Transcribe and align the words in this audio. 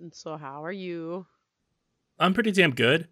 And 0.00 0.14
so, 0.14 0.36
how 0.36 0.64
are 0.64 0.72
you? 0.72 1.26
I'm 2.18 2.34
pretty 2.34 2.52
damn 2.52 2.74
good. 2.74 3.08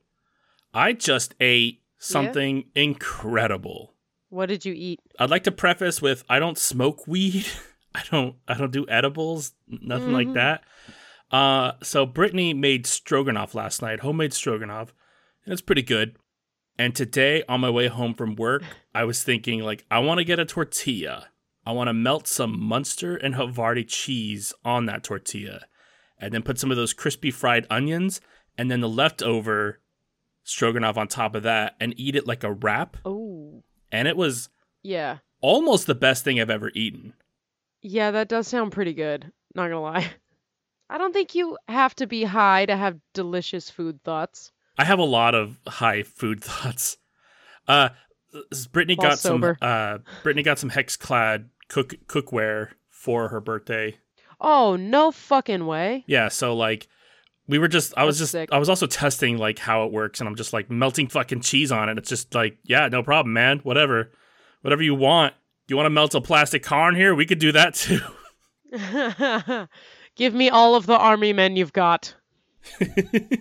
I 0.73 0.93
just 0.93 1.35
ate 1.41 1.83
something 1.99 2.65
incredible. 2.75 3.95
What 4.29 4.47
did 4.49 4.65
you 4.65 4.75
eat? 4.75 5.01
I'd 5.19 5.31
like 5.31 5.45
to 5.45 5.53
preface 5.53 6.03
with 6.03 6.25
I 6.29 6.39
don't 6.39 6.59
smoke 6.59 7.07
weed. 7.07 7.47
I 7.95 8.03
don't 8.11 8.37
I 8.49 8.55
don't 8.55 8.73
do 8.73 8.87
edibles, 8.89 9.53
nothing 9.69 10.13
like 10.13 10.29
Mhm. 10.29 10.35
that. 10.35 10.65
Uh 11.31 11.73
so 11.83 12.05
Brittany 12.07 12.53
made 12.55 12.87
stroganoff 12.87 13.55
last 13.55 13.81
night, 13.83 14.01
homemade 14.01 14.33
stroganoff, 14.33 14.93
and 15.45 15.53
it's 15.53 15.63
pretty 15.63 15.83
good. 15.83 16.17
And 16.77 16.95
today 16.97 17.45
on 17.49 17.61
my 17.61 17.71
way 17.71 17.87
home 17.87 18.15
from 18.15 18.35
work, 18.35 18.65
I 18.95 19.05
was 19.05 19.23
thinking 19.23 19.61
like 19.61 19.85
I 19.91 20.01
want 20.01 20.19
to 20.19 20.25
get 20.25 20.41
a 20.41 20.45
tortilla. 20.45 21.29
I 21.65 21.73
want 21.73 21.89
to 21.89 21.95
melt 21.95 22.27
some 22.27 22.61
Munster 22.61 23.17
and 23.17 23.37
Havarti 23.37 23.87
cheese 23.89 24.53
on 24.65 24.87
that 24.87 25.05
tortilla 25.05 25.61
and 26.19 26.33
then 26.33 26.43
put 26.43 26.59
some 26.59 26.71
of 26.71 26.77
those 26.77 26.93
crispy 26.93 27.31
fried 27.31 27.67
onions 27.71 28.21
and 28.57 28.71
then 28.71 28.81
the 28.81 28.89
leftover 28.89 29.81
stroganoff 30.45 30.97
on 30.97 31.09
top 31.09 31.35
of 31.35 31.43
that 31.43 31.75
and 31.81 31.95
eat 31.99 32.17
it 32.17 32.27
like 32.27 32.45
a 32.45 32.53
wrap. 32.53 32.97
Oh, 33.05 33.63
And 33.91 34.07
it 34.09 34.17
was 34.17 34.49
yeah. 34.83 35.19
almost 35.41 35.87
the 35.87 35.95
best 35.95 36.25
thing 36.25 36.41
I've 36.41 36.51
ever 36.51 36.71
eaten. 36.75 37.15
Yeah, 37.83 38.11
that 38.13 38.29
does 38.29 38.49
sound 38.49 38.73
pretty 38.73 38.95
good. 38.95 39.31
Not 39.55 39.65
gonna 39.69 39.81
lie. 39.81 40.11
I 40.91 40.99
don't 40.99 41.13
think 41.13 41.35
you 41.35 41.57
have 41.69 41.95
to 41.97 42.07
be 42.07 42.25
high 42.25 42.67
to 42.67 42.77
have 42.77 42.99
delicious 43.15 43.71
food 43.71 44.03
thoughts. 44.05 44.53
I 44.77 44.85
have 44.85 44.99
a 44.99 45.05
lot 45.05 45.35
of 45.35 45.59
high 45.67 46.03
food 46.03 46.43
thoughts. 46.45 46.97
Uh, 47.67 47.91
Brittany 48.73 48.97
While 48.97 49.11
got 49.11 49.19
sober. 49.19 49.57
some. 49.61 49.69
Uh, 49.69 49.99
Brittany 50.23 50.43
got 50.43 50.59
some 50.59 50.71
HexClad 50.71 51.47
cook 51.69 51.95
cookware 52.07 52.71
for 52.89 53.29
her 53.29 53.41
birthday. 53.41 53.99
Oh, 54.41 54.77
no 54.77 55.11
fucking 55.11 55.67
way. 55.67 56.05
Yeah, 56.07 56.29
so 56.29 56.55
like, 56.55 56.89
we 57.47 57.59
were 57.59 57.69
just. 57.69 57.95
I 57.97 58.05
was 58.05 58.19
That's 58.19 58.31
just. 58.31 58.33
sick. 58.33 58.49
I 58.53 58.59
was 58.59 58.69
also 58.69 58.87
testing 58.87 59.39
like 59.39 59.59
how 59.59 59.85
it 59.85 59.93
works, 59.93 60.21
and 60.21 60.29
I'm 60.29 60.37
just 60.37 60.53
like 60.53 60.71
melting 60.71 61.09
fucking 61.09 61.41
cheese 61.41 61.71
on 61.71 61.89
it. 61.89 61.99
It's 61.99 62.09
just 62.09 62.35
like, 62.35 62.59
yeah, 62.65 62.89
no 62.89 63.03
problem, 63.03 63.33
man. 63.33 63.59
Whatever, 63.61 64.13
whatever 64.63 64.83
you 64.83 64.95
want. 64.95 65.35
You 65.67 65.77
want 65.77 65.87
to 65.87 65.91
melt 65.91 66.15
a 66.15 66.21
plastic 66.21 66.63
car 66.63 66.91
in 66.91 66.95
here? 66.95 67.15
We 67.15 67.25
could 67.25 67.39
do 67.39 67.53
that 67.53 67.75
too. 67.75 68.01
Give 70.17 70.35
me 70.35 70.51
all 70.51 70.75
of 70.75 70.87
the 70.87 70.97
army 70.97 71.33
men 71.33 71.57
you've 71.57 71.73
got. 71.73 72.15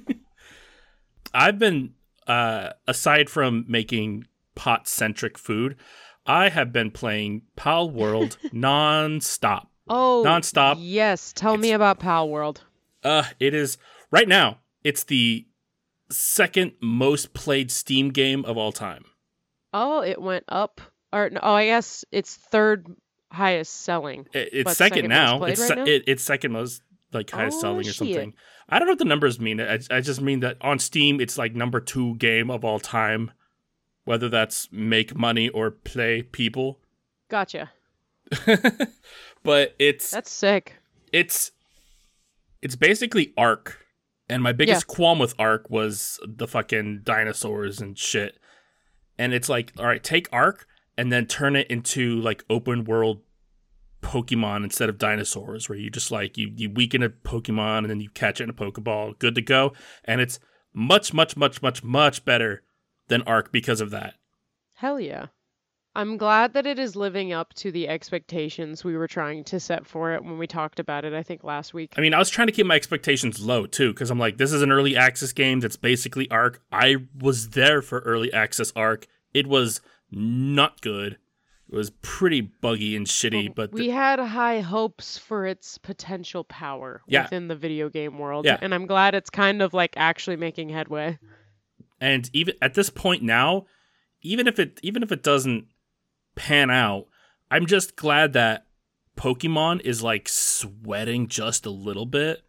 I've 1.34 1.58
been 1.60 1.94
uh 2.28 2.70
aside 2.88 3.30
from 3.30 3.66
making 3.68 4.26
pot 4.56 4.88
centric 4.88 5.38
food, 5.38 5.76
I 6.26 6.50
have 6.50 6.72
been 6.72 6.92
playing 6.92 7.44
Palworld 7.58 8.38
non-stop. 8.54 9.70
Oh, 9.88 10.24
Nonstop. 10.26 10.78
Yes, 10.80 11.34
tell 11.34 11.58
me 11.58 11.72
about 11.72 12.00
Palworld. 12.00 12.60
Uh 13.04 13.26
it 13.40 13.54
is 13.54 13.78
right 14.12 14.28
now, 14.28 14.60
it's 14.84 15.04
the 15.04 15.46
second 16.10 16.74
most 16.82 17.34
played 17.34 17.72
Steam 17.72 18.10
game 18.10 18.46
of 18.46 18.58
all 18.58 18.72
time. 18.72 19.06
Oh, 19.74 20.02
it 20.02 20.22
went 20.22 20.46
up. 20.48 20.80
Or 21.12 21.30
no, 21.30 21.40
oh, 21.44 21.54
I 21.54 21.66
guess 21.66 22.06
it's 22.12 22.36
third 22.36 22.88
highest 23.32 23.82
selling. 23.82 24.28
It, 24.34 24.50
it's 24.54 24.78
second, 24.78 24.96
second 24.96 25.10
now. 25.10 25.44
It's 25.44 25.60
right 25.60 25.78
now? 25.80 25.84
It, 25.86 26.04
it's 26.08 26.24
second 26.24 26.52
most 26.54 26.82
like 27.12 27.30
highest 27.30 27.58
Oh, 27.58 27.62
selling 27.62 27.82
or 27.82 27.84
shit. 27.86 27.96
something. 27.96 28.34
I 28.70 28.80
don't 28.80 28.88
know 28.88 28.94
what 28.94 29.00
the 29.00 29.06
numbers 29.06 29.40
mean. 29.40 29.60
I, 29.60 29.80
I 29.92 30.02
just 30.02 30.22
mean 30.22 30.40
that 30.40 30.58
on 30.62 30.80
Steam 30.80 31.20
it's 31.20 31.38
like 31.38 31.54
number 31.56 31.80
2 31.80 32.16
game 32.16 32.50
of 32.50 32.64
all 32.64 32.80
time. 32.80 33.32
Whether 34.06 34.30
that's 34.30 34.68
make 34.72 35.16
money 35.16 35.50
or 35.50 35.72
play 35.72 36.22
people. 36.24 36.80
Gotcha. 37.30 37.72
but 39.44 39.76
it's 39.80 40.12
That's 40.12 40.32
sick. 40.32 40.76
it's 41.12 41.52
it's 42.62 42.76
basically 42.76 43.34
Ark, 43.38 43.86
and 44.30 44.42
my 44.42 44.54
biggest 44.54 44.88
qualm 44.88 45.20
with 45.20 45.36
Ark 45.38 45.70
was 45.70 46.20
the 46.26 46.48
fucking 46.48 47.02
dinosaurs 47.04 47.82
and 47.82 47.98
shit. 47.98 48.40
And 49.18 49.34
it's 49.34 49.50
like, 49.50 49.74
all 49.78 49.86
right, 49.86 50.04
take 50.04 50.28
Ark 50.32 50.66
and 50.98 51.12
then 51.12 51.28
turn 51.28 51.56
it 51.56 51.68
into 51.68 52.20
like 52.22 52.44
open 52.50 52.86
world 52.86 53.22
Pokemon 54.02 54.64
instead 54.64 54.90
of 54.90 54.98
dinosaurs, 54.98 55.70
where 55.70 55.78
you 55.78 55.90
just 55.90 56.12
like 56.12 56.38
you 56.38 56.52
you 56.56 56.70
weaken 56.70 57.04
a 57.04 57.10
Pokemon 57.10 57.80
and 57.80 57.90
then 57.90 58.02
you 58.02 58.10
catch 58.10 58.40
it 58.40 58.46
in 58.46 58.50
a 58.50 58.54
Pokeball, 58.54 59.20
good 59.20 59.36
to 59.36 59.42
go. 59.42 59.74
And 60.06 60.22
it's 60.22 60.40
much, 60.74 61.14
much, 61.14 61.38
much, 61.38 61.62
much, 61.62 61.84
much 61.84 62.26
better 62.26 62.64
than 63.08 63.22
Ark 63.24 63.52
because 63.52 63.82
of 63.82 63.92
that. 63.92 64.16
Hell 64.76 65.00
yeah. 65.00 65.28
I'm 65.96 66.18
glad 66.18 66.54
that 66.54 66.66
it 66.66 66.80
is 66.80 66.96
living 66.96 67.34
up 67.34 67.54
to 67.56 67.72
the 67.72 67.88
expectations 67.88 68.84
we 68.84 68.98
were 68.98 69.08
trying 69.08 69.44
to 69.46 69.60
set 69.60 69.86
for 69.86 70.14
it 70.14 70.24
when 70.24 70.38
we 70.40 70.48
talked 70.48 70.80
about 70.80 71.06
it, 71.06 71.14
I 71.14 71.22
think, 71.22 71.44
last 71.44 71.74
week. 71.74 71.94
I 71.98 72.02
mean, 72.02 72.14
I 72.16 72.20
was 72.20 72.30
trying 72.32 72.48
to 72.48 72.52
keep 72.54 72.66
my 72.66 72.76
expectations 72.76 73.40
low 73.46 73.66
too, 73.68 73.94
because 73.94 74.10
I'm 74.10 74.18
like, 74.20 74.38
this 74.38 74.52
is 74.52 74.62
an 74.64 74.72
early 74.72 74.96
access 74.98 75.32
game 75.34 75.60
that's 75.60 75.76
basically 75.78 76.30
Ark. 76.32 76.62
I 76.72 76.98
was 77.20 77.50
there 77.50 77.82
for 77.82 78.00
early 78.00 78.34
access 78.34 78.74
Ark. 78.76 79.06
It 79.34 79.46
was 79.46 79.82
not 80.12 80.82
good. 80.82 81.18
It 81.72 81.76
was 81.76 81.92
pretty 82.02 82.42
buggy 82.42 82.96
and 82.96 83.06
shitty, 83.08 83.50
oh, 83.50 83.54
but 83.56 83.72
we 83.72 83.90
had 83.90 84.20
high 84.20 84.60
hopes 84.62 85.18
for 85.18 85.46
its 85.48 85.78
potential 85.78 86.44
power 86.44 87.02
Yeah. 87.08 87.24
within 87.24 87.48
the 87.48 87.56
video 87.56 87.90
game 87.90 88.18
world. 88.20 88.46
Yeah. 88.46 88.58
And 88.62 88.74
I'm 88.76 88.86
glad 88.86 89.16
it's 89.16 89.30
kind 89.30 89.62
of 89.62 89.74
like 89.74 89.94
actually 89.96 90.36
making 90.38 90.70
headway. 90.70 91.18
and 92.02 92.30
even 92.34 92.56
at 92.62 92.74
this 92.74 92.90
point 92.90 93.24
now, 93.24 93.66
even 94.22 94.48
if 94.48 94.60
it 94.60 94.80
even 94.84 95.04
if 95.04 95.12
it 95.12 95.24
doesn't 95.24 95.66
pan 96.36 96.70
out, 96.70 97.08
I'm 97.52 97.66
just 97.66 97.96
glad 97.96 98.34
that 98.34 98.66
Pokemon 99.18 99.82
is 99.82 100.02
like 100.02 100.28
sweating 100.28 101.28
just 101.28 101.66
a 101.66 101.72
little 101.72 102.06
bit. 102.06 102.44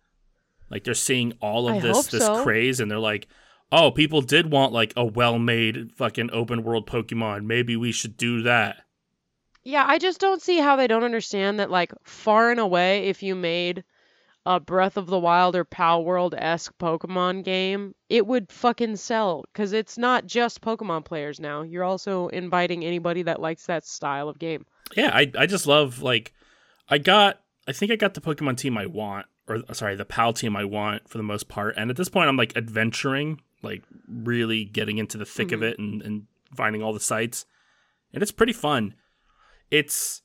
Like 0.70 0.84
they're 0.84 0.94
seeing 0.94 1.32
all 1.40 1.68
of 1.68 1.76
I 1.76 1.80
this 1.80 2.06
this 2.06 2.24
so. 2.24 2.42
craze 2.42 2.80
and 2.80 2.90
they're 2.90 2.98
like, 2.98 3.28
"Oh, 3.70 3.90
people 3.90 4.22
did 4.22 4.50
want 4.50 4.72
like 4.72 4.92
a 4.96 5.04
well-made 5.04 5.92
fucking 5.92 6.30
open 6.32 6.64
world 6.64 6.86
Pokemon. 6.86 7.44
Maybe 7.44 7.76
we 7.76 7.92
should 7.92 8.16
do 8.16 8.42
that." 8.42 8.84
Yeah, 9.62 9.84
I 9.86 9.98
just 9.98 10.20
don't 10.20 10.42
see 10.42 10.58
how 10.58 10.76
they 10.76 10.86
don't 10.86 11.04
understand 11.04 11.58
that, 11.58 11.70
like, 11.70 11.90
far 12.02 12.50
and 12.50 12.60
away, 12.60 13.08
if 13.08 13.22
you 13.22 13.34
made 13.34 13.82
a 14.46 14.60
Breath 14.60 14.96
of 14.96 15.06
the 15.06 15.18
Wild 15.18 15.56
or 15.56 15.64
Palworld 15.64 16.34
esque 16.36 16.76
Pokemon 16.78 17.44
game, 17.44 17.94
it 18.10 18.26
would 18.26 18.52
fucking 18.52 18.96
sell. 18.96 19.44
Because 19.52 19.72
it's 19.72 19.96
not 19.96 20.26
just 20.26 20.60
Pokemon 20.60 21.04
players 21.04 21.40
now. 21.40 21.62
You're 21.62 21.84
also 21.84 22.28
inviting 22.28 22.84
anybody 22.84 23.22
that 23.22 23.40
likes 23.40 23.66
that 23.66 23.86
style 23.86 24.28
of 24.28 24.38
game. 24.38 24.66
Yeah, 24.96 25.10
I 25.14 25.30
I 25.38 25.46
just 25.46 25.66
love 25.66 26.02
like 26.02 26.32
I 26.88 26.98
got 26.98 27.40
I 27.66 27.72
think 27.72 27.90
I 27.90 27.96
got 27.96 28.12
the 28.14 28.20
Pokemon 28.20 28.58
team 28.58 28.76
I 28.76 28.86
want 28.86 29.26
or 29.48 29.62
sorry, 29.72 29.94
the 29.96 30.04
PAL 30.04 30.32
team 30.34 30.56
I 30.56 30.64
want 30.64 31.08
for 31.08 31.18
the 31.18 31.24
most 31.24 31.48
part. 31.48 31.74
And 31.76 31.90
at 31.90 31.96
this 31.96 32.08
point 32.08 32.28
I'm 32.28 32.36
like 32.36 32.56
adventuring, 32.56 33.40
like 33.62 33.82
really 34.08 34.64
getting 34.64 34.98
into 34.98 35.16
the 35.18 35.24
thick 35.26 35.52
of 35.52 35.60
Mhm. 35.60 35.70
it 35.70 35.78
and, 35.78 36.02
and 36.02 36.26
finding 36.54 36.82
all 36.82 36.92
the 36.92 37.00
sites. 37.00 37.46
And 38.12 38.22
it's 38.22 38.32
pretty 38.32 38.52
fun. 38.52 38.94
It's 39.70 40.22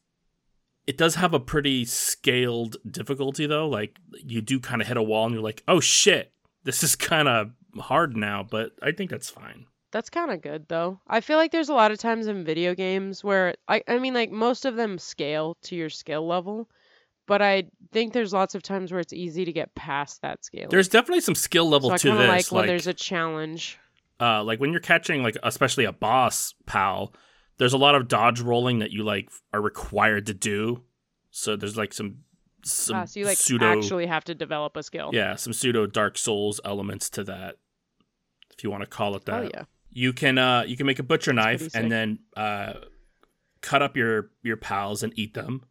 it 0.90 0.98
does 0.98 1.14
have 1.14 1.36
a 1.36 1.40
pretty 1.40 1.86
scaled 1.86 2.78
difficulty 2.90 3.46
though. 3.46 3.70
Like 3.70 4.00
you 4.12 4.42
do 4.42 4.60
kind 4.60 4.82
of 4.82 4.88
hit 4.88 4.98
a 4.98 5.04
wall 5.04 5.26
and 5.26 5.36
you're 5.36 5.44
like, 5.44 5.62
"Oh 5.68 5.80
shit. 5.80 6.34
This 6.64 6.82
is 6.82 6.96
kind 6.96 7.28
of 7.28 7.52
hard 7.78 8.18
now," 8.18 8.42
but 8.42 8.72
I 8.82 8.92
think 8.92 9.12
that's 9.12 9.30
fine. 9.30 9.68
That's 9.92 10.10
kind 10.10 10.32
of 10.32 10.42
good, 10.42 10.68
though. 10.68 11.00
I 11.08 11.22
feel 11.22 11.38
like 11.38 11.52
there's 11.52 11.70
a 11.70 11.76
lot 11.76 11.92
of 11.92 12.00
times 12.00 12.26
in 12.26 12.44
video 12.44 12.74
games 12.74 13.24
where, 13.24 13.54
I, 13.68 13.84
I 13.88 13.98
mean, 13.98 14.14
like, 14.14 14.32
most 14.32 14.66
of 14.66 14.76
them 14.76 15.00
scale 15.00 15.58
to 15.64 15.76
your 15.76 15.90
skill 15.90 16.28
level. 16.28 16.70
But 17.26 17.42
I 17.44 17.64
think 17.92 18.14
there's 18.14 18.34
lots 18.34 18.54
of 18.56 18.62
times 18.62 18.92
where 18.92 19.00
it's 19.00 19.14
easy 19.14 19.46
to 19.46 19.54
get 19.54 19.74
past 19.76 20.22
that 20.22 20.44
scale. 20.44 20.70
There's 20.70 20.90
definitely 20.90 21.22
some 21.22 21.36
skill 21.36 21.70
level 21.70 21.92
so 21.92 21.98
to 21.98 22.18
this. 22.18 22.28
like 22.28 22.52
when 22.52 22.68
there's 22.68 22.88
a 22.88 22.94
challenge. 22.94 23.78
uh, 24.20 24.44
like 24.44 24.60
when 24.60 24.72
you're 24.72 24.80
catching 24.80 25.22
like 25.24 25.38
especially 25.44 25.86
a 25.86 25.92
boss 25.92 26.54
pal 26.66 27.14
there's 27.60 27.74
a 27.74 27.78
lot 27.78 27.94
of 27.94 28.08
dodge 28.08 28.40
rolling 28.42 28.80
that 28.80 28.92
you 28.92 29.04
like 29.04 29.30
are 29.54 29.62
required 29.62 30.26
to 30.26 30.34
do 30.34 30.82
so 31.30 31.56
there's 31.56 31.78
like 31.78 31.94
some 31.94 32.18
some 32.66 32.96
Ah, 32.98 33.06
so 33.06 33.20
you 33.20 33.26
like 33.26 33.38
pseudo 33.38 33.66
actually 33.78 34.08
have 34.08 34.24
to 34.26 34.34
develop 34.36 34.76
a 34.76 34.82
skill. 34.84 35.12
yeah 35.14 35.36
some 35.36 35.54
pseudo 35.54 35.86
dark 35.86 36.18
souls 36.18 36.60
elements 36.66 37.10
to 37.12 37.24
that 37.26 37.56
if 38.58 38.64
you 38.64 38.72
want 38.72 38.84
to 38.84 38.90
call 38.90 39.16
it 39.16 39.26
that 39.26 39.44
Oh 39.46 39.50
yeah. 39.54 39.64
you 39.92 40.12
can 40.14 40.38
uh 40.38 40.64
you 40.68 40.76
can 40.76 40.86
make 40.88 41.00
a 41.00 41.04
butcher 41.04 41.32
That's 41.34 41.62
knife 41.62 41.76
and 41.76 41.92
then 41.92 42.20
uh 42.36 42.74
cut 43.62 43.82
up 43.82 43.96
your 43.96 44.32
your 44.42 44.58
pals 44.58 45.04
and 45.04 45.14
eat 45.18 45.34
them 45.36 45.64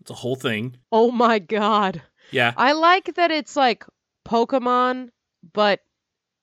it's 0.00 0.10
a 0.10 0.14
whole 0.14 0.36
thing 0.36 0.76
Oh 0.90 1.10
my 1.10 1.38
god. 1.38 2.02
yeah 2.30 2.52
I 2.56 2.72
like 2.72 3.14
that 3.14 3.30
it's 3.30 3.54
like 3.56 3.84
Pokemon, 4.26 5.08
but 5.52 5.80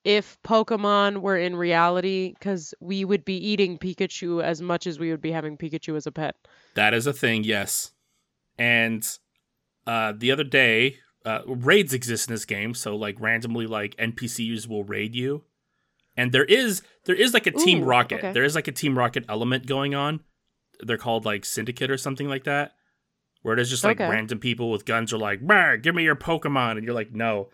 if 0.04 0.38
Pokemon 0.42 1.18
were 1.18 1.36
in 1.36 1.56
reality, 1.56 2.34
because 2.38 2.74
we 2.80 3.04
would 3.04 3.24
be 3.24 3.36
eating 3.36 3.78
Pikachu 3.78 4.42
as 4.42 4.62
much 4.62 4.86
as 4.86 4.98
we 4.98 5.10
would 5.10 5.20
be 5.20 5.32
having 5.32 5.56
Pikachu 5.56 5.96
as 5.96 6.06
a 6.06 6.12
pet. 6.12 6.36
That 6.74 6.94
is 6.94 7.06
a 7.06 7.12
thing, 7.12 7.44
yes. 7.44 7.92
And 8.58 9.06
uh, 9.86 10.12
the 10.16 10.30
other 10.30 10.44
day, 10.44 10.96
uh, 11.24 11.40
raids 11.46 11.92
exist 11.92 12.28
in 12.28 12.34
this 12.34 12.44
game, 12.44 12.74
so 12.74 12.96
like 12.96 13.20
randomly, 13.20 13.66
like 13.66 13.96
NPCs 13.96 14.66
will 14.66 14.84
raid 14.84 15.14
you, 15.14 15.44
and 16.16 16.32
there 16.32 16.44
is 16.44 16.82
there 17.04 17.14
is 17.16 17.34
like 17.34 17.46
a 17.46 17.50
Team 17.50 17.82
Ooh, 17.82 17.86
Rocket. 17.86 18.18
okay. 18.18 18.32
There 18.32 18.44
is 18.44 18.54
like 18.54 18.68
a 18.68 18.72
Team 18.72 18.96
Rocket 18.98 19.24
element 19.28 19.66
going 19.66 19.94
on. 19.94 20.20
They're 20.80 20.96
called 20.96 21.24
like 21.26 21.44
Syndicate 21.44 21.90
or 21.90 21.98
something 21.98 22.28
like 22.28 22.44
that, 22.44 22.72
where 23.42 23.52
it 23.52 23.60
is 23.60 23.68
just 23.68 23.84
like 23.84 24.00
Okay. 24.00 24.08
random 24.08 24.38
people 24.38 24.70
with 24.70 24.86
guns 24.86 25.12
are 25.12 25.18
like, 25.18 25.40
"Brr, 25.42 25.76
"Give 25.76 25.94
me 25.94 26.04
your 26.04 26.16
Pokemon," 26.16 26.72
and 26.78 26.84
you're 26.84 26.94
like, 26.94 27.12
"No." 27.12 27.50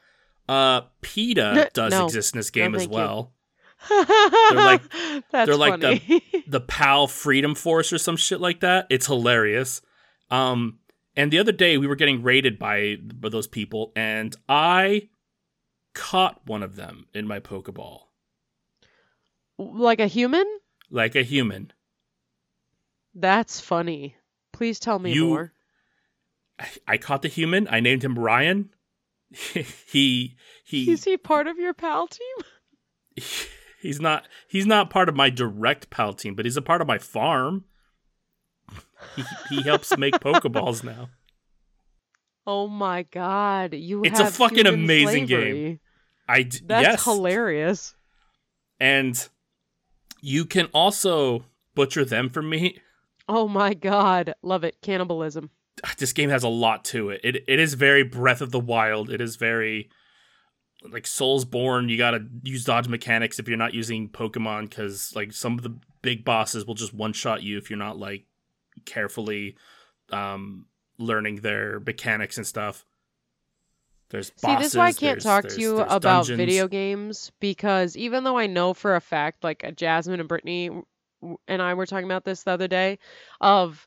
Uh, 0.48 0.82
PETA 1.00 1.70
does 1.74 1.90
No. 1.92 2.04
exist 2.06 2.34
in 2.34 2.38
this 2.38 2.50
game 2.50 2.74
as 2.74 2.82
thank 2.82 2.92
you. 2.92 2.96
well. 2.96 3.32
like 3.90 4.82
that's 5.30 5.46
they're 5.46 5.56
like 5.56 5.80
the- 5.80 6.22
the 6.46 6.60
PAL 6.60 7.08
Freedom 7.08 7.54
Force 7.54 7.92
or 7.92 7.98
some 7.98 8.16
shit 8.16 8.40
like 8.40 8.60
that. 8.60 8.86
It's 8.90 9.06
hilarious. 9.06 9.82
Um, 10.30 10.78
and 11.14 11.30
the 11.32 11.38
other 11.38 11.52
day 11.52 11.78
we 11.78 11.86
were 11.86 11.94
getting 11.96 12.22
raided 12.22 12.58
by, 12.58 12.96
by 12.96 13.28
those 13.28 13.46
people, 13.46 13.92
and 13.96 14.34
I 14.48 15.08
caught 15.94 16.40
one 16.46 16.62
of 16.62 16.76
them 16.76 17.06
in 17.14 17.26
my 17.26 17.38
Pokeball, 17.40 18.00
like 19.58 20.00
a 20.00 20.06
human? 20.06 20.44
like 20.90 21.16
a 21.16 21.22
human. 21.22 21.72
That's 23.14 23.60
funny. 23.60 24.16
Please 24.52 24.78
tell 24.78 24.98
me 24.98 25.12
You- 25.12 25.26
more. 25.26 25.52
I, 26.58 26.68
I 26.88 26.96
caught 26.98 27.20
the 27.22 27.28
human. 27.28 27.68
I 27.68 27.80
named 27.80 28.02
him 28.04 28.18
Ryan. 28.18 28.70
he 29.90 30.36
he 30.64 30.90
Is 30.90 31.04
he 31.04 31.16
part 31.16 31.46
of 31.46 31.58
your 31.58 31.74
pal 31.74 32.06
team? 32.06 33.24
he's 33.80 34.00
not 34.00 34.26
he's 34.48 34.66
not 34.66 34.90
part 34.90 35.08
of 35.08 35.16
my 35.16 35.30
direct 35.30 35.90
pal 35.90 36.12
team, 36.12 36.34
but 36.34 36.44
he's 36.44 36.56
a 36.56 36.62
part 36.62 36.80
of 36.80 36.86
my 36.86 36.98
farm. 36.98 37.64
He, 39.14 39.24
he 39.50 39.62
helps 39.62 39.96
make 39.96 40.14
Pokeballs 40.14 40.82
now. 40.82 41.10
Oh 42.46 42.68
my 42.68 43.02
god, 43.02 43.74
you 43.74 44.02
It's 44.04 44.20
a 44.20 44.26
fucking 44.30 44.66
amazing 44.66 45.26
game. 45.26 45.40
slavery. 45.42 45.80
I 46.28 46.42
d- 46.42 46.60
That's 46.64 46.82
yes, 46.82 47.04
hilarious. 47.04 47.94
and 48.80 49.28
you 50.20 50.44
can 50.44 50.66
also 50.66 51.44
butcher 51.74 52.04
them 52.04 52.28
for 52.28 52.42
me. 52.42 52.78
Oh 53.28 53.48
my 53.48 53.74
god, 53.74 54.34
love 54.42 54.64
it. 54.64 54.80
Cannibalism. 54.82 55.50
This 55.98 56.12
game 56.12 56.30
has 56.30 56.42
a 56.42 56.48
lot 56.48 56.84
to 56.86 57.10
it. 57.10 57.20
It 57.22 57.44
it 57.48 57.58
is 57.58 57.74
very 57.74 58.02
Breath 58.02 58.40
of 58.40 58.50
the 58.50 58.60
Wild. 58.60 59.10
It 59.10 59.20
is 59.20 59.36
very 59.36 59.90
like 60.90 61.04
Soulsborne. 61.04 61.88
You 61.90 61.98
gotta 61.98 62.24
use 62.42 62.64
dodge 62.64 62.88
mechanics 62.88 63.38
if 63.38 63.48
you're 63.48 63.56
not 63.58 63.74
using 63.74 64.08
Pokemon 64.08 64.70
because 64.70 65.12
like 65.14 65.32
some 65.32 65.54
of 65.58 65.62
the 65.62 65.76
big 66.02 66.24
bosses 66.24 66.64
will 66.66 66.74
just 66.74 66.94
one 66.94 67.12
shot 67.12 67.42
you 67.42 67.58
if 67.58 67.68
you're 67.70 67.78
not 67.78 67.98
like 67.98 68.24
carefully 68.84 69.56
um 70.12 70.66
learning 70.98 71.36
their 71.36 71.80
mechanics 71.80 72.36
and 72.38 72.46
stuff. 72.46 72.84
There's 74.08 74.30
bosses, 74.30 74.56
See, 74.56 74.62
this 74.62 74.72
is 74.72 74.76
why 74.78 74.86
I 74.86 74.92
can't 74.92 75.00
there's- 75.22 75.24
talk 75.24 75.48
to 75.48 75.60
you 75.60 75.76
there's 75.76 75.92
about 75.92 76.02
dungeons. 76.02 76.38
video 76.38 76.68
games 76.68 77.32
because 77.40 77.96
even 77.96 78.24
though 78.24 78.38
I 78.38 78.46
know 78.46 78.72
for 78.72 78.94
a 78.94 79.00
fact, 79.00 79.42
like 79.44 79.74
Jasmine 79.76 80.20
and 80.20 80.28
Brittany 80.28 80.70
and 81.48 81.60
I 81.62 81.74
were 81.74 81.86
talking 81.86 82.04
about 82.06 82.24
this 82.24 82.44
the 82.44 82.52
other 82.52 82.68
day, 82.68 82.98
of 83.40 83.86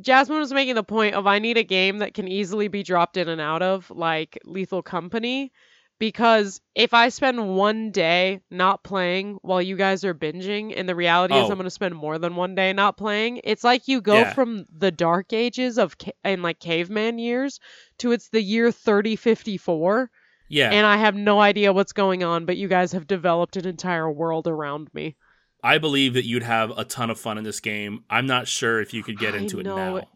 Jasmine 0.00 0.38
was 0.38 0.52
making 0.52 0.74
the 0.74 0.82
point 0.82 1.14
of 1.14 1.26
I 1.26 1.38
need 1.38 1.56
a 1.56 1.62
game 1.64 1.98
that 1.98 2.14
can 2.14 2.26
easily 2.28 2.68
be 2.68 2.82
dropped 2.82 3.16
in 3.16 3.28
and 3.28 3.40
out 3.40 3.62
of, 3.62 3.90
like 3.90 4.38
Lethal 4.44 4.82
Company, 4.82 5.52
because 6.00 6.60
if 6.74 6.92
I 6.92 7.08
spend 7.10 7.54
one 7.56 7.92
day 7.92 8.40
not 8.50 8.82
playing 8.82 9.38
while 9.42 9.62
you 9.62 9.76
guys 9.76 10.04
are 10.04 10.12
binging, 10.14 10.74
and 10.76 10.88
the 10.88 10.96
reality 10.96 11.34
is 11.34 11.42
Oh. 11.44 11.50
I'm 11.50 11.54
going 11.56 11.64
to 11.64 11.70
spend 11.70 11.94
more 11.94 12.18
than 12.18 12.34
one 12.34 12.56
day 12.56 12.72
not 12.72 12.96
playing, 12.96 13.40
it's 13.44 13.62
like 13.62 13.86
you 13.86 14.00
go 14.00 14.18
Yeah. 14.20 14.32
from 14.34 14.66
the 14.76 14.90
dark 14.90 15.32
ages 15.32 15.78
of 15.78 15.96
ca- 15.96 16.10
and 16.24 16.42
like 16.42 16.58
caveman 16.58 17.18
years 17.18 17.60
to 17.98 18.10
it's 18.10 18.28
the 18.30 18.42
year 18.42 18.72
3054 18.72 20.10
Yeah, 20.48 20.70
and 20.72 20.84
I 20.86 20.96
have 20.96 21.14
no 21.14 21.40
idea 21.40 21.72
what's 21.72 21.92
going 21.92 22.24
on, 22.24 22.44
but 22.46 22.56
you 22.56 22.66
guys 22.68 22.92
have 22.92 23.06
developed 23.06 23.56
an 23.56 23.66
entire 23.66 24.10
world 24.10 24.46
around 24.48 24.88
me. 24.92 25.16
I 25.64 25.78
believe 25.78 26.12
that 26.14 26.26
you'd 26.26 26.42
have 26.42 26.70
a 26.76 26.84
ton 26.84 27.08
of 27.08 27.18
fun 27.18 27.38
in 27.38 27.44
this 27.44 27.58
game. 27.58 28.04
I'm 28.10 28.26
not 28.26 28.46
sure 28.46 28.82
if 28.82 28.92
you 28.92 29.02
could 29.02 29.18
get 29.18 29.34
into 29.34 29.60
it 29.60 29.64
now. 29.64 30.06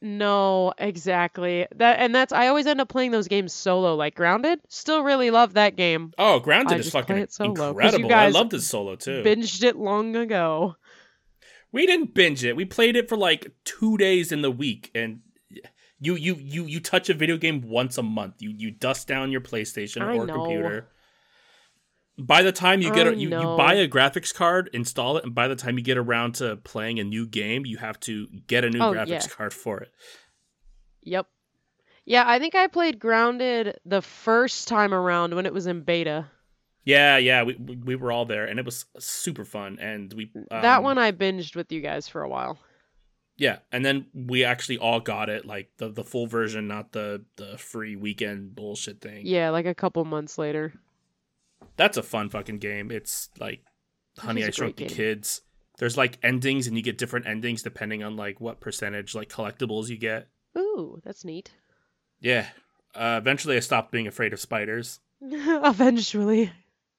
No, 0.00 0.74
exactly. 0.78 1.66
That 1.74 1.98
and 1.98 2.14
that's 2.14 2.32
I 2.32 2.46
always 2.46 2.66
end 2.66 2.80
up 2.80 2.88
playing 2.88 3.10
those 3.10 3.26
games 3.26 3.52
solo, 3.52 3.96
like 3.96 4.14
Grounded. 4.14 4.60
Still 4.68 5.02
really 5.02 5.30
love 5.30 5.54
that 5.54 5.76
game. 5.76 6.12
Oh, 6.18 6.38
Grounded 6.38 6.76
I 6.76 6.80
is 6.80 6.90
fucking 6.90 7.16
it 7.16 7.32
solo, 7.32 7.70
incredible. 7.70 8.12
I 8.12 8.28
loved 8.28 8.54
it 8.54 8.60
solo 8.60 8.94
too. 8.96 9.22
Binged 9.24 9.64
it 9.64 9.76
long 9.76 10.14
ago. 10.14 10.76
we 11.72 11.86
didn't 11.86 12.14
binge 12.14 12.44
it. 12.44 12.54
We 12.54 12.64
played 12.64 12.94
it 12.94 13.08
for 13.08 13.16
like 13.16 13.50
two 13.64 13.96
days 13.96 14.30
in 14.30 14.42
the 14.42 14.50
week, 14.50 14.90
and 14.94 15.20
you 15.98 16.14
you 16.14 16.36
you 16.36 16.64
you 16.66 16.80
touch 16.80 17.08
a 17.08 17.14
video 17.14 17.36
game 17.36 17.62
once 17.62 17.98
a 17.98 18.02
month. 18.02 18.34
You 18.40 18.50
you 18.50 18.70
dust 18.70 19.08
down 19.08 19.32
your 19.32 19.40
PlayStation 19.40 20.02
I 20.02 20.16
or 20.16 20.26
know. 20.26 20.34
computer. 20.34 20.90
By 22.18 22.42
the 22.42 22.50
time 22.52 22.80
you 22.80 22.92
get 22.92 23.06
I 23.06 23.10
a, 23.10 23.14
you, 23.14 23.28
you 23.28 23.56
buy 23.56 23.74
a 23.74 23.86
graphics 23.88 24.34
card, 24.34 24.70
install 24.72 25.16
it, 25.18 25.24
and 25.24 25.34
by 25.34 25.46
the 25.46 25.54
time 25.54 25.78
you 25.78 25.84
get 25.84 25.96
around 25.96 26.34
to 26.36 26.56
playing 26.56 26.98
a 26.98 27.04
new 27.04 27.26
game, 27.26 27.64
you 27.64 27.76
have 27.76 28.00
to 28.00 28.26
get 28.46 28.64
a 28.64 28.70
new 28.70 28.80
Oh, 28.80 28.92
graphics 28.92 29.08
yeah. 29.08 29.20
card 29.28 29.54
for 29.54 29.80
it. 29.80 29.92
Yep. 31.02 31.26
Yeah, 32.04 32.24
I 32.26 32.38
think 32.38 32.54
I 32.54 32.66
played 32.66 32.98
Grounded 32.98 33.78
the 33.84 34.02
first 34.02 34.66
time 34.66 34.92
around 34.92 35.34
when 35.34 35.46
it 35.46 35.52
was 35.52 35.66
in 35.66 35.82
beta. 35.82 36.26
Yeah, 36.84 37.18
yeah, 37.18 37.42
we 37.42 37.54
we, 37.54 37.76
we 37.76 37.96
were 37.96 38.10
all 38.10 38.24
there, 38.24 38.46
and 38.46 38.58
it 38.58 38.64
was 38.64 38.86
super 38.98 39.44
fun. 39.44 39.78
And 39.78 40.12
we 40.12 40.30
that 40.50 40.78
um, 40.78 40.84
one 40.84 40.96
I 40.98 41.12
binged 41.12 41.54
with 41.54 41.70
you 41.70 41.82
guys 41.82 42.08
for 42.08 42.22
a 42.22 42.28
while. 42.28 42.58
Yeah, 43.36 43.58
and 43.70 43.84
then 43.84 44.06
we 44.14 44.42
actually 44.44 44.78
all 44.78 44.98
got 44.98 45.28
it, 45.28 45.44
like 45.44 45.70
the 45.76 45.90
the 45.90 46.02
full 46.02 46.26
version, 46.26 46.66
not 46.66 46.92
the 46.92 47.24
the 47.36 47.58
free 47.58 47.94
weekend 47.94 48.56
bullshit 48.56 49.00
thing. 49.02 49.26
Yeah, 49.26 49.50
like 49.50 49.66
a 49.66 49.74
couple 49.74 50.04
months 50.06 50.38
later. 50.38 50.72
That's 51.78 51.96
a 51.96 52.02
fun 52.02 52.28
fucking 52.28 52.58
game. 52.58 52.90
It's 52.90 53.30
like 53.40 53.62
Honey 54.18 54.44
I 54.44 54.50
Shrunk 54.50 54.76
the 54.76 54.84
game. 54.84 54.94
Kids. 54.94 55.40
There's 55.78 55.96
like 55.96 56.18
endings, 56.22 56.66
and 56.66 56.76
you 56.76 56.82
get 56.82 56.98
different 56.98 57.26
endings 57.26 57.62
depending 57.62 58.02
on 58.02 58.16
like 58.16 58.40
what 58.40 58.60
percentage 58.60 59.14
like 59.14 59.30
collectibles 59.30 59.88
you 59.88 59.96
get. 59.96 60.28
Ooh, 60.58 61.00
that's 61.04 61.24
neat. 61.24 61.52
Yeah. 62.20 62.48
Uh, 62.94 63.18
eventually, 63.20 63.56
I 63.56 63.60
stopped 63.60 63.92
being 63.92 64.08
afraid 64.08 64.32
of 64.32 64.40
spiders. 64.40 65.00
Eventually, 65.20 66.50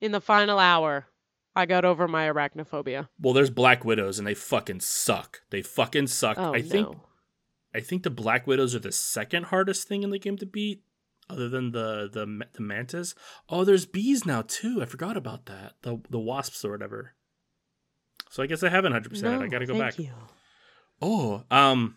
in 0.01 0.11
the 0.11 0.21
final 0.21 0.59
hour, 0.59 1.07
I 1.55 1.65
got 1.65 1.83
over 1.83 2.07
my 2.07 2.27
arachnophobia. 2.27 3.09
Well, 3.19 3.33
there's 3.33 3.49
Black 3.49 3.83
Widows, 3.83 4.17
and 4.17 4.27
they 4.27 4.33
fucking 4.33 4.79
suck. 4.79 5.41
They 5.49 5.61
fucking 5.61 6.07
suck. 6.07 6.37
Oh 6.39 6.53
I 6.53 6.61
think. 6.61 6.95
I 7.73 7.81
think 7.81 8.03
the 8.03 8.09
Black 8.09 8.47
Widows 8.47 8.73
are 8.75 8.79
the 8.79 8.91
second 8.91 9.45
hardest 9.45 9.87
thing 9.87 10.03
in 10.03 10.09
the 10.09 10.19
game 10.19 10.37
to 10.37 10.45
beat, 10.45 10.83
other 11.29 11.47
than 11.49 11.71
the 11.71 12.09
the 12.11 12.45
the 12.53 12.61
mantis. 12.61 13.15
Oh, 13.49 13.63
there's 13.63 13.85
bees 13.85 14.25
now 14.25 14.43
too. 14.47 14.81
I 14.81 14.85
forgot 14.85 15.15
about 15.17 15.45
that. 15.45 15.73
The 15.83 15.99
the 16.09 16.19
wasps 16.19 16.63
or 16.65 16.71
whatever. 16.71 17.13
So 18.29 18.43
I 18.43 18.47
guess 18.47 18.63
I 18.63 18.69
haven't 18.69 18.91
hundred 18.91 19.09
percent. 19.09 19.41
I 19.41 19.47
gotta 19.47 19.65
go 19.65 19.73
thank 19.77 19.95
back. 19.95 19.99
You. 19.99 20.11
Oh, 21.01 21.43
um, 21.49 21.95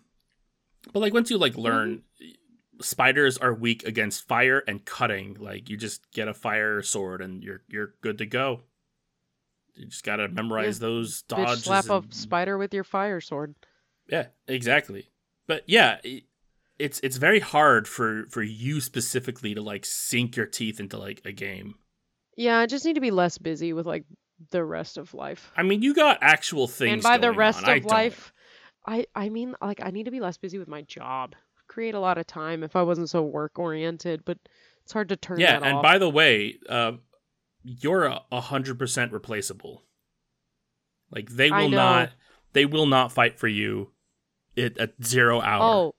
but 0.93 1.00
like 1.00 1.12
once 1.14 1.31
you 1.31 1.38
like 1.38 1.56
learn, 1.56 2.02
Mm-hmm. 2.23 2.82
spiders 2.82 3.37
are 3.38 3.52
weak 3.55 3.84
against 3.84 4.26
fire 4.26 4.62
and 4.67 4.84
cutting. 4.84 5.37
Like 5.38 5.69
you 5.69 5.76
just 5.76 6.11
get 6.12 6.28
a 6.28 6.35
fire 6.35 6.82
sword 6.82 7.20
and 7.20 7.43
you're 7.43 7.62
you're 7.68 7.95
good 8.02 8.18
to 8.18 8.26
go. 8.26 8.61
You 9.75 9.87
just 9.87 10.04
gotta 10.04 10.28
memorize 10.28 10.78
those 10.78 11.23
Bitch, 11.23 11.28
dodges. 11.45 11.64
slap 11.64 11.88
a 11.90 12.02
spider 12.11 12.59
with 12.59 12.73
your 12.75 12.85
fire 12.85 13.21
sword. 13.21 13.54
yeah, 14.09 14.26
exactly. 14.47 15.09
But 15.47 15.64
yeah, 15.66 15.99
it's 16.79 17.00
it's 17.02 17.17
very 17.17 17.41
hard 17.41 17.87
for 17.87 18.25
for 18.31 18.43
you 18.43 18.81
specifically 18.81 19.55
to 19.55 19.62
like 19.62 19.85
sink 19.85 20.37
your 20.37 20.47
teeth 20.47 20.81
into 20.81 20.99
like 20.99 21.23
a 21.25 21.33
game. 21.33 21.75
Yeah, 22.37 22.59
I 22.59 22.67
just 22.67 22.85
need 22.85 22.95
to 22.95 23.00
be 23.00 23.11
less 23.11 23.38
busy 23.38 23.73
with 23.73 23.87
like 23.87 24.05
the 24.50 24.64
rest 24.64 24.99
of 24.99 25.14
life. 25.14 25.52
I 25.57 25.62
mean, 25.62 25.83
you 25.83 25.95
got 25.95 26.19
actual 26.21 26.67
things. 26.67 26.93
and 26.93 27.02
by 27.02 27.19
the 27.19 27.33
rest 27.33 27.64
on. 27.64 27.76
Of 27.76 27.83
don't. 27.83 27.91
life, 27.91 28.33
I 28.87 29.07
I 29.14 29.29
mean 29.29 29.55
like 29.61 29.81
I 29.83 29.91
need 29.91 30.05
to 30.05 30.11
be 30.11 30.21
less 30.21 30.38
busy 30.38 30.59
with 30.59 30.69
my 30.69 30.83
job. 30.83 31.35
Create 31.69 31.95
a 31.95 32.00
lot 32.00 32.19
of 32.19 32.26
time 32.26 32.62
if 32.62 32.76
I 32.76 32.83
wasn't 32.83 33.09
so 33.09 33.23
work 33.23 33.59
oriented, 33.59 34.25
but 34.25 34.38
it's 34.83 34.93
hard 34.93 35.09
to 35.11 35.17
turn 35.17 35.41
yeah, 35.41 35.61
that 35.61 35.67
and 35.67 35.76
off. 35.79 35.83
by 35.83 35.99
the 35.99 36.09
way, 36.09 36.59
uh, 36.69 36.93
you're 37.62 38.05
a 38.05 38.41
hundred 38.41 38.79
percent 38.79 39.12
replaceable. 39.12 39.85
Like 41.11 41.29
they 41.31 41.50
will 41.50 41.69
not, 41.69 42.11
they 42.55 42.64
will 42.64 42.87
not 42.87 43.12
fight 43.12 43.38
for 43.38 43.49
you 43.49 43.91
at, 44.57 44.79
at 44.79 45.05
zero 45.05 45.41
hour. 45.41 45.62
oh, 45.62 45.95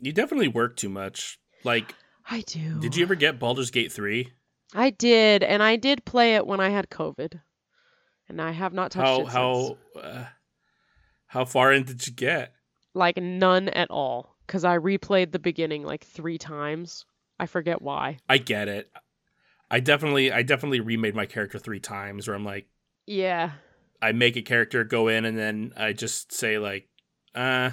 you 0.00 0.12
definitely 0.12 0.48
work 0.48 0.76
too 0.76 0.88
much. 0.88 1.38
Like, 1.64 1.94
I 2.28 2.42
do. 2.42 2.80
did 2.80 2.96
you 2.96 3.02
ever 3.02 3.14
get 3.14 3.38
Baldur's 3.38 3.70
Gate 3.70 3.92
three? 3.92 4.32
I 4.74 4.90
did, 4.90 5.42
and 5.42 5.62
I 5.62 5.76
did 5.76 6.04
play 6.04 6.36
it 6.36 6.46
when 6.46 6.60
I 6.60 6.68
had 6.70 6.90
COVID, 6.90 7.40
and 8.28 8.40
I 8.40 8.52
have 8.52 8.72
not 8.72 8.92
touched 8.92 9.06
How 9.06 9.14
it 9.20 9.24
since. 9.24 9.32
how 9.32 9.78
uh, 10.00 10.24
how 11.26 11.44
far 11.44 11.72
in 11.72 11.84
did 11.84 12.06
you 12.06 12.12
get? 12.12 12.52
Like 12.94 13.16
none 13.16 13.68
at 13.68 13.90
all, 13.90 14.36
because 14.46 14.64
I 14.64 14.78
replayed 14.78 15.32
the 15.32 15.38
beginning 15.38 15.82
like 15.84 16.04
three 16.04 16.38
times. 16.38 17.04
I 17.38 17.46
forget 17.46 17.80
why. 17.82 18.18
I 18.28 18.38
get 18.38 18.68
it. 18.68 18.90
I 19.70 19.80
definitely 19.80 20.32
I 20.32 20.42
definitely 20.42 20.80
remade 20.80 21.14
my 21.14 21.26
character 21.26 21.58
three 21.58 21.80
times 21.80 22.26
where 22.26 22.36
I'm 22.36 22.44
like 22.44 22.66
Yeah, 23.06 23.52
I 24.02 24.12
make 24.12 24.36
a 24.36 24.42
character 24.42 24.82
go 24.84 25.08
in 25.08 25.24
and 25.24 25.38
then 25.38 25.72
I 25.76 25.92
just 25.92 26.32
say 26.32 26.58
like 26.58 26.88
uh 27.34 27.70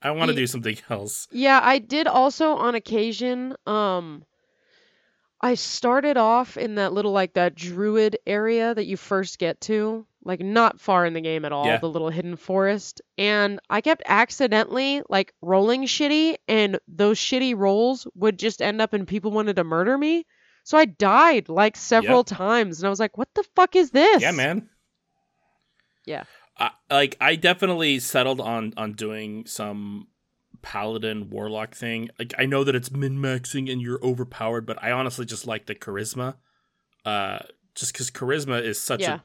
I 0.00 0.12
want 0.12 0.30
to 0.30 0.36
do 0.36 0.46
something 0.46 0.76
else. 0.90 1.26
Yeah, 1.32 1.60
I 1.62 1.78
did 1.78 2.06
also 2.06 2.52
on 2.56 2.74
occasion. 2.74 3.54
Um, 3.66 4.24
I 5.40 5.54
started 5.54 6.16
off 6.16 6.56
in 6.56 6.76
that 6.76 6.92
little 6.92 7.12
like 7.12 7.34
that 7.34 7.54
druid 7.54 8.18
area 8.26 8.74
that 8.74 8.86
you 8.86 8.96
first 8.96 9.38
get 9.38 9.60
to, 9.62 10.04
like 10.24 10.40
not 10.40 10.80
far 10.80 11.06
in 11.06 11.12
the 11.14 11.20
game 11.20 11.44
at 11.44 11.52
all, 11.52 11.66
Yeah. 11.66 11.78
the 11.78 11.88
little 11.88 12.10
hidden 12.10 12.36
forest, 12.36 13.00
and 13.16 13.60
I 13.70 13.80
kept 13.80 14.02
accidentally 14.06 15.02
like 15.08 15.32
rolling 15.40 15.84
shitty, 15.84 16.36
and 16.48 16.78
those 16.88 17.18
shitty 17.18 17.56
rolls 17.56 18.06
would 18.14 18.38
just 18.38 18.60
end 18.62 18.80
up 18.82 18.94
in 18.94 19.06
people 19.06 19.30
wanted 19.30 19.56
to 19.56 19.64
murder 19.64 19.96
me. 19.96 20.26
So 20.64 20.76
I 20.76 20.84
died 20.86 21.48
like 21.48 21.76
several 21.76 22.24
times, 22.24 22.80
and 22.80 22.86
I 22.86 22.90
was 22.90 23.00
like, 23.00 23.16
"What 23.16 23.28
the 23.34 23.44
fuck 23.56 23.74
is 23.76 23.90
this?" 23.90 24.20
Yeah, 24.22 24.32
man. 24.32 24.68
Yeah. 26.04 26.24
I, 26.58 26.70
like 26.90 27.16
I 27.20 27.36
definitely 27.36 27.98
settled 28.00 28.40
on 28.40 28.74
on 28.76 28.92
doing 28.94 29.46
some 29.46 30.08
paladin 30.62 31.30
warlock 31.30 31.74
thing. 31.74 32.10
Like 32.18 32.34
I 32.38 32.46
know 32.46 32.64
that 32.64 32.74
it's 32.74 32.90
min 32.90 33.18
maxing 33.18 33.70
and 33.70 33.80
you're 33.80 34.02
overpowered, 34.04 34.66
but 34.66 34.82
I 34.82 34.90
honestly 34.92 35.24
just 35.24 35.46
like 35.46 35.66
the 35.66 35.74
charisma. 35.74 36.36
Uh, 37.04 37.38
just 37.74 37.92
because 37.92 38.10
charisma 38.10 38.60
is 38.62 38.80
such 38.80 39.02
Yeah. 39.02 39.20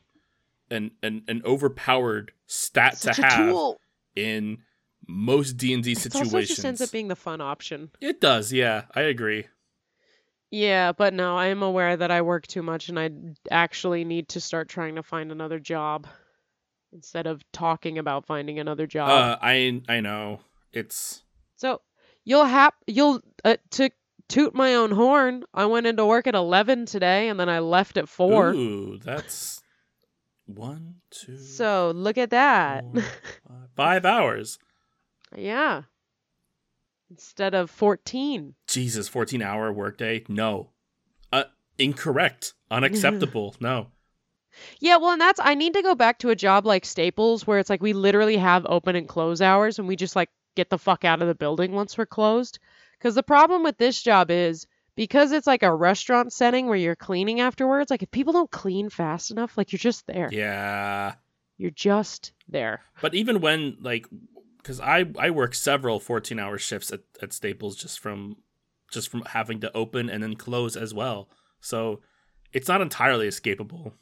a 0.69 0.75
an, 0.75 0.91
an 1.01 1.23
an 1.27 1.41
overpowered 1.45 2.31
stat 2.47 2.97
Such 2.97 3.15
to 3.17 3.23
have 3.23 3.49
tool. 3.49 3.79
in 4.15 4.59
most 5.07 5.53
D 5.57 5.73
and 5.73 5.83
D 5.83 5.95
situations. 5.95 6.33
It 6.33 6.47
just 6.47 6.65
ends 6.65 6.81
up 6.81 6.91
being 6.91 7.07
the 7.07 7.15
fun 7.15 7.41
option. 7.41 7.89
It 7.99 8.21
does, 8.21 8.53
yeah. 8.53 8.83
I 8.95 9.01
agree. 9.01 9.47
Yeah, 10.51 10.91
but 10.91 11.13
no, 11.15 11.35
I 11.35 11.47
am 11.47 11.63
aware 11.63 11.97
that 11.97 12.11
I 12.11 12.21
work 12.21 12.45
too 12.45 12.61
much 12.61 12.89
and 12.89 12.99
I 12.99 13.09
actually 13.49 14.05
need 14.05 14.29
to 14.29 14.39
start 14.39 14.69
trying 14.69 14.95
to 14.95 15.03
find 15.03 15.31
another 15.31 15.57
job 15.59 16.05
instead 16.93 17.27
of 17.27 17.41
talking 17.51 17.97
about 17.97 18.25
finding 18.25 18.59
another 18.59 18.85
job. 18.87 19.09
Uh, 19.09 19.37
I 19.41 19.81
I 19.89 19.99
know 19.99 20.41
it's 20.71 21.23
so 21.55 21.81
you'll 22.23 22.45
have 22.45 22.73
you'll 22.87 23.21
uh, 23.43 23.57
to 23.71 23.89
toot 24.29 24.53
my 24.55 24.75
own 24.75 24.91
horn. 24.91 25.43
I 25.53 25.65
went 25.65 25.85
into 25.87 26.05
work 26.05 26.27
at 26.27 26.35
11 26.35 26.85
today 26.85 27.27
and 27.29 27.39
then 27.39 27.49
I 27.49 27.59
left 27.59 27.97
at 27.97 28.07
4. 28.09 28.53
Ooh, 28.53 28.97
that's 28.97 29.61
one, 30.45 30.95
two, 31.11 31.37
So, 31.37 31.91
look 31.95 32.17
at 32.17 32.29
that. 32.31 32.83
four, 32.83 33.01
five, 33.01 33.69
five 33.75 34.05
hours. 34.05 34.59
yeah. 35.35 35.83
Instead 37.09 37.53
of 37.53 37.69
14. 37.69 38.55
Jesus, 38.67 39.07
14 39.07 39.41
hour 39.41 39.71
workday? 39.71 40.23
No. 40.27 40.71
Uh, 41.31 41.43
incorrect. 41.77 42.53
Unacceptable. 42.71 43.55
no. 43.59 43.87
Yeah, 44.79 44.97
well, 44.97 45.11
and 45.11 45.21
that's 45.21 45.39
I 45.43 45.55
need 45.55 45.73
to 45.73 45.81
go 45.81 45.95
back 45.95 46.19
to 46.19 46.29
a 46.29 46.35
job 46.35 46.65
like 46.65 46.85
Staples 46.85 47.47
where 47.47 47.59
it's 47.59 47.69
like 47.69 47.81
we 47.81 47.93
literally 47.93 48.37
have 48.37 48.65
open 48.67 48.95
and 48.95 49.07
close 49.07 49.41
hours 49.41 49.79
and 49.79 49.87
we 49.87 49.95
just 49.95 50.15
like 50.15 50.29
get 50.55 50.69
the 50.69 50.77
fuck 50.77 51.03
out 51.05 51.21
of 51.21 51.27
the 51.27 51.35
building 51.35 51.71
once 51.71 51.97
we're 51.97 52.05
closed. 52.05 52.59
Cuz 52.99 53.15
the 53.15 53.23
problem 53.23 53.63
with 53.63 53.77
this 53.77 54.01
job 54.01 54.31
is 54.31 54.67
because 54.95 55.31
it's 55.31 55.47
like 55.47 55.63
a 55.63 55.73
restaurant 55.73 56.31
setting 56.31 56.67
where 56.67 56.77
you're 56.77 56.95
cleaning 56.95 57.39
afterwards, 57.39 57.89
like 57.89 58.03
if 58.03 58.11
people 58.11 58.33
don't 58.33 58.51
clean 58.51 58.89
fast 58.89 59.31
enough, 59.31 59.57
like 59.57 59.71
you're 59.71 59.79
just 59.79 60.05
there. 60.07 60.29
Yeah. 60.31 61.15
You're 61.57 61.71
just 61.71 62.33
there. 62.47 62.81
But 63.01 63.15
even 63.15 63.41
when, 63.41 63.77
like, 63.79 64.07
because 64.57 64.79
I, 64.79 65.05
I 65.17 65.29
work 65.29 65.55
several 65.55 65.99
14 65.99 66.39
hour 66.39 66.57
shifts 66.57 66.91
at, 66.91 67.01
at 67.21 67.33
Staples 67.33 67.75
just 67.75 67.99
from 67.99 68.37
just 68.91 69.09
from 69.09 69.23
having 69.23 69.59
to 69.59 69.75
open 69.75 70.09
and 70.09 70.21
then 70.21 70.35
close 70.35 70.75
as 70.75 70.93
well. 70.93 71.27
So 71.59 72.01
it's 72.51 72.67
not 72.67 72.81
entirely 72.81 73.27
escapable. 73.27 73.93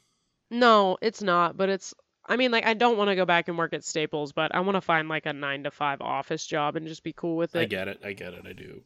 No, 0.52 0.98
it's 1.00 1.22
not, 1.22 1.56
but 1.56 1.68
it's 1.70 1.94
I 2.26 2.36
mean 2.36 2.50
like 2.50 2.66
I 2.66 2.74
don't 2.74 2.98
want 2.98 3.08
to 3.08 3.16
go 3.16 3.24
back 3.24 3.48
and 3.48 3.56
work 3.56 3.72
at 3.72 3.82
Staples, 3.84 4.32
but 4.32 4.54
I 4.54 4.60
want 4.60 4.76
to 4.76 4.80
find 4.82 5.08
like 5.08 5.26
a 5.26 5.32
9 5.32 5.64
to 5.64 5.70
5 5.70 6.00
office 6.02 6.46
job 6.46 6.76
and 6.76 6.86
just 6.86 7.02
be 7.02 7.12
cool 7.12 7.36
with 7.36 7.56
it. 7.56 7.60
I 7.60 7.64
get 7.64 7.88
it. 7.88 8.00
I 8.04 8.12
get 8.12 8.34
it. 8.34 8.44
I 8.46 8.52
do. 8.52 8.82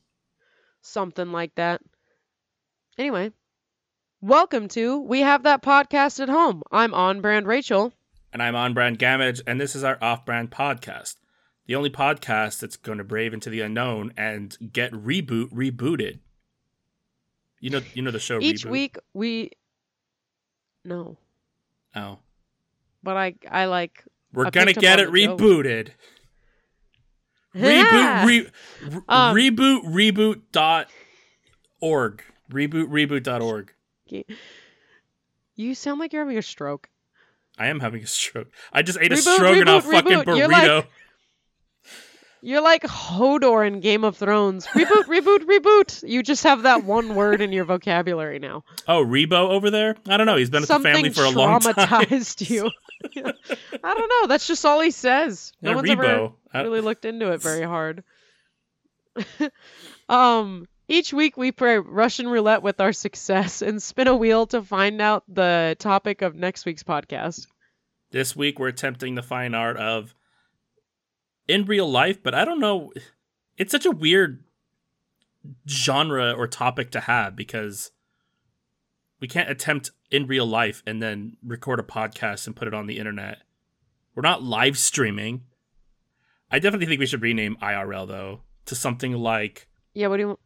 something 0.81 1.33
like 1.33 1.55
that. 1.57 1.83
Anyway, 2.97 3.33
welcome 4.21 4.69
to 4.69 5.01
We 5.01 5.21
Have 5.21 5.43
That 5.43 5.63
Podcast 5.63 6.21
at 6.21 6.29
Home. 6.29 6.63
I'm 6.71 6.95
on 6.95 7.21
brand 7.21 7.47
Rachel. 7.47 7.93
And 8.33 8.43
I'm 8.43 8.55
on 8.57 8.73
brand 8.73 8.99
Gamage, 8.99 9.41
and 9.47 9.61
this 9.61 9.75
is 9.75 9.83
our 9.85 9.99
off 10.01 10.25
brand 10.25 10.51
podcast. 10.51 11.17
The 11.67 11.75
only 11.75 11.91
podcast 11.91 12.61
that's 12.61 12.77
going 12.77 12.99
to 12.99 13.05
brave 13.05 13.35
into 13.35 13.51
the 13.51 13.61
unknown 13.63 14.13
and 14.17 14.57
get 14.73 14.93
reboot 14.93 15.51
rebooted. 15.53 16.21
You 17.61 17.71
know, 17.71 17.81
you 17.95 18.03
know 18.03 18.11
the 18.13 18.21
show. 18.21 18.39
Each 18.41 18.65
Reboot? 18.65 18.71
week 18.71 18.97
we 19.13 19.51
no, 20.85 21.19
Oh, 21.97 22.19
but 23.03 23.17
I 23.17 23.35
I 23.51 23.65
like 23.67 24.05
we're 24.33 24.47
I 24.47 24.51
gonna 24.51 24.73
get 24.75 25.01
it 25.01 25.09
rebooted. 25.09 25.89
Yeah. 27.55 28.25
Reboot, 28.25 28.27
re, 28.27 28.41
re- 28.91 29.01
Um, 29.09 29.35
reboot, 29.35 29.85
reboot 29.85 30.43
dot 30.53 30.89
org. 31.81 32.23
Reboot, 32.53 32.89
reboot 32.91 33.23
dot 33.23 33.41
org. 33.41 33.73
you 35.57 35.75
sound 35.75 35.99
like 35.99 36.13
you're 36.13 36.23
having 36.23 36.37
a 36.39 36.43
stroke. 36.43 36.89
I 37.59 37.69
am 37.69 37.81
having 37.81 38.03
a 38.03 38.07
stroke. 38.07 38.49
I 38.73 38.83
just 38.83 38.99
ate 39.01 39.11
a 39.13 39.15
Reboot, 39.17 39.35
stroganoff 39.37 39.87
reboot, 39.87 39.91
fucking 39.93 40.19
reboot. 40.19 40.37
You're 40.39 40.49
like- 40.49 40.69
burrito. 40.69 40.87
You're 42.47 42.61
like 42.61 42.83
Hodor 42.83 43.67
in 43.67 43.81
Game 43.81 44.05
of 44.05 44.17
Thrones. 44.17 44.67
Reboot, 44.69 45.05
reboot, 45.07 45.39
reboot. 45.47 46.09
You 46.09 46.23
just 46.23 46.45
have 46.45 46.63
that 46.63 46.85
one 46.85 47.17
word 47.17 47.41
in 47.41 47.51
your 47.53 47.65
vocabulary 47.65 48.39
now. 48.39 48.63
Oh, 48.87 49.05
Rebo 49.05 49.33
over 49.51 49.69
there? 49.69 49.97
I 50.07 50.17
don't 50.17 50.27
know. 50.27 50.37
He's 50.37 50.49
been 50.49 50.61
with 50.61 50.69
the 50.69 50.79
family 50.79 51.11
for 51.11 51.25
a 51.25 51.31
long 51.31 51.59
time. 51.61 51.75
traumatized 51.75 52.49
you. 52.51 52.71
I 53.17 53.95
don't 53.95 54.09
know. 54.23 54.29
That's 54.29 54.47
just 54.47 54.65
all 54.65 54.81
he 54.81 54.93
says. 54.93 55.53
No 55.61 55.71
Yeah, 55.71 55.75
one's 55.77 55.91
Rebo. 55.91 56.35
ever 56.55 56.69
really 56.69 56.81
looked 56.89 57.05
into 57.05 57.33
it 57.33 57.43
very 57.43 57.65
hard. 57.65 58.05
um, 60.09 60.69
each 60.87 61.13
week 61.13 61.37
we 61.37 61.51
play 61.51 61.79
Russian 61.79 62.29
roulette 62.29 62.63
with 62.63 62.81
our 62.81 62.93
success 62.93 63.61
and 63.61 63.83
spin 63.83 64.07
a 64.07 64.17
wheel 64.17 64.47
to 64.49 64.63
find 64.63 65.01
out 65.01 65.25
the 65.27 65.75
topic 65.81 66.23
of 66.23 66.37
next 66.37 66.65
week's 66.65 66.85
podcast. 66.85 67.49
This 68.13 68.37
week 68.37 68.61
we're 68.61 68.69
attempting 68.69 69.17
the 69.17 69.23
fine 69.25 69.53
art 69.55 69.79
of 69.79 70.15
in 71.49 71.65
real 71.65 71.91
life, 71.91 72.23
but 72.23 72.35
I 72.35 72.45
don't 72.45 72.61
know. 72.61 72.93
It's 73.57 73.73
such 73.73 73.87
a 73.87 73.91
weird 73.91 74.45
genre 75.69 76.33
or 76.33 76.47
topic 76.47 76.91
to 76.93 77.01
have 77.01 77.37
because 77.37 77.91
we 79.21 79.29
can't 79.29 79.51
attempt 79.51 79.91
in 80.11 80.27
real 80.27 80.47
life 80.47 80.83
and 80.87 81.03
then 81.03 81.37
record 81.45 81.81
a 81.81 81.83
podcast 81.83 82.47
and 82.47 82.57
put 82.57 82.69
it 82.69 82.75
on 82.75 82.87
the 82.87 82.99
internet. 82.99 83.39
We're 84.15 84.23
not 84.23 84.43
live 84.43 84.79
streaming. 84.79 85.43
I 86.51 86.59
definitely 86.59 86.87
think 86.87 87.01
we 87.01 87.07
should 87.07 87.23
rename 87.23 87.57
IRL 87.63 88.07
though 88.07 88.41
to 88.67 88.75
something 88.75 89.13
like 89.13 89.69
Yeah, 89.95 90.09
what 90.09 90.17
do 90.17 90.23
you 90.23 90.27
want? 90.29 90.41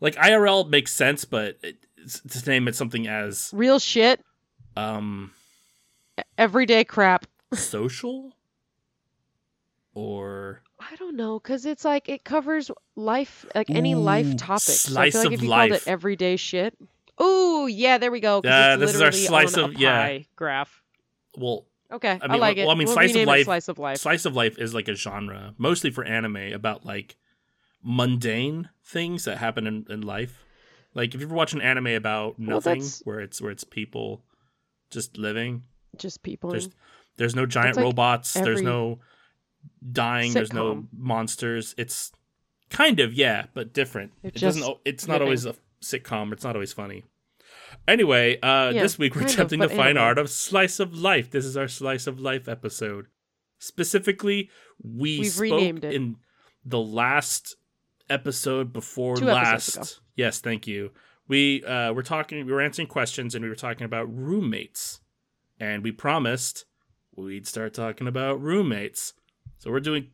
like 0.00 0.16
IRL 0.16 0.68
makes 0.68 0.92
sense, 0.92 1.24
but 1.24 1.58
it, 1.62 1.76
to 2.28 2.50
name 2.50 2.68
it 2.68 2.74
something 2.76 3.06
as 3.06 3.50
real 3.54 3.78
shit, 3.78 4.20
um 4.76 5.32
everyday 6.36 6.84
crap. 6.84 7.26
social 7.54 8.32
or 9.94 10.62
I 10.80 10.96
don't 10.96 11.16
know, 11.16 11.38
cause 11.40 11.64
it's 11.66 11.84
like 11.84 12.08
it 12.08 12.24
covers 12.24 12.70
life, 12.96 13.46
like 13.54 13.70
any 13.70 13.94
life 13.94 14.36
topic. 14.36 14.60
So 14.62 15.00
I 15.00 15.10
slice 15.10 15.12
feel 15.12 15.20
like 15.22 15.26
of 15.26 15.32
if 15.34 15.42
you 15.42 15.48
called 15.48 15.70
life. 15.70 15.82
it 15.86 15.88
everyday 15.90 16.36
shit. 16.36 16.76
Ooh, 17.22 17.66
yeah, 17.68 17.98
there 17.98 18.10
we 18.10 18.20
go. 18.20 18.40
Yeah, 18.44 18.74
it's 18.74 18.80
this 18.80 18.94
is 18.94 19.00
our 19.00 19.12
slice 19.12 19.56
of- 19.56 19.74
yeah. 19.74 20.18
graph. 20.36 20.82
well 21.38 21.66
Okay, 21.92 22.18
I, 22.20 22.26
I 22.26 22.36
like 22.36 22.56
well, 22.56 22.70
it. 22.70 22.72
I 22.72 22.74
mean, 22.74 22.86
We'll 22.86 22.94
slice 22.94 23.14
of 23.14 23.24
life- 23.26 23.44
Slice 23.44 23.68
of 23.68 23.78
life. 23.78 23.96
slice 23.98 24.24
of 24.24 24.34
life 24.34 24.58
is 24.58 24.74
like 24.74 24.88
a 24.88 24.94
genre 24.94 25.54
mostly 25.58 25.90
for 25.90 26.02
anime 26.04 26.52
about 26.52 26.84
like 26.84 27.16
mundane 27.82 28.68
things 28.84 29.24
that 29.26 29.38
happen 29.38 29.66
in, 29.66 29.86
in 29.90 30.00
life 30.00 30.44
like 30.94 31.14
if 31.14 31.20
you 31.20 31.26
ever 31.26 31.34
watch 31.34 31.52
an 31.52 31.60
anime 31.60 31.88
about 31.88 32.38
nothing 32.38 32.74
that's- 32.80 33.02
where 33.04 33.20
it's 33.20 33.40
where 33.40 33.50
it's 33.50 33.64
people 33.64 34.22
just 34.90 35.18
living 35.18 35.62
Just 35.98 36.22
people. 36.22 36.50
there's 36.50 36.68
there's 37.16 37.34
no 37.36 37.46
giant 37.46 37.76
like 37.76 37.84
robots 37.84 38.32
there's 38.34 38.62
no 38.62 38.98
dying 39.92 40.32
there's 40.32 40.52
no 40.52 40.86
monsters. 40.96 41.74
It's 41.78 42.12
kind 42.70 43.00
of 43.00 43.12
yeah 43.14 43.46
but 43.54 43.72
different. 43.72 44.12
It's 44.22 44.36
it 44.42 44.44
doesn't 44.44 44.78
it's 44.84 45.06
not 45.06 45.14
living. 45.14 45.26
always 45.28 45.44
a 45.46 45.54
sitcom. 45.82 46.32
It's 46.32 46.44
not 46.44 46.56
always 46.56 46.72
funny. 46.72 47.04
Anyway 47.86 48.38
uh 48.40 48.70
Yeah, 48.74 48.82
this 48.82 48.98
week 48.98 49.14
we're 49.14 49.22
of, 49.22 49.28
attempting 49.28 49.58
but 49.60 49.70
the 49.70 49.76
fine 49.76 49.90
anime. 49.90 50.02
art 50.02 50.18
of 50.18 50.30
slice 50.30 50.80
of 50.80 50.94
life. 50.94 51.30
This 51.30 51.44
is 51.44 51.56
our 51.56 51.68
slice 51.68 52.06
of 52.06 52.20
life 52.20 52.48
episode. 52.48 53.06
Specifically 53.58 54.50
we 54.82 55.20
We've 55.20 55.30
spoke 55.32 55.84
in 55.84 56.16
the 56.64 56.80
last 56.80 57.56
episode 58.10 58.72
before 58.72 59.16
Two 59.16 59.24
last. 59.26 60.00
yes 60.16 60.40
thank 60.40 60.66
you. 60.66 60.90
We 61.28 61.64
uh 61.64 61.92
were 61.92 62.02
talking 62.02 62.44
we 62.46 62.52
were 62.52 62.60
answering 62.60 62.88
questions 62.88 63.34
and 63.34 63.42
we 63.42 63.48
were 63.48 63.54
talking 63.54 63.84
about 63.84 64.14
roommates. 64.14 65.00
And 65.60 65.82
we 65.82 65.92
promised 65.92 66.64
we'd 67.16 67.46
start 67.46 67.74
talking 67.74 68.08
about 68.08 68.40
roommates 68.42 69.14
so 69.58 69.70
we're 69.70 69.80
doing 69.80 70.08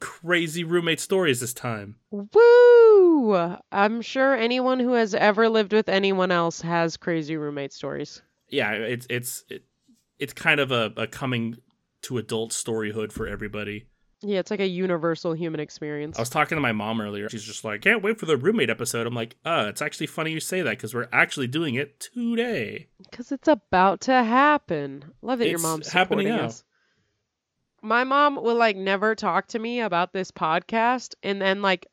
crazy 0.00 0.64
roommate 0.64 1.00
stories 1.00 1.40
this 1.40 1.54
time 1.54 1.96
Woo! 2.10 3.56
I'm 3.70 4.02
sure 4.02 4.34
anyone 4.34 4.80
who 4.80 4.92
has 4.94 5.14
ever 5.14 5.48
lived 5.48 5.72
with 5.72 5.88
anyone 5.88 6.30
else 6.32 6.60
has 6.62 6.96
crazy 6.96 7.36
roommate 7.36 7.72
stories. 7.72 8.20
yeah 8.48 8.72
it's 8.72 9.06
it's 9.08 9.44
it, 9.48 9.64
it's 10.18 10.32
kind 10.32 10.60
of 10.60 10.70
a, 10.72 10.92
a 10.96 11.06
coming 11.06 11.58
to 12.02 12.18
adult 12.18 12.52
storyhood 12.52 13.12
for 13.12 13.26
everybody 13.28 13.86
Yeah, 14.22 14.38
it's 14.38 14.50
like 14.50 14.60
a 14.60 14.66
universal 14.66 15.32
human 15.34 15.60
experience. 15.60 16.16
I 16.16 16.22
was 16.22 16.30
talking 16.30 16.56
to 16.56 16.62
my 16.62 16.70
mom 16.72 17.00
earlier. 17.00 17.28
She's 17.28 17.42
just 17.42 17.64
like, 17.64 17.82
can't 17.82 18.02
wait 18.02 18.20
for 18.20 18.26
the 18.26 18.36
roommate 18.36 18.70
episode. 18.70 19.06
I'm 19.06 19.14
like, 19.14 19.34
uh, 19.44 19.66
it's 19.68 19.82
actually 19.82 20.06
funny 20.06 20.30
you 20.30 20.38
say 20.40 20.62
that 20.62 20.70
because 20.70 20.94
we're 20.94 21.08
actually 21.12 21.48
doing 21.48 21.74
it 21.74 21.98
today. 21.98 22.86
Because 22.98 23.32
it's 23.32 23.48
about 23.48 24.02
to 24.02 24.12
happen. 24.12 25.04
Love 25.22 25.40
that 25.40 25.48
your 25.48 25.58
mom's 25.58 25.90
happening 25.90 26.28
now. 26.28 26.44
us. 26.46 26.62
My 27.82 28.04
mom 28.04 28.36
will 28.36 28.54
like 28.54 28.76
never 28.76 29.16
talk 29.16 29.48
to 29.48 29.58
me 29.58 29.80
about 29.80 30.12
this 30.12 30.30
podcast, 30.30 31.14
and 31.22 31.42
then 31.42 31.62
like 31.62 31.86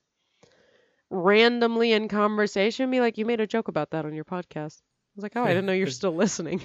randomly 1.09 1.91
in 1.93 2.07
conversation 2.07 2.91
be 2.91 2.99
like, 2.99 3.17
"You 3.17 3.25
made 3.25 3.41
a 3.41 3.47
joke 3.47 3.67
about 3.67 3.89
that 3.91 4.05
on 4.05 4.13
your 4.13 4.23
podcast." 4.23 4.81
I 4.81 5.15
was 5.15 5.23
like, 5.23 5.35
"Oh, 5.35 5.43
I 5.43 5.47
didn't 5.47 5.65
know 5.65 5.73
you're 5.73 5.87
still 5.87 6.13
listening." 6.15 6.61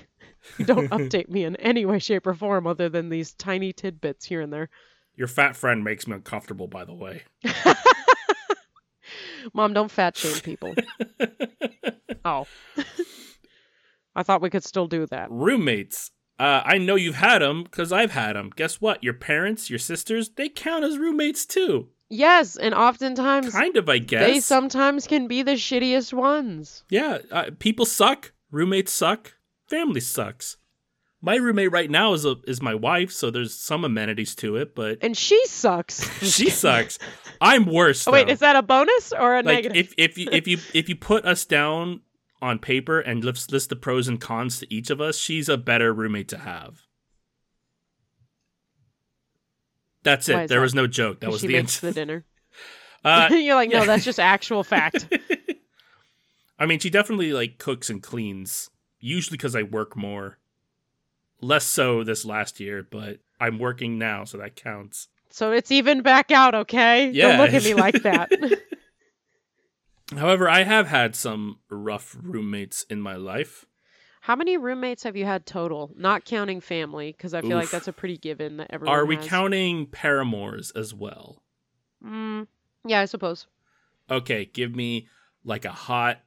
you 0.59 0.65
don't 0.67 0.91
update 0.91 1.31
me 1.31 1.45
in 1.45 1.57
any 1.57 1.87
way, 1.87 1.99
shape, 1.99 2.27
or 2.27 2.35
form 2.35 2.67
other 2.67 2.91
than 2.91 3.09
these 3.09 3.33
tiny 3.33 3.73
tidbits 3.73 4.27
here 4.27 4.43
and 4.43 4.53
there. 4.53 4.69
Your 5.17 5.29
fat 5.29 5.57
friend 5.57 5.83
makes 5.83 6.07
me 6.07 6.15
uncomfortable, 6.17 6.67
by 6.67 6.85
the 6.85 6.95
way. 6.95 7.23
Mom, 9.55 9.73
don't 9.73 9.91
fat 9.91 10.17
shame 10.17 10.41
people. 10.41 10.75
oh. 12.25 12.47
I 14.17 14.23
thought 14.23 14.43
we 14.43 14.51
could 14.51 14.65
still 14.65 14.87
do 14.87 15.07
that. 15.07 15.31
Roommates. 15.31 16.11
Uh, 16.39 16.63
I 16.65 16.79
know 16.79 16.97
you've 16.97 17.15
had 17.15 17.41
them 17.43 17.63
because 17.65 17.93
I've 17.93 18.11
had 18.11 18.35
them. 18.35 18.51
Guess 18.57 18.81
what? 18.81 19.03
Your 19.05 19.15
parents, 19.15 19.71
your 19.71 19.79
sisters, 19.79 20.31
they 20.31 20.49
count 20.49 20.85
as 20.85 20.99
roommates 20.99 21.47
too. 21.47 21.89
Yes, 22.11 22.57
and 22.57 22.75
oftentimes 22.75 23.53
Kind 23.53 23.77
of, 23.77 23.89
I 23.89 23.99
guess. 23.99 24.27
they 24.27 24.41
sometimes 24.41 25.07
can 25.07 25.27
be 25.27 25.43
the 25.43 25.53
shittiest 25.53 26.13
ones. 26.13 26.85
Yeah, 26.91 27.19
uh, 27.31 27.51
people 27.59 27.87
suck. 27.87 28.33
Roommates 28.51 28.93
suck. 28.93 29.35
Family 29.69 30.01
sucks. 30.01 30.57
My 31.23 31.37
roommate 31.37 31.73
right 31.73 31.91
now 31.91 32.13
is 32.13 32.27
a 32.27 32.37
is 32.47 32.61
my 32.61 32.75
wife, 32.75 33.11
so 33.11 33.31
there's 33.31 33.55
some 33.55 33.83
amenities 33.85 34.35
to 34.37 34.57
it, 34.57 34.75
but 34.75 34.99
And 35.01 35.17
she 35.17 35.45
sucks. 35.47 36.07
she 36.23 36.51
sucks. 36.51 36.99
I'm 37.41 37.65
worse. 37.65 38.07
Oh 38.07 38.13
wait, 38.13 38.27
though. 38.27 38.33
is 38.35 38.41
that 38.41 38.57
a 38.57 38.63
bonus 38.63 39.13
or 39.13 39.37
a 39.37 39.43
like 39.43 39.65
negative? 39.65 39.77
if 39.77 39.95
if 39.97 40.19
you 40.19 40.29
if 40.31 40.47
you 40.47 40.59
if 40.75 40.89
you 40.91 40.97
put 40.97 41.25
us 41.25 41.47
down 41.47 42.01
on 42.45 42.59
paper 42.59 43.01
and 43.01 43.25
list 43.25 43.51
list 43.51 43.71
the 43.71 43.77
pros 43.77 44.07
and 44.07 44.21
cons 44.21 44.59
to 44.61 44.73
each 44.73 44.91
of 44.91 45.01
us, 45.01 45.17
she's 45.17 45.49
a 45.49 45.57
better 45.57 45.95
roommate 45.95 46.29
to 46.29 46.39
have. 46.39 46.83
That's 50.03 50.29
it. 50.29 50.49
There 50.49 50.59
that? 50.59 50.61
was 50.61 50.75
no 50.75 50.87
joke. 50.87 51.21
That 51.21 51.31
was 51.31 51.41
she 51.41 51.47
the 51.47 51.55
makes 51.55 51.83
end. 51.83 51.95
the 51.95 52.01
dinner. 52.01 52.25
Uh, 53.07 53.29
You're 53.33 53.55
like, 53.55 53.69
no, 53.69 53.85
that's 53.85 54.03
just 54.03 54.19
actual 54.19 54.65
fact. 54.65 55.15
I 56.59 56.65
mean, 56.65 56.79
she 56.79 56.89
definitely 56.89 57.35
like 57.35 57.59
cooks 57.59 57.91
and 57.91 58.03
cleans. 58.03 58.71
Usually 58.99 59.37
because 59.37 59.55
I 59.55 59.63
work 59.63 59.95
more. 59.95 60.39
Less 61.43 61.67
so 61.67 62.03
this 62.03 62.25
last 62.25 62.61
year, 62.61 62.83
but 62.91 63.19
I'm 63.39 63.59
working 63.59 63.99
now, 63.99 64.25
so 64.25 64.39
that 64.39 64.57
counts. 64.57 65.09
So 65.29 65.53
it's 65.53 65.71
even 65.71 66.01
back 66.01 66.31
out, 66.31 66.55
okay? 66.55 67.11
Yeah. 67.11 67.37
Don't 67.37 67.41
look 67.41 67.53
at 67.53 67.65
me 67.65 67.75
like 67.75 68.03
that. 68.05 68.33
However, 70.13 70.49
I 70.49 70.65
have 70.65 70.89
had 70.89 71.15
some 71.17 71.59
rough 71.71 72.17
roommates 72.21 72.85
in 72.85 73.01
my 73.01 73.17
life. 73.17 73.65
How 74.21 74.37
many 74.37 74.57
roommates 74.57 75.03
have 75.03 75.17
you 75.17 75.25
had 75.25 75.45
total? 75.47 75.93
Not 75.97 76.25
counting 76.25 76.61
family, 76.61 77.13
because 77.13 77.35
I 77.35 77.41
feel 77.43 77.57
like 77.57 77.71
that's 77.71 77.89
a 77.89 77.93
pretty 77.93 78.17
given 78.17 78.57
that 78.59 78.69
everyone 78.71 78.97
Are 78.97 79.05
we 79.05 79.17
has. 79.17 79.27
counting 79.27 79.87
paramours 79.87 80.71
as 80.73 80.95
well? 80.95 81.43
Mm, 82.05 82.47
yeah, 82.87 83.01
I 83.01 83.05
suppose. 83.07 83.47
Okay, 84.11 84.47
give 84.47 84.75
me 84.75 85.09
like 85.45 85.65
a 85.65 85.73
hot, 85.73 86.21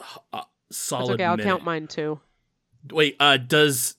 uh, 0.00 0.04
That's 0.32 0.46
solid. 0.70 1.14
okay. 1.14 1.24
I'll 1.24 1.36
minute. 1.36 1.44
count 1.50 1.64
mine 1.64 1.86
too. 1.88 2.20
Wait, 2.90 3.16
uh, 3.20 3.36
does 3.36 3.96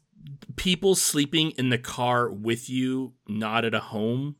people 0.55 0.95
sleeping 0.95 1.51
in 1.51 1.69
the 1.69 1.77
car 1.77 2.29
with 2.29 2.69
you, 2.69 3.13
not 3.27 3.65
at 3.65 3.73
a 3.73 3.79
home, 3.79 4.35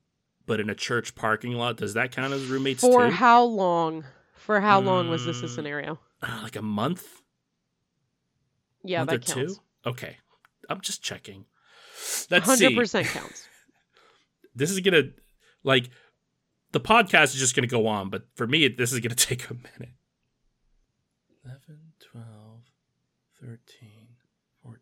but 0.48 0.60
in 0.60 0.70
a 0.70 0.76
church 0.76 1.14
parking 1.14 1.54
lot, 1.54 1.78
does 1.78 1.94
that 1.94 2.12
count 2.12 2.34
as 2.34 2.48
roommates 2.48 2.82
For 2.82 3.06
too? 3.10 3.16
how 3.16 3.44
long? 3.44 4.06
For 4.36 4.60
how 4.62 4.80
long 4.80 5.10
was 5.10 5.26
this 5.26 5.44
a 5.44 5.46
Mm, 5.46 5.50
scenario? 5.50 6.00
Uh, 6.24 6.40
like 6.42 6.56
a 6.56 6.62
month? 6.62 7.22
Yeah, 8.84 9.00
month 9.00 9.10
that 9.12 9.26
counts. 9.26 9.56
two? 9.56 9.62
Okay, 9.90 10.18
I'm 10.70 10.82
just 10.82 11.04
checking. 11.04 11.46
Let's 12.32 12.58
see. 12.58 12.76
percent 12.76 13.08
counts. 13.08 13.48
This 14.56 14.72
is 14.72 14.80
gonna 14.80 15.04
like 15.64 15.92
the 16.72 16.80
podcast 16.80 17.26
is 17.26 17.36
just 17.36 17.56
gonna 17.56 17.68
go 17.68 17.86
on, 17.86 18.10
but 18.10 18.24
for 18.36 18.48
me, 18.48 18.68
this 18.70 18.92
is 18.92 19.00
gonna 19.02 19.14
take 19.30 19.48
a 19.52 19.54
minute. 19.54 19.94
11, 21.46 21.60
12, 22.12 22.26
13, 23.40 23.58
14. 24.64 24.80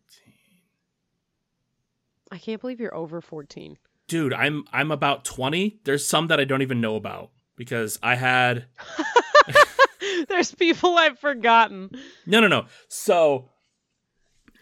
I 2.32 2.38
can't 2.38 2.60
believe 2.60 2.80
you're 2.80 2.94
over 2.94 3.20
fourteen. 3.20 3.76
Dude, 4.08 4.32
I'm 4.32 4.64
I'm 4.72 4.90
about 4.90 5.24
20. 5.24 5.80
There's 5.84 6.06
some 6.06 6.28
that 6.28 6.38
I 6.40 6.44
don't 6.44 6.62
even 6.62 6.80
know 6.80 6.96
about 6.96 7.30
because 7.56 7.98
I 8.02 8.14
had 8.14 8.66
There's 10.28 10.54
people 10.54 10.96
I've 10.96 11.18
forgotten. 11.18 11.90
no 12.26 12.40
no 12.40 12.48
no. 12.48 12.66
So 12.88 13.50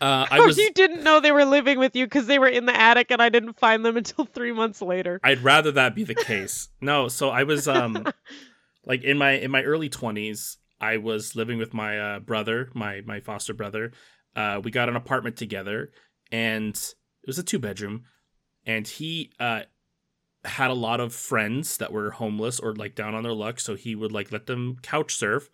uh, 0.01 0.27
I 0.31 0.39
or 0.39 0.47
was 0.47 0.59
you 0.59 0.73
didn't 0.73 1.03
know 1.03 1.21
they 1.21 1.33
were 1.33 1.45
living 1.45 1.79
with 1.79 1.95
you 1.95 2.07
because 2.07 2.27
they 2.27 2.39
were 2.39 2.49
in 2.49 2.67
the 2.67 2.79
attic 2.79 3.11
and 3.11 3.23
I 3.23 3.29
didn't 3.29 3.59
find 3.59 3.85
them 3.85 3.97
until 3.97 4.25
three 4.25 4.53
months 4.53 4.83
later. 4.83 5.21
I'd 5.23 5.43
rather 5.43 5.73
that 5.73 5.95
be 5.95 6.05
the 6.05 6.15
case. 6.15 6.69
No, 6.81 7.09
so 7.09 7.31
I 7.31 7.45
was 7.45 7.67
um 7.67 8.07
like 8.85 9.03
in 9.05 9.17
my 9.17 9.33
in 9.33 9.51
my 9.51 9.63
early 9.63 9.89
20s, 9.89 10.57
I 10.81 10.99
was 10.99 11.35
living 11.35 11.59
with 11.59 11.73
my 11.73 11.99
uh, 11.99 12.19
brother, 12.21 12.69
my 12.75 13.01
my 13.07 13.21
foster 13.21 13.55
brother. 13.55 13.93
Uh, 14.37 14.61
we 14.63 14.71
got 14.71 14.89
an 14.89 14.97
apartment 14.97 15.37
together 15.37 15.91
and 16.33 16.75
it 16.75 17.27
was 17.27 17.39
a 17.39 17.43
two 17.43 17.59
bedroom 17.59 18.05
and 18.67 18.87
he 18.87 19.31
uh 19.39 19.63
had 20.45 20.71
a 20.71 20.75
lot 20.75 21.01
of 21.01 21.15
friends 21.15 21.79
that 21.79 21.93
were 21.93 22.11
homeless 22.11 22.61
or 22.61 22.75
like 22.75 22.95
down 22.95 23.15
on 23.15 23.23
their 23.23 23.33
luck, 23.33 23.61
so 23.61 23.75
he 23.75 23.95
would 23.95 24.13
like 24.13 24.31
let 24.31 24.47
them 24.47 24.77
couch 24.83 25.15
surf 25.15 25.51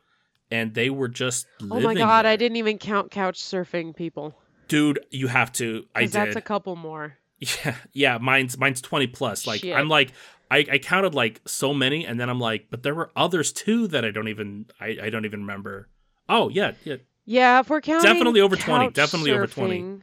and 0.50 0.74
they 0.74 0.90
were 0.90 1.08
just 1.08 1.46
Oh 1.70 1.80
my 1.80 1.94
god, 1.94 2.24
there. 2.24 2.32
I 2.32 2.36
didn't 2.36 2.56
even 2.56 2.78
count 2.78 3.10
couch 3.10 3.40
surfing 3.40 3.94
people. 3.94 4.34
Dude, 4.68 5.00
you 5.10 5.28
have 5.28 5.52
to. 5.54 5.86
I 5.94 6.02
did. 6.02 6.12
that's 6.12 6.36
a 6.36 6.40
couple 6.40 6.76
more. 6.76 7.16
Yeah, 7.64 7.76
yeah, 7.92 8.18
mine's 8.18 8.58
mine's 8.58 8.82
twenty 8.82 9.06
plus. 9.06 9.46
Like 9.46 9.60
Shit. 9.60 9.74
I'm 9.74 9.88
like 9.88 10.12
I, 10.50 10.66
I 10.72 10.78
counted 10.78 11.14
like 11.14 11.40
so 11.46 11.72
many, 11.72 12.04
and 12.04 12.20
then 12.20 12.28
I'm 12.28 12.40
like, 12.40 12.66
but 12.70 12.82
there 12.82 12.94
were 12.94 13.10
others 13.16 13.50
too 13.52 13.86
that 13.88 14.04
I 14.04 14.10
don't 14.10 14.28
even 14.28 14.66
I, 14.80 14.98
I 15.04 15.10
don't 15.10 15.24
even 15.24 15.40
remember. 15.40 15.88
Oh 16.28 16.50
yeah, 16.50 16.72
yeah. 16.84 16.96
Yeah, 17.24 17.60
if 17.60 17.70
we're 17.70 17.80
counting 17.80 18.10
Definitely 18.10 18.40
over 18.40 18.56
20, 18.56 18.86
couch 18.86 18.94
definitely 18.94 19.30
over 19.30 19.46
20. 19.46 20.00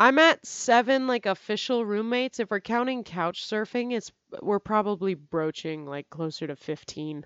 I'm 0.00 0.18
at 0.18 0.44
seven 0.44 1.06
like 1.06 1.26
official 1.26 1.84
roommates. 1.86 2.40
If 2.40 2.50
we're 2.50 2.60
counting 2.60 3.04
couch 3.04 3.46
surfing, 3.46 3.92
it's 3.92 4.10
we're 4.42 4.58
probably 4.58 5.14
broaching 5.14 5.86
like 5.86 6.10
closer 6.10 6.46
to 6.46 6.56
fifteen. 6.56 7.24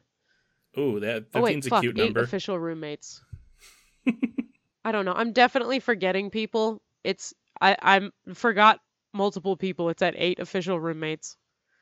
Ooh, 0.76 1.00
that 1.00 1.24
Oh 1.34 1.40
wait, 1.40 1.64
a 1.64 1.68
fuck, 1.68 1.82
cute 1.82 1.98
eight 1.98 2.04
number. 2.04 2.20
official 2.20 2.58
roommates. 2.58 3.22
I 4.84 4.92
don't 4.92 5.04
know. 5.04 5.14
I'm 5.14 5.32
definitely 5.32 5.80
forgetting 5.80 6.30
people. 6.30 6.80
It's 7.04 7.34
I 7.60 7.76
I'm 7.80 8.12
forgot 8.34 8.80
multiple 9.14 9.56
people. 9.56 9.88
It's 9.88 10.02
at 10.02 10.14
eight 10.16 10.38
official 10.38 10.78
roommates. 10.78 11.36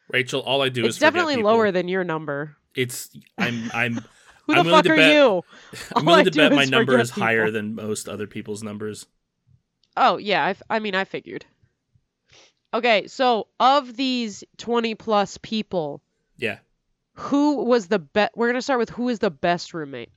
Rachel, 0.09 0.40
all 0.40 0.62
I 0.62 0.68
do 0.68 0.85
It's 0.85 0.90
is 0.94 0.99
forget 0.99 1.12
definitely 1.14 1.37
people. 1.37 1.51
lower 1.51 1.72
than 1.72 1.88
your 1.88 2.05
number. 2.05 2.57
It's 2.77 3.11
I'm 3.38 3.70
I'm 3.75 3.94
Who 4.46 4.53
I'm 4.55 4.59
the 4.64 4.70
willing 4.70 4.70
fuck 4.70 4.85
to 4.85 4.92
are 4.92 4.96
bet- 4.96 5.12
you? 5.14 5.42
I'm 5.96 6.09
All 6.09 6.14
I 6.14 6.18
willing 6.18 6.25
to 6.27 6.31
bet 6.31 6.53
my 6.53 6.64
number 6.64 6.99
is 7.01 7.11
higher 7.11 7.51
than 7.51 7.75
most 7.75 8.09
other 8.09 8.29
people's 8.29 8.62
numbers. 8.62 9.07
Oh 9.96 10.16
yeah, 10.18 10.44
I, 10.44 10.50
f- 10.50 10.62
I 10.68 10.78
mean 10.78 10.94
I 10.94 11.04
figured. 11.04 11.44
Okay, 12.74 13.06
so 13.06 13.46
of 13.59 13.96
these 13.96 14.44
20 14.59 14.94
plus 14.96 15.38
people, 15.42 16.02
Yeah. 16.37 16.59
who 17.14 17.64
was 17.64 17.88
the 17.88 17.98
best? 17.98 18.32
We're 18.37 18.48
gonna 18.48 18.61
start 18.62 18.80
with 18.80 18.90
who 18.90 19.09
is 19.09 19.18
the 19.18 19.30
best 19.30 19.72
roommate. 19.72 20.11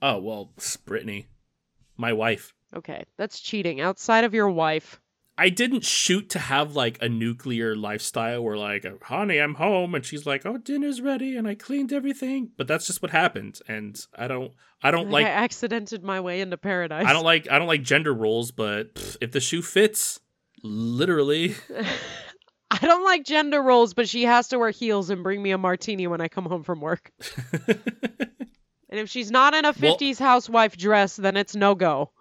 Oh 0.00 0.18
well, 0.18 0.52
Brittany, 0.84 1.26
my 1.96 2.12
wife. 2.12 2.52
Okay, 2.74 3.04
that's 3.16 3.40
cheating. 3.40 3.80
Outside 3.80 4.24
of 4.24 4.34
your 4.34 4.50
wife, 4.50 5.00
I 5.36 5.48
didn't 5.48 5.84
shoot 5.84 6.30
to 6.30 6.38
have 6.38 6.76
like 6.76 6.98
a 7.02 7.08
nuclear 7.08 7.74
lifestyle 7.74 8.42
where 8.42 8.56
like, 8.56 8.84
honey, 9.02 9.38
I'm 9.38 9.54
home, 9.54 9.94
and 9.94 10.04
she's 10.04 10.26
like, 10.26 10.46
oh, 10.46 10.58
dinner's 10.58 11.00
ready, 11.00 11.36
and 11.36 11.48
I 11.48 11.54
cleaned 11.56 11.92
everything. 11.92 12.50
But 12.56 12.68
that's 12.68 12.86
just 12.86 13.02
what 13.02 13.10
happened, 13.10 13.58
and 13.66 13.98
I 14.16 14.28
don't, 14.28 14.52
I 14.82 14.90
don't 14.92 15.10
like, 15.10 15.26
I 15.26 15.30
accidented 15.30 16.04
my 16.04 16.20
way 16.20 16.40
into 16.40 16.56
paradise. 16.56 17.06
I 17.06 17.12
don't 17.12 17.24
like, 17.24 17.50
I 17.50 17.58
don't 17.58 17.66
like 17.68 17.82
gender 17.82 18.14
roles. 18.14 18.52
But 18.52 18.94
pff, 18.94 19.16
if 19.20 19.32
the 19.32 19.40
shoe 19.40 19.62
fits, 19.62 20.20
literally, 20.62 21.56
I 22.70 22.78
don't 22.78 23.04
like 23.04 23.24
gender 23.24 23.60
roles, 23.62 23.94
but 23.94 24.08
she 24.08 24.22
has 24.24 24.48
to 24.48 24.58
wear 24.58 24.70
heels 24.70 25.10
and 25.10 25.22
bring 25.22 25.42
me 25.42 25.50
a 25.50 25.58
martini 25.58 26.06
when 26.06 26.20
I 26.20 26.28
come 26.28 26.44
home 26.44 26.62
from 26.62 26.80
work. 26.80 27.10
And 28.90 29.00
if 29.00 29.10
she's 29.10 29.32
not 29.32 29.54
in 29.54 29.64
a 29.64 29.74
Well- 29.80 29.98
50s 29.98 30.20
housewife 30.20 30.76
dress, 30.76 31.16
then 31.16 31.36
it's 31.36 31.56
no 31.56 31.74
go. 31.74 32.12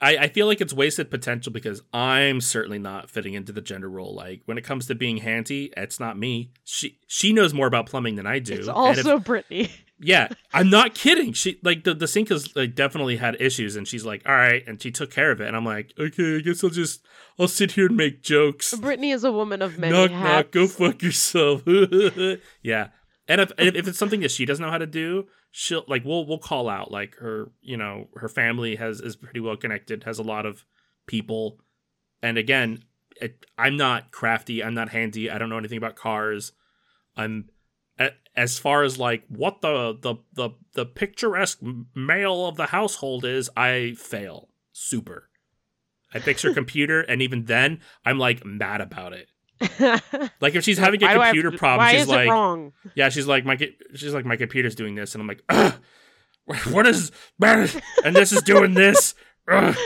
I, 0.00 0.16
I 0.16 0.28
feel 0.28 0.46
like 0.46 0.60
it's 0.60 0.72
wasted 0.72 1.10
potential 1.10 1.52
because 1.52 1.82
I'm 1.92 2.40
certainly 2.40 2.78
not 2.78 3.10
fitting 3.10 3.34
into 3.34 3.52
the 3.52 3.60
gender 3.60 3.88
role. 3.88 4.14
Like 4.14 4.42
when 4.44 4.56
it 4.56 4.64
comes 4.64 4.86
to 4.86 4.94
being 4.94 5.18
handy, 5.18 5.72
it's 5.76 5.98
not 5.98 6.18
me. 6.18 6.52
She 6.64 6.98
she 7.06 7.32
knows 7.32 7.52
more 7.52 7.66
about 7.66 7.86
plumbing 7.86 8.14
than 8.14 8.26
I 8.26 8.38
do. 8.38 8.54
It's 8.54 8.68
and 8.68 8.98
if- 8.98 9.06
also 9.06 9.18
Brittany. 9.18 9.70
Yeah, 10.00 10.28
I'm 10.52 10.70
not 10.70 10.94
kidding. 10.94 11.32
She 11.32 11.58
like 11.64 11.82
the 11.82 11.94
the 11.94 12.06
sink 12.06 12.28
has 12.28 12.54
like 12.54 12.76
definitely 12.76 13.16
had 13.16 13.36
issues, 13.40 13.74
and 13.74 13.88
she's 13.88 14.04
like, 14.04 14.22
all 14.24 14.34
right, 14.34 14.62
and 14.68 14.80
she 14.80 14.92
took 14.92 15.10
care 15.10 15.32
of 15.32 15.40
it, 15.40 15.48
and 15.48 15.56
I'm 15.56 15.64
like, 15.64 15.92
okay, 15.98 16.36
I 16.36 16.40
guess 16.40 16.62
I'll 16.62 16.70
just 16.70 17.04
I'll 17.36 17.48
sit 17.48 17.72
here 17.72 17.86
and 17.86 17.96
make 17.96 18.22
jokes. 18.22 18.72
Brittany 18.76 19.10
is 19.10 19.24
a 19.24 19.32
woman 19.32 19.60
of 19.62 19.78
many 19.78 19.92
knock 19.92 20.10
hats. 20.10 20.22
knock, 20.22 20.50
go 20.52 20.68
fuck 20.68 21.02
yourself. 21.02 21.62
yeah, 22.62 22.88
and 23.26 23.40
if 23.40 23.50
and 23.58 23.74
if 23.74 23.88
it's 23.88 23.98
something 23.98 24.20
that 24.20 24.30
she 24.30 24.44
doesn't 24.44 24.64
know 24.64 24.70
how 24.70 24.78
to 24.78 24.86
do, 24.86 25.26
she'll 25.50 25.84
like 25.88 26.04
we'll 26.04 26.26
we'll 26.26 26.38
call 26.38 26.68
out 26.68 26.90
like 26.90 27.16
her 27.16 27.50
you 27.60 27.76
know 27.76 28.08
her 28.16 28.28
family 28.28 28.76
has 28.76 29.00
is 29.00 29.16
pretty 29.16 29.40
well 29.40 29.56
connected, 29.56 30.04
has 30.04 30.18
a 30.18 30.24
lot 30.24 30.46
of 30.46 30.64
people, 31.06 31.60
and 32.22 32.38
again, 32.38 32.84
it, 33.20 33.46
I'm 33.56 33.76
not 33.76 34.10
crafty, 34.10 34.62
I'm 34.62 34.74
not 34.74 34.90
handy, 34.90 35.30
I 35.30 35.38
don't 35.38 35.48
know 35.48 35.58
anything 35.58 35.78
about 35.78 35.96
cars, 35.96 36.52
I'm 37.16 37.48
as 38.38 38.56
far 38.56 38.84
as 38.84 38.98
like 38.98 39.24
what 39.28 39.60
the 39.60 39.98
the 40.00 40.14
the 40.32 40.50
the 40.74 40.86
picturesque 40.86 41.58
male 41.94 42.46
of 42.46 42.56
the 42.56 42.66
household 42.66 43.24
is, 43.24 43.50
I 43.56 43.94
fail 43.98 44.48
super. 44.72 45.28
I 46.14 46.20
fix 46.20 46.42
her 46.42 46.54
computer, 46.60 47.00
and 47.00 47.20
even 47.20 47.46
then, 47.46 47.80
I'm 48.04 48.18
like 48.18 48.46
mad 48.46 48.80
about 48.80 49.12
it. 49.12 49.28
Like 50.40 50.54
if 50.54 50.64
she's 50.64 50.78
having 50.78 51.02
a 51.02 51.06
Why 51.06 51.12
have 51.12 51.22
computer 51.34 51.50
problem, 51.56 51.88
she's 51.90 52.06
like, 52.06 52.28
wrong? 52.28 52.72
yeah, 52.94 53.08
she's 53.08 53.26
like 53.26 53.44
my 53.44 53.56
she's 53.94 54.14
like 54.14 54.24
my 54.24 54.36
computer's 54.36 54.74
doing 54.74 54.94
this, 54.94 55.14
and 55.14 55.22
I'm 55.22 55.28
like, 55.28 55.42
Ugh, 55.48 55.74
what 56.70 56.86
is 56.86 57.10
and 57.40 58.16
this 58.16 58.32
is 58.32 58.42
doing 58.42 58.74
this, 58.74 59.14
and 59.46 59.76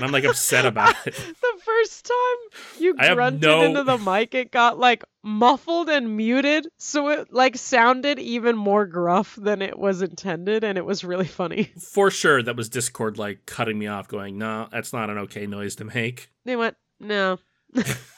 I'm 0.00 0.12
like 0.12 0.24
upset 0.24 0.66
about 0.66 0.94
it. 1.06 1.14
The 1.60 1.64
first 1.64 2.06
time 2.06 2.82
you 2.82 2.94
I 2.98 3.14
grunted 3.14 3.42
no- 3.42 3.62
into 3.62 3.84
the 3.84 3.98
mic, 3.98 4.34
it 4.34 4.50
got 4.50 4.78
like 4.78 5.04
muffled 5.22 5.88
and 5.90 6.16
muted, 6.16 6.66
so 6.78 7.08
it 7.08 7.32
like 7.32 7.56
sounded 7.56 8.18
even 8.18 8.56
more 8.56 8.86
gruff 8.86 9.36
than 9.36 9.60
it 9.62 9.78
was 9.78 10.00
intended, 10.02 10.64
and 10.64 10.78
it 10.78 10.84
was 10.86 11.04
really 11.04 11.26
funny. 11.26 11.64
For 11.92 12.10
sure, 12.10 12.42
that 12.42 12.56
was 12.56 12.68
Discord 12.68 13.18
like 13.18 13.44
cutting 13.46 13.78
me 13.78 13.86
off, 13.86 14.08
going, 14.08 14.38
no, 14.38 14.68
that's 14.72 14.92
not 14.92 15.10
an 15.10 15.18
okay 15.18 15.46
noise 15.46 15.76
to 15.76 15.84
make. 15.84 16.30
They 16.44 16.56
went, 16.56 16.76
"No, 16.98 17.38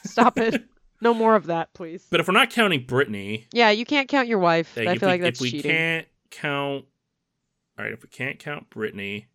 stop 0.05 0.37
it, 0.37 0.63
no 1.03 1.13
more 1.13 1.35
of 1.35 1.45
that, 1.47 1.73
please." 1.73 2.07
But 2.09 2.19
if 2.19 2.27
we're 2.27 2.33
not 2.33 2.49
counting 2.49 2.85
Brittany, 2.85 3.47
Yeah, 3.53 3.69
you 3.69 3.85
can't 3.85 4.07
count 4.09 4.27
your 4.27 4.39
wife. 4.39 4.75
like, 4.75 4.87
I 4.87 4.97
feel 4.97 5.07
we, 5.09 5.13
like 5.13 5.21
that's 5.21 5.37
if 5.39 5.41
we 5.41 5.51
cheating. 5.51 5.71
can't 5.71 6.07
count, 6.31 6.85
all 7.77 7.85
right, 7.85 7.93
if 7.93 8.01
we 8.01 8.09
can't 8.09 8.39
count 8.39 8.69
Brittany, 8.69 9.27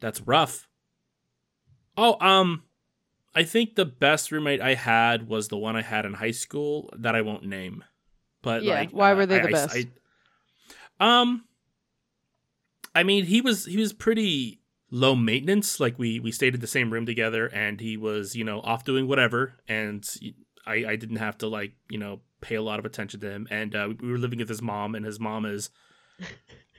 that's 0.00 0.20
rough. 0.20 0.68
Oh, 1.96 2.16
um, 2.24 2.64
I 3.34 3.44
think 3.44 3.74
the 3.74 3.84
best 3.86 4.30
roommate 4.32 4.60
I 4.60 4.74
had 4.74 5.28
was 5.28 5.48
the 5.48 5.56
one 5.56 5.76
I 5.76 5.82
had 5.82 6.04
in 6.04 6.14
high 6.14 6.30
school 6.32 6.90
that 6.96 7.14
I 7.14 7.22
won't 7.22 7.44
name. 7.44 7.84
But 8.42 8.62
Yeah, 8.62 8.74
like, 8.74 8.90
why 8.90 9.12
uh, 9.12 9.16
were 9.16 9.26
they 9.26 9.38
I- 9.40 9.42
the 9.42 9.48
I- 9.48 9.52
best? 9.52 9.76
I- 11.00 11.20
um, 11.20 11.44
I 12.94 13.02
mean, 13.02 13.24
he 13.26 13.40
was 13.42 13.66
he 13.66 13.76
was 13.76 13.92
pretty 13.92 14.60
low 14.96 15.14
maintenance. 15.14 15.78
Like 15.78 15.98
we 15.98 16.18
we 16.18 16.32
stayed 16.32 16.54
in 16.54 16.60
the 16.60 16.66
same 16.66 16.92
room 16.92 17.06
together, 17.06 17.46
and 17.46 17.80
he 17.80 17.96
was 17.96 18.34
you 18.34 18.44
know 18.44 18.60
off 18.60 18.84
doing 18.84 19.06
whatever, 19.06 19.54
and 19.68 20.08
I 20.66 20.84
I 20.86 20.96
didn't 20.96 21.16
have 21.16 21.38
to 21.38 21.46
like 21.48 21.72
you 21.90 21.98
know 21.98 22.20
pay 22.40 22.54
a 22.54 22.62
lot 22.62 22.78
of 22.78 22.84
attention 22.84 23.20
to 23.20 23.30
him. 23.30 23.46
And 23.50 23.74
uh, 23.74 23.88
we 24.00 24.10
were 24.10 24.18
living 24.18 24.38
with 24.38 24.48
his 24.48 24.62
mom, 24.62 24.94
and 24.94 25.04
his 25.04 25.20
mom 25.20 25.44
is 25.44 25.70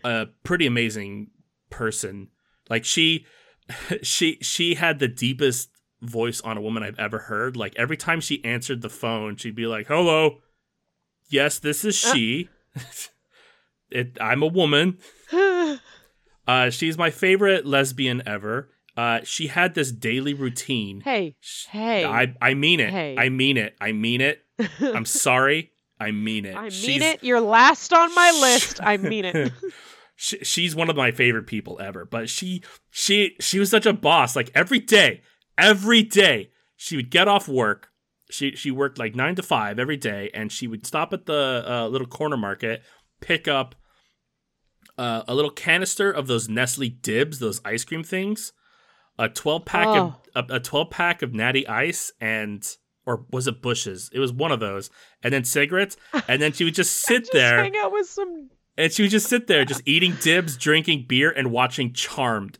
a 0.04 0.28
pretty 0.44 0.66
amazing 0.66 1.30
person. 1.70 2.30
Like 2.70 2.84
she 2.86 3.26
she 4.02 4.40
she 4.42 4.76
had 4.76 5.00
the 5.00 5.08
deepest 5.08 5.70
voice 6.02 6.42
on 6.42 6.58
a 6.58 6.62
woman 6.62 6.84
I've 6.84 7.00
ever 7.00 7.20
heard. 7.20 7.56
Like 7.56 7.76
every 7.78 7.98
time 7.98 8.20
she 8.20 8.44
answered 8.44 8.82
the 8.82 8.90
phone, 8.90 9.36
she'd 9.36 9.56
be 9.56 9.68
like, 9.68 9.88
"Hello, 9.88 10.40
yes, 11.30 11.60
this 11.60 11.86
is 11.86 12.04
Uh. 12.04 12.14
she. 12.14 12.50
it, 13.92 14.18
I'm 14.20 14.44
a 14.44 14.48
woman. 14.48 14.98
Uh, 16.48 16.70
she's 16.70 16.98
my 16.98 17.10
favorite 17.10 17.66
lesbian 17.66 18.24
ever. 18.26 18.70
Uh, 18.96 19.20
she 19.24 19.48
had 19.48 19.76
this 19.76 19.92
daily 19.92 20.34
routine. 20.34 21.02
hey, 21.02 21.36
hey, 21.70 22.04
I 22.06 22.34
I 22.42 22.54
mean 22.56 22.80
it. 22.80 22.90
Hey. 22.90 23.16
I 23.18 23.30
mean 23.30 23.58
it. 23.58 23.76
I 23.80 23.92
mean 23.92 24.22
it. 24.22 24.44
I'm 24.80 25.06
sorry. 25.26 25.72
I 26.00 26.12
mean 26.12 26.46
it. 26.46 26.56
I 26.56 26.62
mean 26.64 26.72
She's- 26.72 27.16
it. 27.16 27.24
You're 27.24 27.42
last 27.42 27.94
on 27.94 28.14
my 28.16 28.32
list. 28.42 28.80
I 28.82 28.98
mean 28.98 29.26
it. 29.26 29.52
she, 30.16 30.38
she's 30.40 30.76
one 30.76 30.90
of 30.90 30.96
my 30.96 31.12
favorite 31.12 31.46
people 31.46 31.80
ever 31.80 32.04
but 32.04 32.28
she 32.28 32.64
she 32.90 33.36
she 33.40 33.60
was 33.60 33.70
such 33.70 33.86
a 33.86 33.94
boss 33.94 34.36
like 34.36 34.50
every 34.56 34.80
day 34.80 35.22
every 35.60 36.02
day 36.02 36.50
she 36.76 36.96
would 36.96 37.12
get 37.12 37.28
off 37.28 37.48
work 37.48 37.90
she 38.32 38.56
she 38.56 38.72
worked 38.72 38.98
like 38.98 39.14
9 39.16 39.36
to 39.36 39.44
5 39.44 39.78
every 39.78 39.96
day 39.96 40.32
and 40.34 40.52
she 40.52 40.66
would 40.66 40.88
stop 40.88 41.14
at 41.14 41.28
the 41.28 41.64
uh, 41.68 41.88
little 41.88 42.08
corner 42.08 42.36
market 42.36 42.82
pick 43.22 43.48
up 43.48 43.76
uh, 44.98 45.24
a 45.28 45.36
little 45.36 45.52
canister 45.52 46.12
of 46.12 46.28
those 46.28 46.50
Nestle 46.50 46.90
Dibs 46.90 47.40
those 47.40 47.62
ice 47.66 47.84
cream 47.84 48.04
things 48.04 48.54
a 49.20 49.30
12 49.30 49.66
pack 49.66 49.88
of 49.88 50.16
a, 50.36 50.56
a 50.56 50.60
12 50.60 50.90
pack 50.90 51.22
of 51.22 51.34
Natty 51.34 51.68
Ice 51.68 52.12
and 52.22 52.68
or 53.06 53.26
was 53.32 53.48
it 53.48 53.62
Bushes? 53.62 54.10
It 54.14 54.20
was 54.20 54.34
one 54.34 54.52
of 54.52 54.60
those, 54.60 54.90
and 55.24 55.34
then 55.34 55.46
cigarettes, 55.46 55.96
and 56.28 56.42
then 56.42 56.52
she 56.52 56.66
would 56.66 56.76
just 56.76 56.94
sit 57.06 57.22
Just 57.22 57.32
there 57.32 57.64
hang 57.64 57.78
out 57.78 57.92
with 57.94 58.06
some. 58.08 58.50
and 58.78 58.92
she 58.92 59.02
would 59.04 59.12
just 59.12 59.28
sit 59.30 59.48
there, 59.48 59.64
just 59.64 59.82
eating 59.86 60.16
dibs, 60.22 60.58
drinking 60.58 61.06
beer, 61.08 61.32
and 61.32 61.52
watching 61.52 61.94
Charmed 61.94 62.60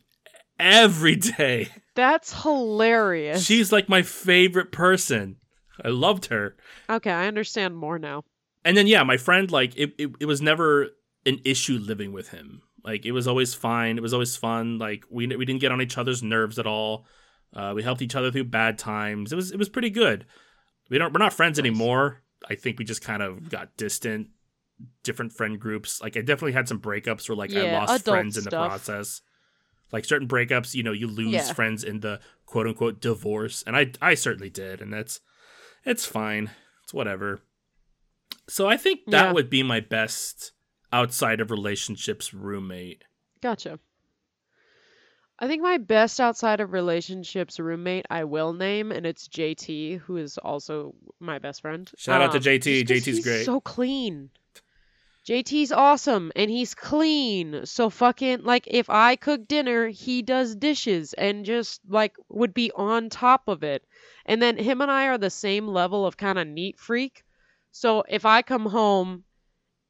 every 0.58 1.16
day. 1.16 1.68
That's 1.94 2.42
hilarious. 2.42 3.44
She's 3.44 3.72
like 3.72 3.88
my 3.88 4.02
favorite 4.02 4.72
person. 4.72 5.36
I 5.84 5.88
loved 5.88 6.26
her. 6.26 6.56
okay. 6.88 7.10
I 7.12 7.26
understand 7.28 7.76
more 7.76 7.98
now. 7.98 8.24
And 8.64 8.76
then 8.76 8.86
yeah, 8.86 9.02
my 9.04 9.16
friend, 9.16 9.50
like 9.50 9.76
it, 9.76 9.92
it, 9.98 10.10
it 10.20 10.24
was 10.26 10.40
never 10.42 10.88
an 11.28 11.40
issue 11.44 11.78
living 11.78 12.12
with 12.12 12.28
him. 12.30 12.62
Like 12.84 13.04
it 13.06 13.12
was 13.12 13.26
always 13.28 13.54
fine. 13.54 13.98
It 13.98 14.02
was 14.02 14.14
always 14.14 14.36
fun. 14.36 14.78
Like 14.78 15.04
we 15.10 15.26
we 15.26 15.44
didn't 15.44 15.60
get 15.60 15.72
on 15.72 15.82
each 15.82 15.98
other's 15.98 16.22
nerves 16.22 16.58
at 16.58 16.66
all. 16.66 17.06
Uh, 17.54 17.72
we 17.74 17.82
helped 17.82 18.02
each 18.02 18.14
other 18.16 18.30
through 18.30 18.44
bad 18.44 18.78
times. 18.78 19.32
It 19.32 19.36
was 19.36 19.50
it 19.52 19.58
was 19.58 19.68
pretty 19.68 19.90
good. 19.90 20.26
We 20.90 20.98
don't 20.98 21.12
we're 21.12 21.18
not 21.18 21.32
friends 21.32 21.58
Nice. 21.58 21.66
anymore. 21.66 22.22
I 22.48 22.54
think 22.54 22.78
we 22.78 22.84
just 22.84 23.02
kind 23.02 23.22
of 23.22 23.50
got 23.50 23.76
distant, 23.76 24.28
different 25.02 25.32
friend 25.32 25.58
groups. 25.60 26.00
Like 26.00 26.16
I 26.16 26.20
definitely 26.20 26.52
had 26.52 26.68
some 26.68 26.80
breakups 26.80 27.28
where 27.28 27.36
like 27.36 27.54
I 27.54 27.72
lost 27.72 28.04
friends 28.04 28.36
in 28.38 28.44
the 28.44 28.50
process. 28.50 29.20
Like 29.92 30.04
certain 30.04 30.28
breakups, 30.28 30.74
you 30.74 30.82
know, 30.82 30.92
you 30.92 31.06
lose 31.08 31.32
Yeah. 31.32 31.52
friends 31.52 31.82
in 31.82 32.00
the 32.00 32.20
quote 32.46 32.66
unquote 32.66 33.00
divorce, 33.00 33.64
and 33.66 33.74
I 33.76 33.92
I 34.00 34.14
certainly 34.14 34.50
did, 34.50 34.80
and 34.80 34.92
that's 34.92 35.20
it's 35.84 36.04
fine. 36.06 36.50
It's 36.84 36.94
whatever. 36.94 37.40
So 38.48 38.66
I 38.68 38.76
think 38.76 39.00
that 39.08 39.26
Yeah. 39.28 39.32
would 39.32 39.50
be 39.50 39.62
my 39.62 39.80
best 39.80 40.52
outside 40.92 41.40
of 41.40 41.50
relationships 41.50 42.32
roommate. 42.32 43.04
Gotcha. 43.40 43.78
I 45.40 45.46
think 45.46 45.62
my 45.62 45.78
best 45.78 46.18
outside 46.18 46.60
of 46.60 46.72
relationships 46.72 47.60
roommate 47.60 48.06
I 48.10 48.24
will 48.24 48.52
name, 48.52 48.90
and 48.90 49.06
it's 49.06 49.28
JT, 49.28 50.00
who 50.00 50.16
is 50.16 50.36
also 50.36 50.94
my 51.20 51.38
best 51.38 51.60
friend. 51.60 51.88
Shout 51.96 52.20
out 52.20 52.32
to 52.32 52.38
Um, 52.38 52.42
JT. 52.42 52.84
JT's 52.84 53.04
he's 53.04 53.24
great. 53.24 53.44
So 53.44 53.60
clean. 53.60 54.30
JT's 55.24 55.70
awesome, 55.70 56.32
and 56.34 56.50
he's 56.50 56.74
clean. 56.74 57.66
So 57.66 57.90
fucking 57.90 58.42
like, 58.42 58.64
if 58.66 58.90
I 58.90 59.14
cook 59.14 59.46
dinner, 59.46 59.88
he 59.88 60.22
does 60.22 60.56
dishes, 60.56 61.12
and 61.12 61.44
just 61.44 61.82
like 61.88 62.16
would 62.30 62.54
be 62.54 62.72
on 62.74 63.08
top 63.08 63.46
of 63.46 63.62
it. 63.62 63.84
And 64.26 64.42
then 64.42 64.56
him 64.56 64.80
and 64.80 64.90
I 64.90 65.06
are 65.06 65.18
the 65.18 65.30
same 65.30 65.68
level 65.68 66.04
of 66.04 66.16
kind 66.16 66.38
of 66.38 66.48
neat 66.48 66.78
freak. 66.80 67.24
So 67.70 68.02
if 68.08 68.24
I 68.24 68.42
come 68.42 68.66
home 68.66 69.22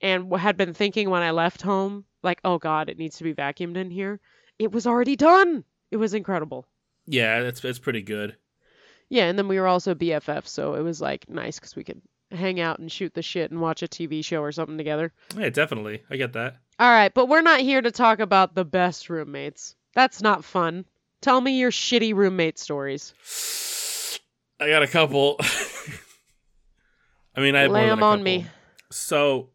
and 0.00 0.32
had 0.36 0.56
been 0.56 0.74
thinking 0.74 1.10
when 1.10 1.22
I 1.22 1.30
left 1.30 1.62
home, 1.62 2.04
like, 2.22 2.40
oh 2.44 2.58
god, 2.58 2.88
it 2.88 2.98
needs 2.98 3.18
to 3.18 3.24
be 3.24 3.34
vacuumed 3.34 3.76
in 3.76 3.90
here, 3.90 4.20
it 4.58 4.72
was 4.72 4.86
already 4.86 5.16
done. 5.16 5.64
It 5.90 5.96
was 5.96 6.14
incredible. 6.14 6.66
Yeah, 7.06 7.42
that's 7.42 7.60
that's 7.60 7.78
pretty 7.78 8.02
good. 8.02 8.36
Yeah, 9.08 9.24
and 9.24 9.38
then 9.38 9.48
we 9.48 9.58
were 9.58 9.66
also 9.66 9.94
BFF, 9.94 10.46
so 10.46 10.74
it 10.74 10.82
was 10.82 11.00
like 11.00 11.28
nice 11.30 11.58
because 11.58 11.74
we 11.74 11.84
could 11.84 12.02
hang 12.30 12.60
out 12.60 12.78
and 12.78 12.92
shoot 12.92 13.14
the 13.14 13.22
shit 13.22 13.50
and 13.50 13.60
watch 13.60 13.82
a 13.82 13.88
TV 13.88 14.22
show 14.22 14.42
or 14.42 14.52
something 14.52 14.76
together. 14.76 15.12
Yeah, 15.36 15.48
definitely. 15.48 16.02
I 16.10 16.16
get 16.16 16.34
that. 16.34 16.56
All 16.78 16.90
right, 16.90 17.12
but 17.12 17.26
we're 17.26 17.40
not 17.42 17.60
here 17.60 17.80
to 17.80 17.90
talk 17.90 18.20
about 18.20 18.54
the 18.54 18.64
best 18.66 19.08
roommates. 19.08 19.74
That's 19.94 20.20
not 20.20 20.44
fun. 20.44 20.84
Tell 21.22 21.40
me 21.40 21.58
your 21.58 21.70
shitty 21.70 22.14
roommate 22.14 22.58
stories. 22.58 23.14
I 24.60 24.68
got 24.68 24.82
a 24.82 24.86
couple. 24.86 25.36
I 27.34 27.40
mean, 27.40 27.56
I 27.56 27.62
have 27.62 27.70
more 27.70 27.80
Lay 27.80 27.88
than 27.88 27.98
'em 27.98 28.02
a 28.02 28.06
on 28.06 28.22
me. 28.22 28.46
So, 28.90 29.48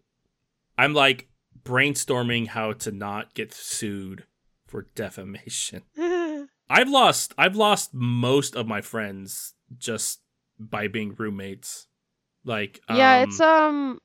I'm 0.77 0.93
like 0.93 1.27
brainstorming 1.63 2.47
how 2.47 2.73
to 2.73 2.91
not 2.91 3.33
get 3.33 3.53
sued 3.53 4.25
for 4.67 4.88
defamation. 4.95 5.83
I've 6.69 6.89
lost 6.89 7.33
I've 7.38 7.55
lost 7.55 7.93
most 7.93 8.55
of 8.55 8.67
my 8.67 8.81
friends 8.81 9.53
just 9.77 10.21
by 10.59 10.88
being 10.88 11.13
roommates. 11.15 11.88
Like 12.45 12.81
yeah, 12.89 13.17
um, 13.17 13.29
it's 13.29 13.39
um 13.39 13.99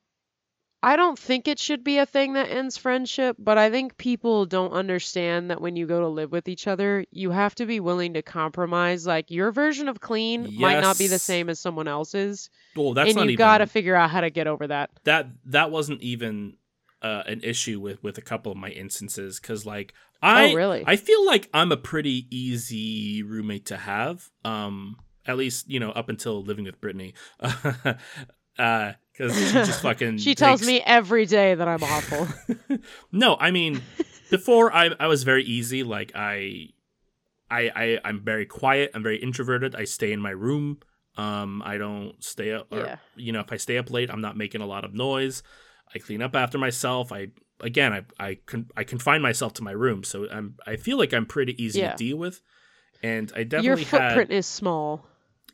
I 0.83 0.97
don't 0.97 1.19
think 1.19 1.49
it 1.49 1.59
should 1.59 1.83
be 1.83 1.99
a 1.99 2.07
thing 2.07 2.35
that 2.35 2.51
ends 2.51 2.77
friendship, 2.77 3.37
but 3.39 3.59
I 3.59 3.69
think 3.71 3.99
people 3.99 4.47
don't 4.47 4.73
understand 4.73 5.51
that 5.51 5.61
when 5.61 5.75
you 5.75 5.87
go 5.87 6.01
to 6.01 6.09
live 6.09 6.31
with 6.31 6.49
each 6.49 6.69
other, 6.69 7.05
you 7.11 7.31
have 7.33 7.55
to 7.57 7.67
be 7.67 7.81
willing 7.81 8.15
to 8.15 8.23
compromise. 8.23 9.05
Like 9.07 9.31
your 9.31 9.51
version 9.51 9.89
of 9.89 10.01
clean 10.01 10.55
might 10.55 10.81
not 10.81 10.97
be 10.97 11.09
the 11.09 11.15
Yes. 11.15 11.23
same 11.23 11.49
as 11.49 11.59
someone 11.59 11.89
else's, 11.89 12.49
well, 12.77 12.95
that's 12.95 13.09
not 13.09 13.11
even. 13.11 13.11
and 13.11 13.17
not 13.17 13.23
you 13.25 13.33
even 13.33 13.39
got 13.39 13.59
to 13.59 13.67
figure 13.67 13.97
out 13.97 14.11
how 14.11 14.21
to 14.21 14.31
get 14.31 14.47
over 14.47 14.69
that. 14.69 14.91
that 15.05 15.27
that 15.47 15.71
wasn't 15.73 16.01
even 16.01 16.57
uh, 17.03 17.25
an 17.27 17.41
issue 17.43 17.81
with 17.81 18.03
with 18.03 18.17
a 18.19 18.23
couple 18.23 18.53
of 18.53 18.59
my 18.59 18.69
instances 18.71 19.41
because 19.41 19.67
like 19.67 19.95
I 20.23 20.51
oh, 20.51 20.55
really? 20.55 20.85
I 20.87 20.95
feel 20.97 21.27
like 21.27 21.49
I'm 21.53 21.73
a 21.73 21.77
pretty 21.77 22.27
easy 22.31 23.23
roommate 23.25 23.67
to 23.67 23.77
have. 23.77 24.31
Um, 24.45 24.97
at 25.27 25.37
least 25.37 25.69
you 25.69 25.81
know 25.81 25.91
up 25.91 26.09
until 26.09 26.43
living 26.43 26.65
with 26.65 26.81
Brittany, 26.81 27.15
uh, 28.59 28.93
because 29.19 29.37
she 29.37 29.53
just 29.53 29.83
fucking 29.83 30.19
she 30.19 30.35
tells 30.35 30.61
takes- 30.61 30.67
me 30.69 30.81
every 30.87 31.27
day 31.27 31.55
that 31.55 31.67
I'm 31.69 31.83
awful. 31.83 32.29
no, 33.13 33.37
I 33.39 33.51
mean, 33.51 33.83
before 34.31 34.73
I 34.73 34.91
I 35.01 35.07
was 35.09 35.25
very 35.25 35.45
easy. 35.45 35.83
Like 35.83 36.13
I, 36.15 36.69
I 37.51 37.71
I 37.75 38.01
I'm 38.05 38.21
very 38.21 38.47
quiet. 38.47 38.93
I'm 38.95 39.03
very 39.03 39.19
introverted. 39.19 39.75
I 39.75 39.85
stay 39.85 40.13
in 40.13 40.21
my 40.21 40.31
room. 40.31 40.79
Um, 41.17 41.63
I 41.65 41.79
don't 41.79 42.23
stay 42.23 42.53
up. 42.53 42.73
Or, 42.73 42.79
Yeah. 42.79 42.97
You 43.17 43.33
know, 43.33 43.41
if 43.41 43.53
I 43.53 43.57
stay 43.57 43.77
up 43.77 43.91
late, 43.91 44.09
I'm 44.11 44.21
not 44.21 44.37
making 44.37 44.61
a 44.61 44.67
lot 44.67 44.85
of 44.85 44.95
noise. 44.95 45.43
I 45.93 45.99
clean 45.99 46.23
up 46.23 46.37
after 46.37 46.59
myself. 46.59 47.11
I 47.13 47.29
again, 47.61 47.93
I 47.93 48.05
I 48.21 48.35
con- 48.47 48.71
I 48.77 48.85
confine 48.85 49.21
myself 49.23 49.55
to 49.55 49.63
my 49.65 49.73
room, 49.73 50.05
so 50.05 50.29
I'm 50.31 50.55
I 50.67 50.77
feel 50.77 50.97
like 50.99 51.13
I'm 51.13 51.27
pretty 51.27 51.61
easy 51.63 51.81
Yeah. 51.81 51.93
to 51.93 51.97
deal 51.97 52.17
with. 52.19 52.41
And 53.03 53.33
I 53.35 53.43
definitely 53.45 53.67
Your 53.67 53.77
footprint 53.79 54.31
had 54.31 54.33
is 54.33 54.47
small. 54.47 55.07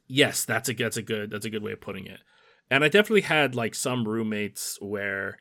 yes, 0.07 0.44
that's 0.44 0.68
a 0.68 0.74
that's 0.74 0.96
a 0.96 1.03
good 1.03 1.31
that's 1.31 1.44
a 1.46 1.50
good 1.50 1.62
way 1.62 1.72
of 1.72 1.81
putting 1.81 2.07
it. 2.07 2.20
And 2.70 2.83
I 2.83 2.88
definitely 2.88 3.22
had 3.22 3.55
like 3.55 3.74
some 3.74 4.07
roommates 4.07 4.79
where, 4.81 5.38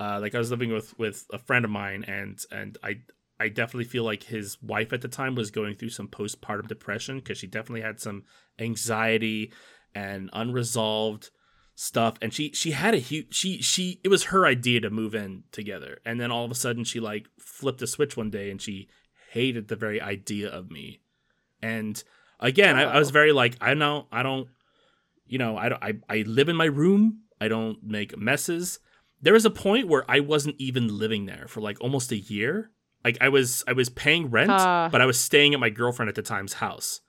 uh, 0.00 0.18
like 0.20 0.34
I 0.34 0.38
was 0.38 0.50
living 0.50 0.72
with 0.72 0.98
with 0.98 1.24
a 1.32 1.38
friend 1.38 1.64
of 1.64 1.70
mine, 1.70 2.04
and 2.06 2.38
and 2.50 2.76
I 2.82 3.00
I 3.38 3.48
definitely 3.48 3.84
feel 3.84 4.04
like 4.04 4.24
his 4.24 4.60
wife 4.62 4.92
at 4.92 5.00
the 5.00 5.08
time 5.08 5.34
was 5.34 5.50
going 5.50 5.76
through 5.76 5.90
some 5.90 6.08
postpartum 6.08 6.68
depression 6.68 7.18
because 7.18 7.38
she 7.38 7.46
definitely 7.46 7.82
had 7.82 8.00
some 8.00 8.24
anxiety 8.58 9.52
and 9.94 10.30
unresolved 10.32 11.30
stuff. 11.74 12.16
And 12.20 12.32
she 12.32 12.52
she 12.52 12.72
had 12.72 12.94
a 12.94 12.98
huge 12.98 13.34
she 13.34 13.62
she 13.62 14.00
it 14.02 14.08
was 14.08 14.24
her 14.24 14.46
idea 14.46 14.80
to 14.80 14.90
move 14.90 15.14
in 15.14 15.44
together. 15.52 15.98
And 16.04 16.20
then 16.20 16.30
all 16.30 16.44
of 16.44 16.50
a 16.50 16.56
sudden 16.56 16.84
she 16.84 17.00
like 17.00 17.28
flipped 17.38 17.82
a 17.82 17.86
switch 17.86 18.16
one 18.16 18.30
day 18.30 18.50
and 18.50 18.60
she 18.60 18.88
hated 19.30 19.68
the 19.68 19.76
very 19.76 20.00
idea 20.00 20.48
of 20.48 20.70
me. 20.70 21.00
And 21.62 22.02
again 22.40 22.76
I, 22.76 22.82
I 22.82 22.98
was 22.98 23.10
very 23.10 23.32
like 23.32 23.56
i 23.60 23.74
know 23.74 24.06
i 24.12 24.22
don't 24.22 24.48
you 25.26 25.38
know 25.38 25.56
I, 25.56 25.88
I 25.88 25.92
i 26.08 26.16
live 26.26 26.48
in 26.48 26.56
my 26.56 26.64
room 26.66 27.20
i 27.40 27.48
don't 27.48 27.82
make 27.82 28.16
messes 28.16 28.78
there 29.20 29.32
was 29.32 29.44
a 29.44 29.50
point 29.50 29.88
where 29.88 30.04
i 30.10 30.20
wasn't 30.20 30.56
even 30.58 30.98
living 30.98 31.26
there 31.26 31.46
for 31.48 31.60
like 31.60 31.80
almost 31.80 32.12
a 32.12 32.16
year 32.18 32.70
like 33.04 33.18
i 33.20 33.28
was 33.28 33.64
i 33.66 33.72
was 33.72 33.88
paying 33.88 34.30
rent 34.30 34.50
Ah. 34.50 34.88
but 34.90 35.00
i 35.00 35.06
was 35.06 35.18
staying 35.18 35.54
at 35.54 35.60
my 35.60 35.70
girlfriend 35.70 36.08
at 36.08 36.14
the 36.14 36.22
time's 36.22 36.54
house 36.54 37.00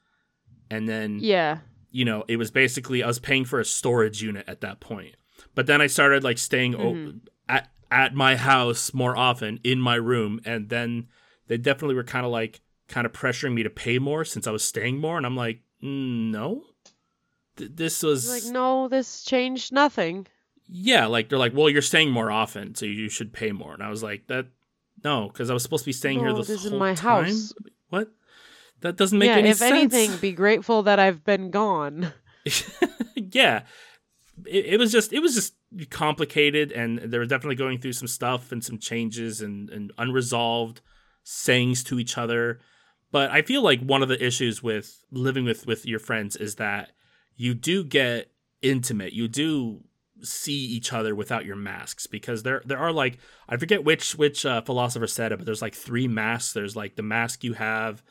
and 0.69 0.87
then 0.87 1.19
Yeah. 1.21 1.59
you 1.91 2.03
know, 2.05 2.25
it 2.27 2.35
was 2.37 2.51
basically 2.51 3.01
I 3.01 3.07
was 3.07 3.19
paying 3.19 3.45
for 3.45 3.59
a 3.59 3.65
storage 3.65 4.21
unit 4.21 4.43
at 4.47 4.59
that 4.61 4.81
point. 4.81 5.15
But 5.55 5.65
then 5.65 5.81
I 5.81 5.87
started 5.87 6.23
like 6.23 6.37
staying 6.37 6.75
o- 6.75 6.93
Mhm. 6.93 7.21
at 7.47 7.69
at 7.89 8.13
my 8.13 8.35
house 8.35 8.93
more 8.93 9.15
often 9.15 9.59
in 9.63 9.79
my 9.79 9.95
room, 9.95 10.41
and 10.43 10.67
then 10.67 11.07
they 11.47 11.57
definitely 11.57 11.95
were 11.95 12.03
kind 12.03 12.25
of 12.25 12.31
like 12.33 12.59
kind 12.89 13.05
of 13.05 13.13
pressuring 13.13 13.53
me 13.53 13.63
to 13.63 13.69
pay 13.69 13.97
more 13.97 14.25
since 14.25 14.45
I 14.45 14.51
was 14.51 14.63
staying 14.63 14.99
more, 14.99 15.15
and 15.15 15.25
I'm 15.25 15.37
like, 15.37 15.61
mm, 15.81 16.29
no, 16.31 16.65
Th- 17.57 17.71
this 17.73 18.03
was 18.03 18.29
Like, 18.29 18.51
no, 18.53 18.87
this 18.87 19.23
changed 19.23 19.71
nothing. 19.73 20.27
yeah, 20.67 21.05
like 21.07 21.29
they're 21.29 21.39
like, 21.39 21.53
well, 21.53 21.69
you're 21.69 21.81
staying 21.81 22.11
more 22.11 22.31
often, 22.31 22.75
so 22.75 22.85
you 22.85 23.09
should 23.09 23.33
pay 23.33 23.51
more, 23.51 23.73
and 23.73 23.83
I 23.83 23.89
was 23.89 24.03
like, 24.03 24.27
that 24.27 24.47
no, 25.03 25.27
because 25.27 25.49
I 25.49 25.53
was 25.53 25.61
supposed 25.63 25.83
to 25.83 25.89
be 25.89 25.93
staying 25.93 26.19
here 26.19 26.29
No, 26.29 26.37
this, 26.37 26.47
this 26.47 26.63
is 26.65 26.71
whole 26.71 26.79
my 26.79 26.95
time. 26.95 27.25
house. 27.25 27.53
What? 27.89 28.09
That 28.81 28.97
doesn't 28.97 29.17
make 29.19 29.27
yeah, 29.27 29.37
any 29.37 29.49
if 29.49 29.57
sense. 29.57 29.71
If 29.71 29.99
anything, 29.99 30.17
be 30.19 30.31
grateful 30.31 30.83
that 30.83 30.99
I've 30.99 31.23
been 31.23 31.51
gone. 31.51 32.13
yeah 33.15 33.63
it, 34.45 34.65
it 34.65 34.79
was 34.79 34.91
just 34.91 35.11
it 35.13 35.19
was 35.19 35.35
just 35.35 35.53
complicated 35.89 36.71
and 36.71 36.99
they 36.99 37.17
were 37.17 37.25
definitely 37.25 37.55
going 37.55 37.79
through 37.79 37.93
some 37.93 38.07
stuff 38.07 38.51
and 38.51 38.63
some 38.63 38.77
changes 38.77 39.41
and, 39.41 39.69
and 39.69 39.91
unresolved 39.97 40.81
sayings 41.23 41.83
to 41.83 41.99
each 41.99 42.17
other 42.17 42.59
but 43.11 43.29
i 43.31 43.41
feel 43.41 43.61
like 43.61 43.81
one 43.81 44.01
of 44.01 44.07
the 44.09 44.23
issues 44.25 44.63
with 44.63 45.03
living 45.11 45.43
with 45.43 45.65
with 45.67 45.85
your 45.85 45.99
friends 45.99 46.35
is 46.37 46.55
that 46.55 46.91
you 47.37 47.53
do 47.53 47.83
get 47.83 48.31
intimate. 48.61 49.13
You 49.13 49.27
do 49.27 49.83
see 50.21 50.57
each 50.57 50.91
other 50.91 51.15
without 51.15 51.45
your 51.45 51.55
masks 51.55 52.07
because 52.07 52.41
there 52.41 52.63
there 52.65 52.79
are 52.79 52.91
like 52.91 53.19
i 53.47 53.55
forget 53.55 53.83
which 53.83 54.15
which 54.15 54.47
uh, 54.47 54.59
philosopher 54.61 55.05
said 55.05 55.31
it 55.31 55.37
but 55.37 55.45
there's 55.45 55.61
like 55.61 55.75
three 55.75 56.07
masks. 56.07 56.53
There's 56.53 56.75
like 56.75 56.95
the 56.95 57.03
mask 57.03 57.43
you 57.43 57.53
have 57.53 58.03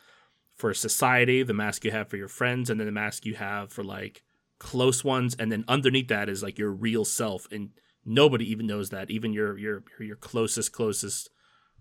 for 0.54 0.72
society 0.72 1.42
the 1.42 1.52
mask 1.52 1.84
you 1.84 1.90
have 1.90 2.08
for 2.08 2.16
your 2.16 2.28
friends 2.28 2.70
and 2.70 2.80
then 2.80 2.86
the 2.86 2.92
mask 2.92 3.26
you 3.26 3.34
have 3.34 3.72
for 3.72 3.84
like 3.84 4.22
close 4.58 5.04
ones. 5.04 5.36
And 5.38 5.50
then 5.50 5.64
underneath 5.68 6.08
that 6.08 6.28
is 6.28 6.42
like 6.42 6.58
your 6.58 6.70
real 6.70 7.04
self. 7.04 7.46
And 7.50 7.70
nobody 8.04 8.50
even 8.50 8.66
knows 8.66 8.90
that 8.90 9.10
even 9.10 9.32
your 9.32 9.58
your 9.58 9.82
your 9.98 10.16
closest 10.16 10.72
closest 10.72 11.30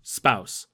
spouse. 0.02 0.66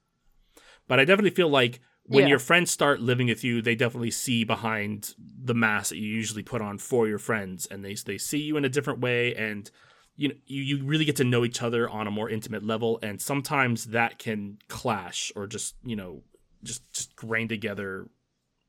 But 0.87 0.99
i 0.99 1.05
definitely 1.05 1.31
feel 1.31 1.49
like 1.49 1.79
when 2.05 2.23
Yeah. 2.23 2.29
your 2.29 2.39
friends 2.39 2.69
start 2.71 2.99
living 2.99 3.27
with 3.27 3.43
you 3.43 3.61
they 3.61 3.75
definitely 3.75 4.11
see 4.11 4.43
behind 4.43 5.15
the 5.17 5.53
mask 5.53 5.89
that 5.89 5.97
you 5.97 6.07
usually 6.07 6.43
put 6.43 6.61
on 6.61 6.77
for 6.77 7.07
your 7.07 7.19
friends 7.19 7.65
and 7.71 7.83
they 7.83 7.95
they 7.95 8.17
see 8.17 8.39
you 8.39 8.57
in 8.57 8.65
a 8.65 8.69
different 8.69 8.99
way 8.99 9.33
and 9.35 9.71
you 10.15 10.27
know 10.27 10.35
you, 10.45 10.61
you 10.61 10.85
really 10.85 11.05
get 11.05 11.15
to 11.15 11.23
know 11.23 11.43
each 11.45 11.61
other 11.61 11.89
on 11.89 12.05
a 12.07 12.11
more 12.11 12.29
intimate 12.29 12.63
level 12.63 12.99
and 13.01 13.21
sometimes 13.21 13.85
that 13.85 14.19
can 14.19 14.57
clash 14.67 15.31
or 15.35 15.47
just 15.47 15.75
you 15.83 15.95
know 15.95 16.21
just 16.63 16.91
just 16.93 17.15
grain 17.15 17.47
together 17.47 18.07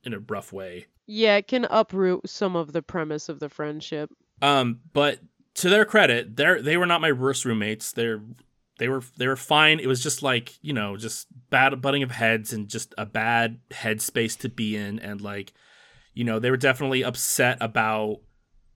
in 0.03 0.13
a 0.13 0.19
rough 0.19 0.51
way 0.53 0.85
Yeah, 1.07 1.35
it 1.37 1.47
can 1.47 1.65
uproot 1.65 2.27
some 2.29 2.55
of 2.55 2.73
the 2.73 2.81
premise 2.81 3.29
of 3.29 3.39
the 3.39 3.49
friendship. 3.49 4.09
Um, 4.41 4.79
but 4.93 5.19
to 5.55 5.69
their 5.69 5.85
credit, 5.85 6.35
they 6.35 6.61
they 6.61 6.77
were 6.77 6.85
not 6.85 6.99
my 7.01 7.11
worst 7.11 7.45
roommates. 7.45 7.91
They're 7.91 8.21
they 8.77 8.89
were 8.89 9.03
they 9.17 9.27
were 9.27 9.35
fine. 9.35 9.79
It 9.79 9.87
was 9.87 10.03
just 10.03 10.23
like 10.23 10.53
you 10.61 10.73
know 10.73 10.97
just 10.97 11.27
bad 11.49 11.81
butting 11.81 12.03
of 12.03 12.11
heads 12.11 12.53
and 12.53 12.67
just 12.67 12.93
a 12.97 13.05
bad 13.05 13.59
headspace 13.71 14.37
to 14.39 14.49
be 14.49 14.75
in, 14.75 14.99
and 14.99 15.21
like 15.21 15.53
you 16.13 16.23
know 16.23 16.39
they 16.39 16.51
were 16.51 16.57
definitely 16.57 17.03
upset 17.03 17.57
about 17.61 18.17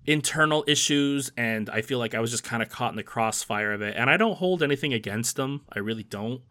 internal 0.06 0.64
issues, 0.68 1.32
and 1.38 1.70
I 1.70 1.82
feel 1.82 2.00
like 2.00 2.16
I 2.16 2.20
was 2.20 2.32
just 2.32 2.44
kind 2.44 2.64
of 2.64 2.70
caught 2.70 2.92
in 2.92 2.98
the 2.98 3.04
crossfire 3.04 3.74
of 3.74 3.82
it. 3.82 3.96
And 3.98 4.10
I 4.10 4.18
don't 4.18 4.38
hold 4.38 4.64
anything 4.64 4.94
against 4.94 5.36
them. 5.36 5.66
I 5.72 5.80
really 5.80 6.04
don't. 6.04 6.42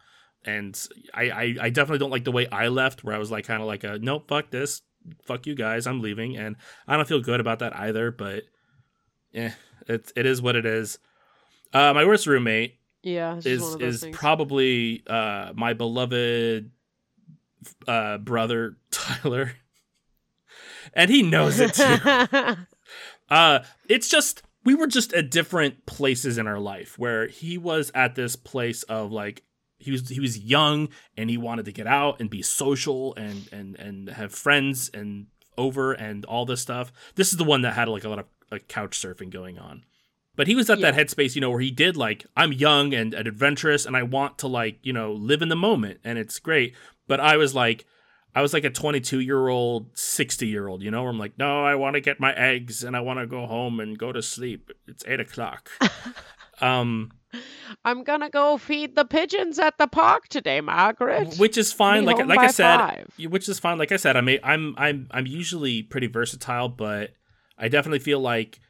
And 0.45 0.81
I, 1.13 1.31
I, 1.31 1.55
I 1.63 1.71
definitely 1.71 1.99
don't 1.99 2.11
like 2.11 2.25
the 2.25 2.33
way 2.33 2.47
I 2.49 2.69
left, 2.69 3.03
where 3.03 3.15
I 3.15 3.19
was 3.19 3.31
like 3.31 3.47
kind 3.47 3.61
of 3.61 3.67
like 3.67 3.85
a 3.85 3.99
nope, 3.99 4.29
fuck 4.29 4.51
this, 4.51 4.83
fuck 5.25 5.47
you 5.47 5.55
guys, 5.55 5.87
I'm 5.87 6.01
leaving, 6.01 6.37
and 6.37 6.57
I 6.87 6.97
don't 6.97 7.09
feel 7.09 7.21
good 7.21 7.41
about 7.41 7.59
that 7.61 7.77
either. 7.77 8.11
But 8.11 8.45
yeah, 9.33 9.55
it 9.87 10.13
it 10.15 10.27
is 10.27 10.41
what 10.41 10.57
it 10.57 10.67
is. 10.67 10.99
Uh, 11.73 11.93
my 11.93 12.05
worst 12.05 12.27
roommate 12.27 12.78
Yeah, 13.03 13.41
is 13.45 13.63
one 13.63 13.75
of 13.75 13.79
those 13.81 13.95
is 13.95 14.01
things. 14.03 14.17
probably 14.17 15.03
uh, 15.07 15.53
my 15.55 15.73
beloved 15.75 16.71
uh, 17.87 18.19
brother 18.19 18.77
Tyler, 18.91 19.53
and 20.95 21.11
he 21.11 21.23
knows 21.23 21.61
it 21.61 21.75
too. 21.75 22.57
Uh, 23.31 23.63
it's 23.91 24.09
just 24.09 24.43
we 24.65 24.75
were 24.75 24.87
just 24.87 25.13
at 25.13 25.31
different 25.31 25.85
places 25.87 26.39
in 26.39 26.47
our 26.47 26.59
life 26.59 26.99
where 26.99 27.27
he 27.27 27.59
was 27.59 27.91
at 27.95 28.15
this 28.15 28.37
place 28.37 28.83
of 28.85 29.13
like 29.13 29.43
he 29.79 29.91
was 29.91 30.09
he 30.09 30.21
was 30.21 30.39
young 30.39 30.89
and 31.17 31.31
he 31.31 31.37
wanted 31.37 31.65
to 31.67 31.73
get 31.73 31.87
out 31.87 32.21
and 32.21 32.31
be 32.31 32.43
social 32.43 33.15
and 33.17 33.49
and 33.53 33.77
and 33.79 34.09
have 34.09 34.33
friends 34.33 34.91
and 34.95 35.27
over 35.57 35.93
and 35.93 36.25
all 36.25 36.47
this 36.47 36.61
stuff. 36.61 36.93
This 37.15 37.33
is 37.33 37.37
the 37.37 37.45
one 37.45 37.63
that 37.63 37.75
had 37.75 37.89
like 37.89 38.05
a 38.05 38.09
lot 38.09 38.19
of 38.19 38.27
like 38.51 38.69
couch 38.69 38.99
surfing 38.99 39.31
going 39.31 39.59
on. 39.59 39.85
But 40.39 40.47
he 40.47 40.55
was 40.55 40.71
at 40.71 40.81
that 40.83 40.95
headspace, 40.95 41.35
you 41.35 41.41
know, 41.41 41.51
where 41.51 41.59
he 41.59 41.73
did 41.73 41.97
like, 41.97 42.25
I'm 42.37 42.53
young 42.53 42.95
and, 42.95 43.13
and 43.13 43.27
adventurous 43.27 43.85
and 43.85 43.97
I 43.97 44.05
want 44.05 44.39
to 44.39 44.47
like, 44.47 44.79
you 44.85 44.93
know, 44.93 45.13
live 45.13 45.43
in 45.43 45.49
the 45.49 45.57
moment 45.57 45.99
and 46.05 46.17
it's 46.17 46.39
great. 46.39 46.77
But 47.09 47.19
I 47.19 47.37
was 47.37 47.57
like, 47.57 47.87
I 48.37 48.41
was 48.41 48.53
like 48.53 48.63
a 48.63 48.71
22 48.71 49.19
year 49.19 49.49
old, 49.49 49.99
60 49.99 50.47
year 50.47 50.69
old, 50.69 50.81
you 50.81 50.93
know, 50.93 51.03
where 51.03 51.11
I'm 51.11 51.19
like, 51.19 51.37
no, 51.39 51.65
I 51.65 51.75
want 51.75 51.95
to 51.95 52.01
get 52.01 52.21
my 52.21 52.33
eggs 52.35 52.85
and 52.85 52.97
I 52.97 53.01
want 53.01 53.19
to 53.19 53.27
go 53.27 53.47
home 53.47 53.81
and 53.81 53.99
go 53.99 54.13
to 54.13 54.23
sleep. 54.23 54.71
It's 54.87 55.03
eight 55.09 55.19
o'clock. 55.19 55.71
um, 56.61 57.11
I'm 57.85 58.05
gonna 58.05 58.31
go 58.31 58.59
feed 58.59 58.95
the 58.95 59.05
pigeons 59.05 59.59
at 59.59 59.77
the 59.77 59.89
park 59.89 60.29
today, 60.29 60.61
Margaret. 60.61 61.35
which 61.39 61.59
is 61.59 61.73
fine. 61.73 62.05
Like 62.05 62.25
like 62.25 62.39
I 62.39 62.47
said, 62.47 62.77
five. 62.77 63.11
which 63.29 63.49
is 63.49 63.59
fine. 63.59 63.77
Like 63.77 63.91
I 63.91 63.97
said, 63.97 64.17
I 64.17 64.21
mean, 64.21 64.39
I'm 64.45 64.77
I'm 64.79 65.09
I'm 65.11 65.27
usually 65.27 65.83
pretty 65.83 66.07
versatile, 66.07 66.69
but 66.69 67.11
I 67.59 67.67
definitely 67.67 67.99
feel 67.99 68.21
like 68.21 68.61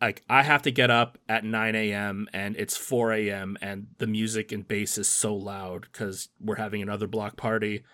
like 0.00 0.22
I 0.28 0.42
have 0.42 0.62
to 0.62 0.70
get 0.70 0.90
up 0.90 1.18
at 1.28 1.44
9 1.44 1.74
a.m. 1.74 2.28
and 2.32 2.56
it's 2.56 2.76
4 2.76 3.12
a.m. 3.12 3.56
and 3.60 3.88
the 3.98 4.06
music 4.06 4.52
and 4.52 4.66
bass 4.66 4.96
is 4.98 5.08
so 5.08 5.34
loud 5.34 5.82
because 5.92 6.28
we're 6.40 6.56
having 6.56 6.82
another 6.82 7.06
block 7.06 7.36
party. 7.36 7.84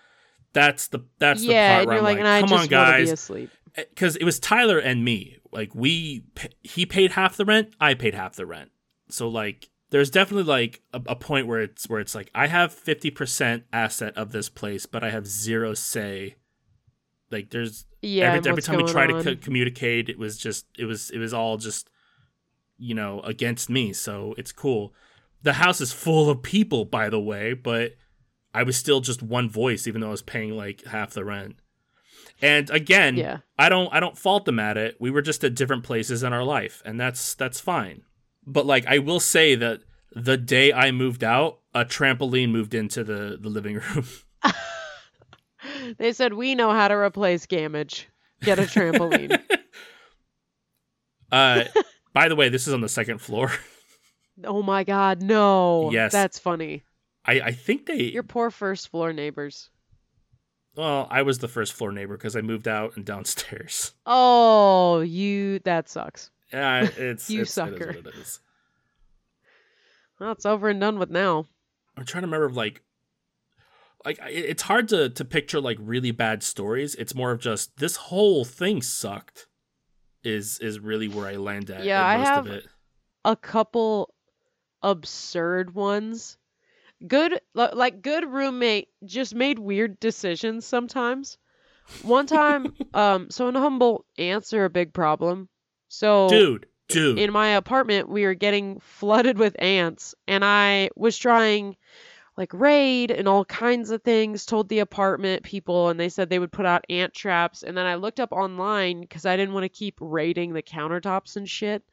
That's 0.53 0.87
the 0.87 0.99
that's 1.19 1.43
yeah, 1.43 1.79
the 1.81 1.85
part 1.85 1.87
where 1.87 1.95
you're 1.97 2.07
I'm 2.07 2.15
like, 2.17 2.23
like, 2.23 2.39
come 2.41 2.49
just 2.49 2.53
on, 2.53 2.57
want 2.59 2.63
to 2.63 2.69
be 2.69 2.75
guys, 3.05 3.11
asleep. 3.11 3.49
Eh, 3.75 3.83
because 3.89 4.15
it 4.15 4.23
was 4.23 4.39
Tyler 4.39 4.79
and 4.79 5.03
me. 5.03 5.37
Like 5.51 5.73
we, 5.75 6.23
he 6.63 6.85
paid 6.85 7.11
half 7.11 7.37
the 7.37 7.45
rent, 7.45 7.73
I 7.79 7.93
paid 7.93 8.13
half 8.13 8.35
the 8.35 8.45
rent. 8.45 8.71
So 9.09 9.27
like, 9.27 9.69
there's 9.89 10.09
definitely 10.09 10.43
like 10.43 10.81
a, 10.93 11.01
a 11.07 11.15
point 11.15 11.47
where 11.47 11.61
it's 11.61 11.89
where 11.89 11.99
it's 11.99 12.15
like 12.15 12.29
I 12.33 12.47
have 12.47 12.73
fifty 12.73 13.09
percent 13.11 13.63
asset 13.73 14.15
of 14.17 14.31
this 14.31 14.47
place, 14.49 14.85
but 14.85 15.03
I 15.03 15.09
have 15.09 15.27
zero 15.27 15.73
say. 15.73 16.35
Like 17.31 17.49
there's 17.49 17.85
Yeah, 18.01 18.33
every, 18.33 18.49
every 18.49 18.61
time 18.61 18.77
we 18.77 18.83
try 18.83 19.07
on. 19.07 19.23
to 19.23 19.35
co- 19.35 19.41
communicate, 19.41 20.09
it 20.09 20.17
was 20.19 20.37
just 20.37 20.67
it 20.77 20.85
was 20.85 21.09
it 21.09 21.17
was 21.17 21.33
all 21.33 21.57
just 21.57 21.89
you 22.77 22.93
know 22.95 23.21
against 23.21 23.69
me. 23.69 23.93
So 23.93 24.33
it's 24.37 24.51
cool. 24.51 24.93
The 25.43 25.53
house 25.53 25.79
is 25.81 25.93
full 25.93 26.29
of 26.29 26.41
people, 26.41 26.85
by 26.85 27.09
the 27.09 27.19
way, 27.19 27.53
but 27.53 27.93
I 28.53 28.63
was 28.63 28.77
still 28.77 29.01
just 29.01 29.21
one 29.21 29.49
voice, 29.49 29.85
even 29.87 30.01
though 30.01 30.07
I 30.07 30.11
was 30.11 30.21
paying 30.21 30.55
like 30.55 30.83
half 30.85 31.11
the 31.11 31.23
rent. 31.25 31.55
And 32.41 32.69
again, 32.69 33.15
Yeah. 33.17 33.39
I 33.57 33.69
don't 33.69 33.93
I 33.93 33.99
don't 33.99 34.17
fault 34.17 34.45
them 34.45 34.59
at 34.59 34.77
it. 34.77 34.97
We 34.99 35.11
were 35.11 35.21
just 35.21 35.43
at 35.43 35.55
different 35.55 35.83
places 35.83 36.23
in 36.23 36.33
our 36.33 36.43
life, 36.43 36.81
and 36.85 36.99
that's 36.99 37.35
that's 37.35 37.59
fine. 37.59 38.01
But 38.45 38.65
like 38.65 38.85
I 38.87 38.99
will 38.99 39.19
say 39.19 39.55
that 39.55 39.81
the 40.13 40.37
day 40.37 40.71
I 40.73 40.91
moved 40.91 41.23
out, 41.23 41.59
a 41.73 41.83
trampoline 41.85 42.51
moved 42.51 42.73
into 42.73 43.03
the 43.03 43.37
the 43.39 43.49
living 43.49 43.75
room. 43.75 44.05
They 45.97 46.13
said 46.13 46.33
we 46.33 46.53
know 46.55 46.71
how 46.71 46.87
to 46.87 46.95
replace 46.95 47.45
gamage. 47.47 48.05
Get 48.41 48.59
a 48.59 48.63
trampoline. 48.63 49.39
Uh, 51.31 51.63
by 52.15 52.27
the 52.29 52.35
way, 52.35 52.49
this 52.49 52.65
is 52.67 52.73
on 52.73 52.81
the 52.81 52.89
second 52.89 53.19
floor. 53.19 53.51
Oh 54.43 54.61
my 54.61 54.83
god, 54.83 55.21
no. 55.21 55.91
Yes. 55.93 56.11
That's 56.11 56.37
funny. 56.37 56.83
I 57.23 57.39
I 57.39 57.51
think 57.53 57.85
they. 57.85 58.03
Your 58.11 58.21
poor 58.23 58.51
first 58.51 58.89
floor 58.89 59.13
neighbors. 59.13 59.69
Well, 60.75 61.07
I 61.09 61.21
was 61.21 61.39
the 61.39 61.47
first 61.47 61.71
floor 61.71 61.93
neighbor 61.93 62.17
because 62.17 62.35
I 62.35 62.41
moved 62.41 62.67
out 62.67 62.97
and 62.97 63.05
downstairs. 63.05 63.93
Oh, 64.05 64.99
you 64.99 65.59
that 65.59 65.87
sucks. 65.87 66.31
Yeah, 66.51 66.81
it's 66.97 66.97
You 66.97 67.07
it's, 67.07 67.29
it 67.29 67.39
is 67.43 67.53
sucker. 67.53 67.87
what 67.95 68.13
it 68.13 68.15
is. 68.19 68.41
Well, 70.19 70.33
it's 70.33 70.45
over 70.45 70.67
and 70.67 70.81
done 70.81 70.99
with 70.99 71.09
now. 71.09 71.45
I'm 71.95 72.03
trying 72.03 72.23
to 72.23 72.27
remember 72.27 72.49
like 72.49 72.81
like 74.03 74.19
it's 74.27 74.63
hard 74.63 74.89
to 74.89 75.09
to 75.11 75.23
picture 75.23 75.61
like 75.61 75.77
really 75.79 76.11
bad 76.11 76.43
stories. 76.43 76.93
It's 76.95 77.15
more 77.15 77.31
of 77.31 77.39
just 77.39 77.77
this 77.77 77.95
whole 77.95 78.43
thing 78.43 78.81
sucked. 78.81 79.47
Is 80.25 80.59
is 80.59 80.79
really 80.79 81.07
where 81.07 81.27
I 81.27 81.35
land 81.35 81.69
at. 81.69 81.83
Yeah, 81.85 82.01
at 82.01 82.05
I 82.07 82.17
have- 82.17 82.47
of 82.47 82.51
it. 82.53 82.67
A 83.23 83.35
couple 83.35 84.13
absurd 84.81 85.73
ones. 85.73 86.37
Good 87.05 87.39
like 87.53 88.01
good 88.01 88.25
roommate 88.31 88.87
just 89.03 89.35
made 89.35 89.59
weird 89.59 89.99
decisions 89.99 90.65
sometimes. 90.65 91.37
One 92.01 92.25
time, 92.25 92.73
um, 92.93 93.29
so 93.29 93.47
in 93.47 93.55
Humboldt, 93.55 94.05
ants 94.17 94.53
are 94.53 94.65
a 94.65 94.69
big 94.69 94.93
problem. 94.93 95.49
So 95.87 96.27
Dude, 96.29 96.65
dude. 96.87 97.19
in 97.19 97.31
my 97.31 97.49
apartment 97.49 98.09
we 98.09 98.23
were 98.25 98.33
getting 98.33 98.79
flooded 98.79 99.37
with 99.37 99.55
ants 99.61 100.15
and 100.27 100.43
i 100.43 100.89
was 100.95 101.17
trying 101.17 101.77
like 102.37 102.53
raid 102.53 103.11
and 103.11 103.27
all 103.27 103.45
kinds 103.45 103.91
of 103.91 104.01
things 104.01 104.45
told 104.45 104.67
the 104.67 104.79
apartment 104.79 105.43
people 105.43 105.89
and 105.89 105.99
they 105.99 106.09
said 106.09 106.29
they 106.29 106.39
would 106.39 106.51
put 106.51 106.65
out 106.65 106.85
ant 106.89 107.13
traps 107.13 107.63
and 107.63 107.77
then 107.77 107.85
i 107.85 107.95
looked 107.95 108.19
up 108.19 108.31
online 108.31 109.01
because 109.01 109.25
i 109.25 109.35
didn't 109.35 109.53
want 109.53 109.63
to 109.63 109.69
keep 109.69 109.97
raiding 109.99 110.53
the 110.53 110.61
countertops 110.61 111.35
and 111.35 111.49
shit 111.49 111.83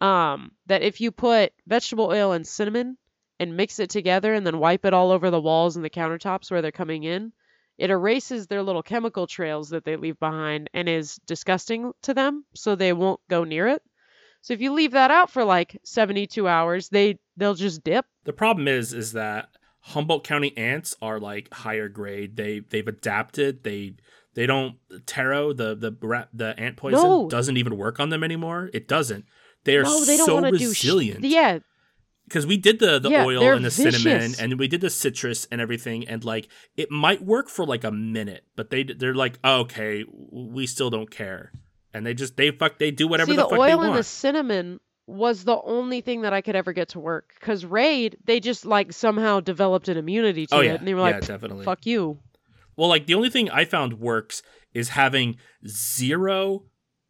um 0.00 0.50
that 0.66 0.82
if 0.82 1.00
you 1.00 1.10
put 1.10 1.52
vegetable 1.66 2.06
oil 2.06 2.32
and 2.32 2.46
cinnamon 2.46 2.96
and 3.38 3.56
mix 3.56 3.78
it 3.78 3.90
together 3.90 4.32
and 4.34 4.46
then 4.46 4.58
wipe 4.58 4.84
it 4.84 4.94
all 4.94 5.10
over 5.10 5.30
the 5.30 5.40
walls 5.40 5.76
and 5.76 5.84
the 5.84 5.90
countertops 5.90 6.50
where 6.50 6.62
they're 6.62 6.72
coming 6.72 7.04
in 7.04 7.32
it 7.78 7.90
erases 7.90 8.46
their 8.46 8.62
little 8.62 8.82
chemical 8.82 9.26
trails 9.26 9.70
that 9.70 9.84
they 9.84 9.96
leave 9.96 10.18
behind 10.18 10.70
and 10.74 10.88
is 10.88 11.16
disgusting 11.26 11.92
to 12.02 12.14
them 12.14 12.44
so 12.54 12.74
they 12.74 12.92
won't 12.92 13.20
go 13.28 13.44
near 13.44 13.68
it 13.68 13.82
so 14.42 14.54
if 14.54 14.60
you 14.60 14.72
leave 14.72 14.92
that 14.92 15.12
out 15.12 15.30
for 15.30 15.44
like 15.44 15.78
72 15.84 16.48
hours, 16.48 16.88
they 16.88 17.18
they'll 17.36 17.54
just 17.54 17.84
dip. 17.84 18.04
the 18.24 18.32
problem 18.32 18.66
is 18.68 18.92
is 18.92 19.12
that 19.12 19.48
Humboldt 19.86 20.24
County 20.24 20.56
ants 20.56 20.94
are 21.02 21.18
like 21.18 21.52
higher 21.52 21.88
grade. 21.88 22.36
They 22.36 22.60
they've 22.60 22.86
adapted. 22.86 23.64
They 23.64 23.94
they 24.34 24.46
don't 24.46 24.76
taro 25.06 25.52
the 25.52 25.74
the 25.74 25.96
rat, 26.00 26.28
the 26.32 26.58
ant 26.58 26.76
poison 26.76 27.02
No. 27.02 27.28
doesn't 27.28 27.56
even 27.56 27.76
work 27.76 28.00
on 28.00 28.08
them 28.10 28.22
anymore. 28.24 28.70
It 28.72 28.88
doesn't. 28.88 29.24
They 29.64 29.76
are 29.76 29.82
no, 29.82 30.04
they 30.04 30.16
don't 30.16 30.26
so 30.26 30.34
want 30.34 30.46
to 30.46 30.58
do 30.58 30.68
resilient. 30.68 31.24
sh- 31.24 31.28
Yeah, 31.28 31.58
because 32.24 32.46
we 32.46 32.56
did 32.56 32.78
the 32.78 32.98
the 32.98 33.10
Yeah, 33.10 33.24
oil 33.24 33.42
and 33.52 33.64
the 33.64 33.70
cinnamon 33.70 34.34
and 34.38 34.58
we 34.58 34.68
did 34.68 34.80
the 34.80 34.90
citrus 34.90 35.46
and 35.50 35.60
everything 35.60 36.06
and 36.08 36.24
like 36.24 36.48
it 36.76 36.90
might 36.90 37.22
work 37.22 37.48
for 37.48 37.66
like 37.66 37.84
a 37.84 37.90
minute 37.90 38.44
but 38.56 38.70
they 38.70 38.84
they're 38.84 39.14
like 39.14 39.38
oh, 39.44 39.60
okay 39.60 40.04
we 40.30 40.66
still 40.66 40.90
don't 40.90 41.10
care 41.10 41.52
and 41.92 42.06
they 42.06 42.14
just 42.14 42.36
they 42.36 42.50
fuck 42.50 42.78
they 42.78 42.90
do 42.90 43.06
whatever 43.06 43.32
See, 43.32 43.36
the, 43.36 43.42
the, 43.42 43.48
fuck 43.50 43.58
oil 43.58 43.80
they 43.80 43.86
and 43.88 43.96
the 43.96 44.02
cinnamon 44.02 44.80
was 45.06 45.44
the 45.44 45.60
only 45.62 46.00
thing 46.00 46.22
that 46.22 46.32
I 46.32 46.40
could 46.40 46.54
ever 46.56 46.72
get 46.72 46.90
to 46.90 47.00
work. 47.00 47.32
Because 47.40 47.64
Raid, 47.64 48.16
they 48.24 48.38
just 48.40 48.64
like 48.64 48.92
somehow 48.92 49.40
developed 49.40 49.88
an 49.88 49.96
immunity 49.96 50.46
to 50.46 50.54
oh 50.56 50.60
it, 50.60 50.66
yeah 50.66 50.74
and 50.74 50.86
they 50.86 50.94
were 50.94 51.00
yeah 51.00 51.16
like, 51.16 51.26
definitely 51.26 51.64
"Fuck 51.64 51.86
you." 51.86 52.18
well 52.76 52.88
like 52.88 53.06
the 53.06 53.14
only 53.14 53.28
thing 53.28 53.50
i 53.50 53.64
found 53.66 54.00
works 54.00 54.42
is 54.72 54.90
having 54.90 55.36
zero 55.66 56.62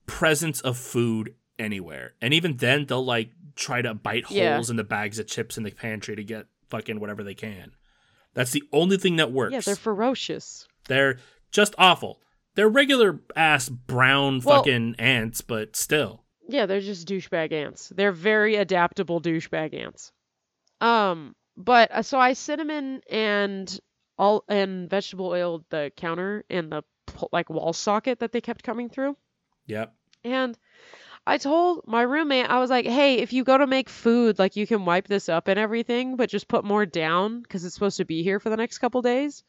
presence 0.07 0.61
of 0.63 0.77
food 0.77 1.35
anywhere 1.59 2.15
and 2.21 2.35
even 2.35 2.57
then 2.57 2.87
they'll 2.87 3.05
like 3.05 3.31
try 3.55 3.81
to 3.83 3.95
bite 3.95 4.29
Yeah. 4.31 4.55
holes 4.55 4.71
in 4.71 4.77
the 4.77 4.85
bags 4.85 5.19
of 5.19 5.27
chips 5.29 5.57
in 5.57 5.63
the 5.63 5.71
pantry 5.71 6.17
to 6.17 6.25
get 6.25 6.47
fucking 6.69 6.99
whatever 6.99 7.23
they 7.23 7.35
can 7.35 7.73
that's 8.35 8.51
the 8.51 8.65
only 8.73 8.97
thing 8.97 9.17
that 9.17 9.31
works 9.31 9.53
Yeah, 9.53 9.61
they're 9.61 9.77
ferocious. 9.77 10.67
They're 10.89 11.19
just 11.51 11.75
awful. 11.77 12.19
They're 12.55 12.69
regular 12.69 13.21
ass 13.37 13.69
brown 13.69 14.41
Well- 14.43 14.61
fucking 14.61 14.95
ants, 14.99 15.43
but 15.43 15.77
still. 15.77 16.22
Yeah, 16.53 16.67
they're 16.67 16.81
just 16.81 17.09
douchebag 17.09 17.53
ants. 17.53 17.89
They're 17.89 18.13
very 18.13 18.57
adaptable 18.57 19.21
douchebag 19.21 19.75
ants. 19.75 20.13
Um, 20.83 21.35
but 21.57 21.91
uh, 21.91 22.03
so 22.03 22.19
I 22.19 22.35
cinnamon 22.35 23.01
and 23.09 23.81
all 24.19 24.45
and 24.49 24.91
vegetable 24.91 25.29
oiled 25.29 25.65
the 25.71 25.91
counter 25.97 26.45
and 26.51 26.71
the 26.71 26.83
like 27.33 27.49
wall 27.49 27.73
socket 27.73 28.19
that 28.19 28.33
they 28.33 28.43
kept 28.43 28.63
coming 28.63 28.91
through. 28.91 29.17
Yep. 29.67 29.95
And 30.25 30.59
I 31.27 31.39
told 31.39 31.87
my 31.87 32.03
roommate, 32.03 32.51
I 32.51 32.59
was 32.59 32.69
like, 32.69 32.85
hey, 32.85 33.19
if 33.21 33.33
you 33.33 33.45
go 33.45 33.57
to 33.57 33.67
make 33.67 33.89
food, 33.89 34.39
like 34.39 34.57
you 34.57 34.67
can 34.67 34.85
wipe 34.85 35.09
this 35.09 35.29
up 35.29 35.49
and 35.49 35.59
everything, 35.59 36.17
but 36.17 36.29
just 36.29 36.49
put 36.49 36.65
more 36.65 36.85
down 36.85 37.41
because 37.41 37.65
it's 37.65 37.75
supposed 37.75 37.97
to 37.97 38.05
be 38.05 38.23
here 38.23 38.41
for 38.41 38.51
the 38.51 38.57
next 38.57 38.79
couple 38.79 39.01
days. 39.01 39.43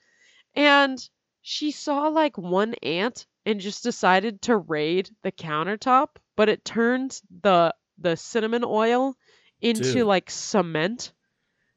And 0.55 0.97
she 1.41 1.71
saw 1.71 2.07
like 2.07 2.37
one 2.37 2.75
ant 2.75 3.25
and 3.45 3.59
just 3.59 3.83
decided 3.83 4.41
to 4.43 4.55
raid 4.55 5.09
the 5.23 5.31
countertop, 5.31 6.09
but 6.35 6.49
it 6.49 6.65
turned 6.65 7.19
the 7.41 7.73
the 7.97 8.15
cinnamon 8.15 8.63
oil 8.65 9.15
into 9.61 9.93
Dude. 9.93 10.07
like 10.07 10.29
cement. 10.29 11.13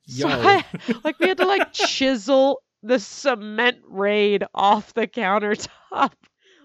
Yo. 0.07 0.29
So 0.29 0.35
I, 0.35 0.64
like 1.05 1.19
we 1.19 1.29
had 1.29 1.38
to 1.38 1.47
like 1.47 1.73
chisel 1.75 2.61
the 2.83 2.99
cement 2.99 3.79
raid 3.88 4.45
off 4.55 4.95
the 4.95 5.07
countertop. 5.07 6.12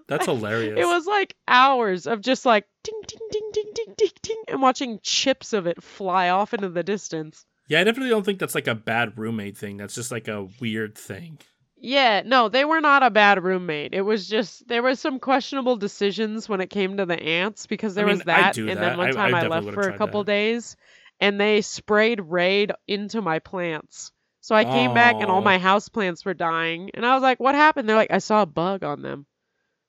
That's 0.07 0.25
hilarious. 0.25 0.77
It 0.77 0.85
was 0.85 1.05
like 1.05 1.35
hours 1.47 2.05
of 2.05 2.21
just 2.21 2.45
like 2.45 2.65
ding 2.83 3.01
ding 3.07 3.19
ding 3.31 3.49
ding 3.53 3.71
ding 3.73 3.93
ding 3.97 4.09
ding 4.21 4.43
and 4.49 4.61
watching 4.61 4.99
chips 5.03 5.53
of 5.53 5.67
it 5.67 5.81
fly 5.81 6.29
off 6.29 6.53
into 6.53 6.69
the 6.69 6.83
distance. 6.83 7.45
yeah, 7.69 7.79
I 7.79 7.83
definitely 7.83 8.09
don't 8.09 8.25
think 8.25 8.39
that's 8.39 8.55
like 8.55 8.67
a 8.67 8.75
bad 8.75 9.17
roommate 9.17 9.57
thing. 9.57 9.77
That's 9.77 9.95
just 9.95 10.11
like 10.11 10.27
a 10.27 10.47
weird 10.59 10.97
thing. 10.97 11.39
Yeah, 11.83 12.21
no, 12.25 12.47
they 12.47 12.63
were 12.63 12.79
not 12.79 13.01
a 13.01 13.09
bad 13.09 13.43
roommate. 13.43 13.93
It 13.95 14.01
was 14.01 14.27
just 14.27 14.67
there 14.67 14.83
was 14.83 14.99
some 14.99 15.19
questionable 15.19 15.77
decisions 15.77 16.47
when 16.47 16.61
it 16.61 16.69
came 16.69 16.97
to 16.97 17.05
the 17.07 17.19
ants 17.19 17.65
because 17.65 17.95
there 17.95 18.05
I 18.05 18.09
mean, 18.09 18.17
was 18.19 18.25
that, 18.25 18.57
and 18.57 18.69
that. 18.69 18.79
then 18.79 18.97
one 18.99 19.07
I- 19.07 19.09
I 19.09 19.13
time 19.13 19.35
I, 19.35 19.47
left 19.47 19.71
for 19.73 19.89
a 19.89 19.97
couple 19.97 20.23
that. 20.23 20.31
days, 20.31 20.75
and 21.19 21.39
they 21.41 21.61
sprayed 21.61 22.21
raid 22.21 22.71
into 22.87 23.21
my 23.21 23.39
plants. 23.39 24.11
So 24.41 24.55
I 24.55 24.63
came 24.63 24.93
back 24.93 25.15
and 25.15 25.25
all 25.25 25.39
Oh. 25.39 25.43
my 25.43 25.57
house 25.59 25.89
plants 25.89 26.23
were 26.25 26.33
dying, 26.35 26.91
and 26.93 27.05
I 27.05 27.13
was 27.15 27.23
like, 27.23 27.39
"What 27.39 27.55
happened?" 27.55 27.89
They're 27.89 27.95
like, 27.95 28.11
"I 28.11 28.19
saw 28.19 28.43
a 28.43 28.47
bug 28.47 28.83
on 28.83 29.01
them." 29.01 29.25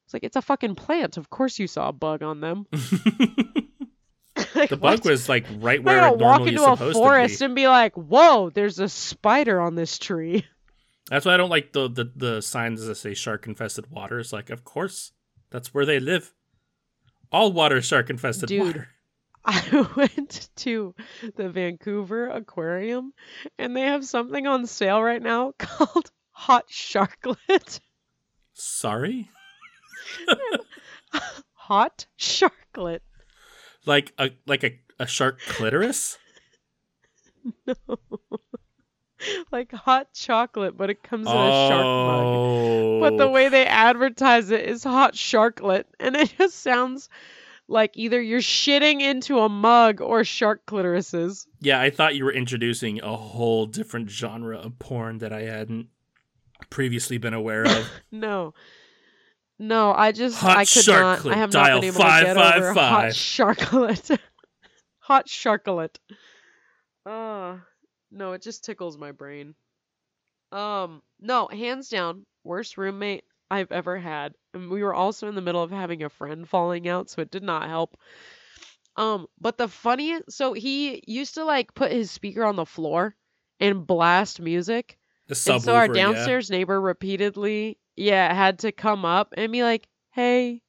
It's 0.06 0.14
like 0.14 0.24
it's 0.24 0.36
a 0.36 0.42
fucking 0.42 0.74
plant. 0.76 1.16
Of 1.18 1.28
course 1.30 1.58
you 1.58 1.66
saw 1.66 1.88
a 1.88 1.92
bug 1.92 2.22
on 2.22 2.40
them. 2.40 2.66
Like, 4.54 4.68
the 4.70 4.76
bug 4.76 5.00
what? 5.00 5.04
was 5.04 5.28
like 5.28 5.46
right 5.58 5.82
where 5.82 6.00
not 6.00 6.14
it 6.14 6.18
gonna 6.18 6.24
walk 6.24 6.46
into 6.48 6.64
a 6.64 6.76
forest 6.92 7.38
be. 7.40 7.44
and 7.44 7.54
be 7.54 7.68
like, 7.68 7.94
"Whoa, 7.96 8.50
there's 8.50 8.78
a 8.78 8.88
spider 8.88 9.60
on 9.60 9.74
this 9.74 9.98
tree." 9.98 10.44
That's 11.08 11.26
why 11.26 11.34
I 11.34 11.36
don't 11.36 11.50
like 11.50 11.72
the 11.72 11.88
the, 11.88 12.10
the 12.14 12.42
signs 12.42 12.84
that 12.86 12.94
say 12.94 13.14
shark 13.14 13.46
infested 13.46 13.90
waters. 13.90 14.32
Like, 14.32 14.50
of 14.50 14.64
course, 14.64 15.12
that's 15.50 15.74
where 15.74 15.84
they 15.86 16.00
live. 16.00 16.32
All 17.30 17.52
water 17.52 17.78
is 17.78 17.86
shark 17.86 18.10
infested 18.10 18.48
Dude. 18.48 18.62
water. 18.62 18.88
I 19.44 19.86
went 19.96 20.48
to 20.56 20.94
the 21.34 21.48
Vancouver 21.48 22.28
Aquarium, 22.28 23.12
and 23.58 23.76
they 23.76 23.80
have 23.80 24.04
something 24.04 24.46
on 24.46 24.66
sale 24.66 25.02
right 25.02 25.20
now 25.20 25.52
called 25.58 26.12
Hot 26.30 26.68
Sharklet. 26.68 27.80
Sorry, 28.52 29.28
Hot 31.54 32.06
Sharklet. 32.18 33.00
like 33.84 34.12
a 34.18 34.30
like 34.46 34.62
a, 34.62 34.78
a 35.00 35.06
shark 35.06 35.40
clitoris. 35.40 36.18
Like 39.52 39.72
hot 39.72 40.12
chocolate, 40.12 40.76
but 40.76 40.90
it 40.90 41.02
comes 41.02 41.26
in 41.26 41.32
a 41.36 41.68
shark 41.68 41.84
mug. 41.84 42.24
Oh, 42.24 43.00
But 43.00 43.18
the 43.18 43.28
way 43.28 43.48
they 43.48 43.66
advertise 43.66 44.50
it 44.50 44.64
is 44.68 44.82
hot 44.82 45.14
sharklet, 45.14 45.84
and 46.00 46.16
it 46.16 46.34
just 46.38 46.60
sounds 46.60 47.08
like 47.68 47.92
either 47.96 48.20
you're 48.20 48.40
shitting 48.40 49.00
into 49.00 49.38
a 49.38 49.48
mug 49.48 50.00
or 50.00 50.24
shark 50.24 50.66
clitorises. 50.66 51.46
Yeah, 51.60 51.80
I 51.80 51.90
thought 51.90 52.14
you 52.14 52.24
were 52.24 52.32
introducing 52.32 53.00
a 53.02 53.16
whole 53.16 53.66
different 53.66 54.10
genre 54.10 54.58
of 54.58 54.78
porn 54.78 55.18
that 55.18 55.32
I 55.32 55.42
hadn't 55.42 55.88
previously 56.70 57.18
been 57.18 57.34
aware 57.34 57.64
of. 57.64 57.88
No. 58.10 58.54
No, 59.58 59.92
I 59.92 60.10
just 60.12 60.38
Hot 60.38 60.56
I 60.56 60.64
could 60.64 60.86
not 60.88 61.18
sharklet, 61.20 61.32
I 61.32 61.36
have 61.36 61.50
dial 61.50 61.76
not 61.76 61.80
been 61.82 61.90
able 61.90 62.00
to 62.00 62.24
get 62.24 62.36
over 62.36 62.72
hot 62.74 63.12
555. 63.12 63.12
sharklet. 63.12 64.18
hot 64.98 65.26
sharklet. 65.28 65.96
Uh 67.06 67.58
no, 68.12 68.32
it 68.32 68.42
just 68.42 68.64
tickles 68.64 68.96
my 68.98 69.12
brain. 69.12 69.54
Um 70.52 71.02
no, 71.20 71.48
hands 71.48 71.88
down, 71.88 72.26
worst 72.44 72.78
roommate 72.78 73.24
I've 73.50 73.72
ever 73.72 73.98
had. 73.98 74.34
And 74.54 74.70
we 74.70 74.82
were 74.84 74.94
also 74.94 75.28
in 75.28 75.34
the 75.34 75.42
middle 75.42 75.62
of 75.62 75.70
having 75.72 76.02
a 76.02 76.10
friend 76.10 76.48
falling 76.48 76.88
out, 76.88 77.10
so 77.10 77.22
it 77.22 77.30
did 77.30 77.42
not 77.42 77.68
help. 77.68 77.96
Um, 78.96 79.26
but 79.40 79.56
the 79.58 79.68
funniest 79.68 80.32
so 80.32 80.52
he 80.52 81.02
used 81.06 81.34
to 81.34 81.44
like 81.44 81.74
put 81.74 81.92
his 81.92 82.10
speaker 82.10 82.44
on 82.44 82.56
the 82.56 82.66
floor 82.66 83.16
and 83.60 83.86
blast 83.86 84.40
music. 84.40 84.98
The 85.26 85.34
subwoofer, 85.34 85.44
And 85.46 85.62
so 85.62 85.74
our 85.74 85.88
yeah. 85.88 85.88
downstairs 85.88 86.50
neighbor 86.50 86.80
repeatedly, 86.80 87.78
yeah, 87.96 88.32
had 88.34 88.58
to 88.60 88.72
come 88.72 89.04
up 89.04 89.34
and 89.36 89.50
be 89.52 89.62
like, 89.62 89.88
"Hey, 90.10 90.62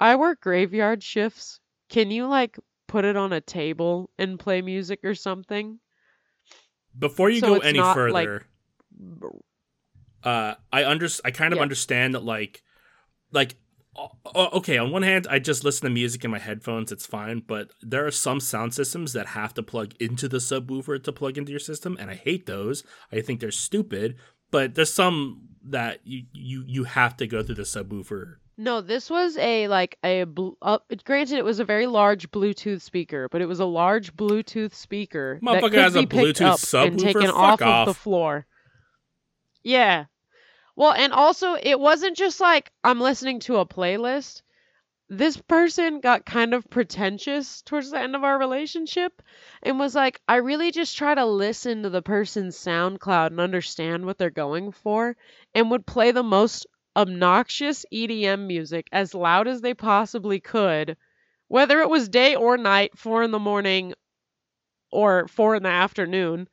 I 0.00 0.16
work 0.16 0.40
graveyard 0.42 1.02
shifts. 1.02 1.60
can 1.88 2.10
you 2.10 2.26
like 2.28 2.58
put 2.88 3.04
it 3.06 3.16
on 3.16 3.32
a 3.32 3.40
table 3.40 4.10
and 4.18 4.38
play 4.40 4.62
music 4.62 5.00
or 5.04 5.14
something? 5.14 5.80
Before 6.98 7.30
you 7.30 7.40
So 7.40 7.46
go 7.54 7.58
any 7.60 7.78
not, 7.78 7.96
like, 8.10 8.28
further, 8.28 8.46
uh, 10.22 10.54
I 10.72 10.84
under 10.84 11.08
I 11.24 11.30
kind 11.30 11.52
of 11.52 11.58
Yeah. 11.58 11.62
understand 11.62 12.14
that 12.14 12.24
like, 12.24 12.62
like, 13.32 13.56
okay, 14.34 14.78
on 14.78 14.90
one 14.90 15.02
hand, 15.02 15.26
I 15.28 15.38
just 15.38 15.64
listen 15.64 15.84
to 15.86 15.90
music 15.92 16.24
in 16.24 16.30
my 16.30 16.38
headphones, 16.38 16.92
it's 16.92 17.06
fine. 17.06 17.40
But 17.46 17.70
there 17.80 18.06
are 18.06 18.10
some 18.10 18.40
sound 18.40 18.74
systems 18.74 19.12
that 19.14 19.28
have 19.28 19.54
to 19.54 19.62
plug 19.62 19.94
into 20.00 20.28
the 20.28 20.38
subwoofer 20.38 21.02
to 21.02 21.12
plug 21.12 21.38
into 21.38 21.50
your 21.50 21.60
system, 21.60 21.96
and 22.00 22.10
I 22.10 22.14
hate 22.14 22.46
those. 22.46 22.84
I 23.10 23.20
think 23.20 23.40
they're 23.40 23.50
stupid. 23.50 24.16
But 24.50 24.74
there's 24.74 24.92
some 24.92 25.48
that 25.64 26.00
you 26.04 26.24
you 26.32 26.64
you 26.66 26.84
have 26.84 27.16
to 27.18 27.26
go 27.26 27.42
through 27.42 27.54
the 27.56 27.62
subwoofer. 27.62 28.36
No, 28.62 28.80
this 28.80 29.10
was 29.10 29.36
a 29.38 29.66
like 29.66 29.98
a 30.04 30.22
bl- 30.22 30.50
uh, 30.62 30.78
granted 31.04 31.38
it 31.38 31.44
was 31.44 31.58
a 31.58 31.64
very 31.64 31.88
large 31.88 32.30
Bluetooth 32.30 32.80
speaker, 32.80 33.28
but 33.28 33.40
it 33.40 33.46
was 33.46 33.58
a 33.58 33.64
large 33.64 34.14
Bluetooth 34.14 34.72
speaker 34.72 35.40
that 35.42 35.44
Motherfucker 35.44 35.70
could 35.70 35.78
has 35.80 35.96
a 35.96 36.00
be 36.02 36.06
picked 36.06 36.38
Bluetooth 36.38 36.74
up 36.74 36.86
and 36.86 36.96
subwoofer? 36.96 37.02
taken 37.02 37.22
Fuck 37.22 37.34
off, 37.34 37.60
of 37.60 37.66
off. 37.66 37.86
the 37.88 37.94
floor. 37.94 38.46
Yeah. 39.64 40.04
Well, 40.76 40.92
and 40.92 41.12
also 41.12 41.56
it 41.60 41.80
wasn't 41.80 42.16
just 42.16 42.40
like 42.40 42.70
I'm 42.84 43.00
listening 43.00 43.40
to 43.40 43.56
a 43.56 43.66
playlist. 43.66 44.42
This 45.08 45.36
person 45.36 45.98
got 45.98 46.24
kind 46.24 46.54
of 46.54 46.70
pretentious 46.70 47.62
towards 47.62 47.90
the 47.90 47.98
end 47.98 48.14
of 48.14 48.22
our 48.22 48.38
relationship 48.38 49.22
and 49.64 49.76
was 49.76 49.96
like, 49.96 50.20
I 50.28 50.36
really 50.36 50.70
just 50.70 50.96
try 50.96 51.16
to 51.16 51.26
listen 51.26 51.82
to 51.82 51.90
the 51.90 52.00
person's 52.00 52.56
SoundCloud 52.56 53.26
and 53.26 53.40
understand 53.40 54.06
what 54.06 54.18
they're 54.18 54.30
going 54.30 54.70
for 54.70 55.16
and 55.52 55.68
would 55.72 55.84
play 55.84 56.12
the 56.12 56.22
most 56.22 56.66
obnoxious 56.96 57.84
EDM 57.92 58.46
music 58.46 58.88
as 58.92 59.14
loud 59.14 59.48
as 59.48 59.60
they 59.60 59.74
possibly 59.74 60.40
could, 60.40 60.96
whether 61.48 61.80
it 61.80 61.88
was 61.88 62.08
day 62.08 62.34
or 62.34 62.56
night, 62.56 62.96
four 62.96 63.22
in 63.22 63.30
the 63.30 63.38
morning 63.38 63.94
or 64.90 65.26
four 65.28 65.54
in 65.54 65.62
the 65.62 65.68
afternoon. 65.68 66.48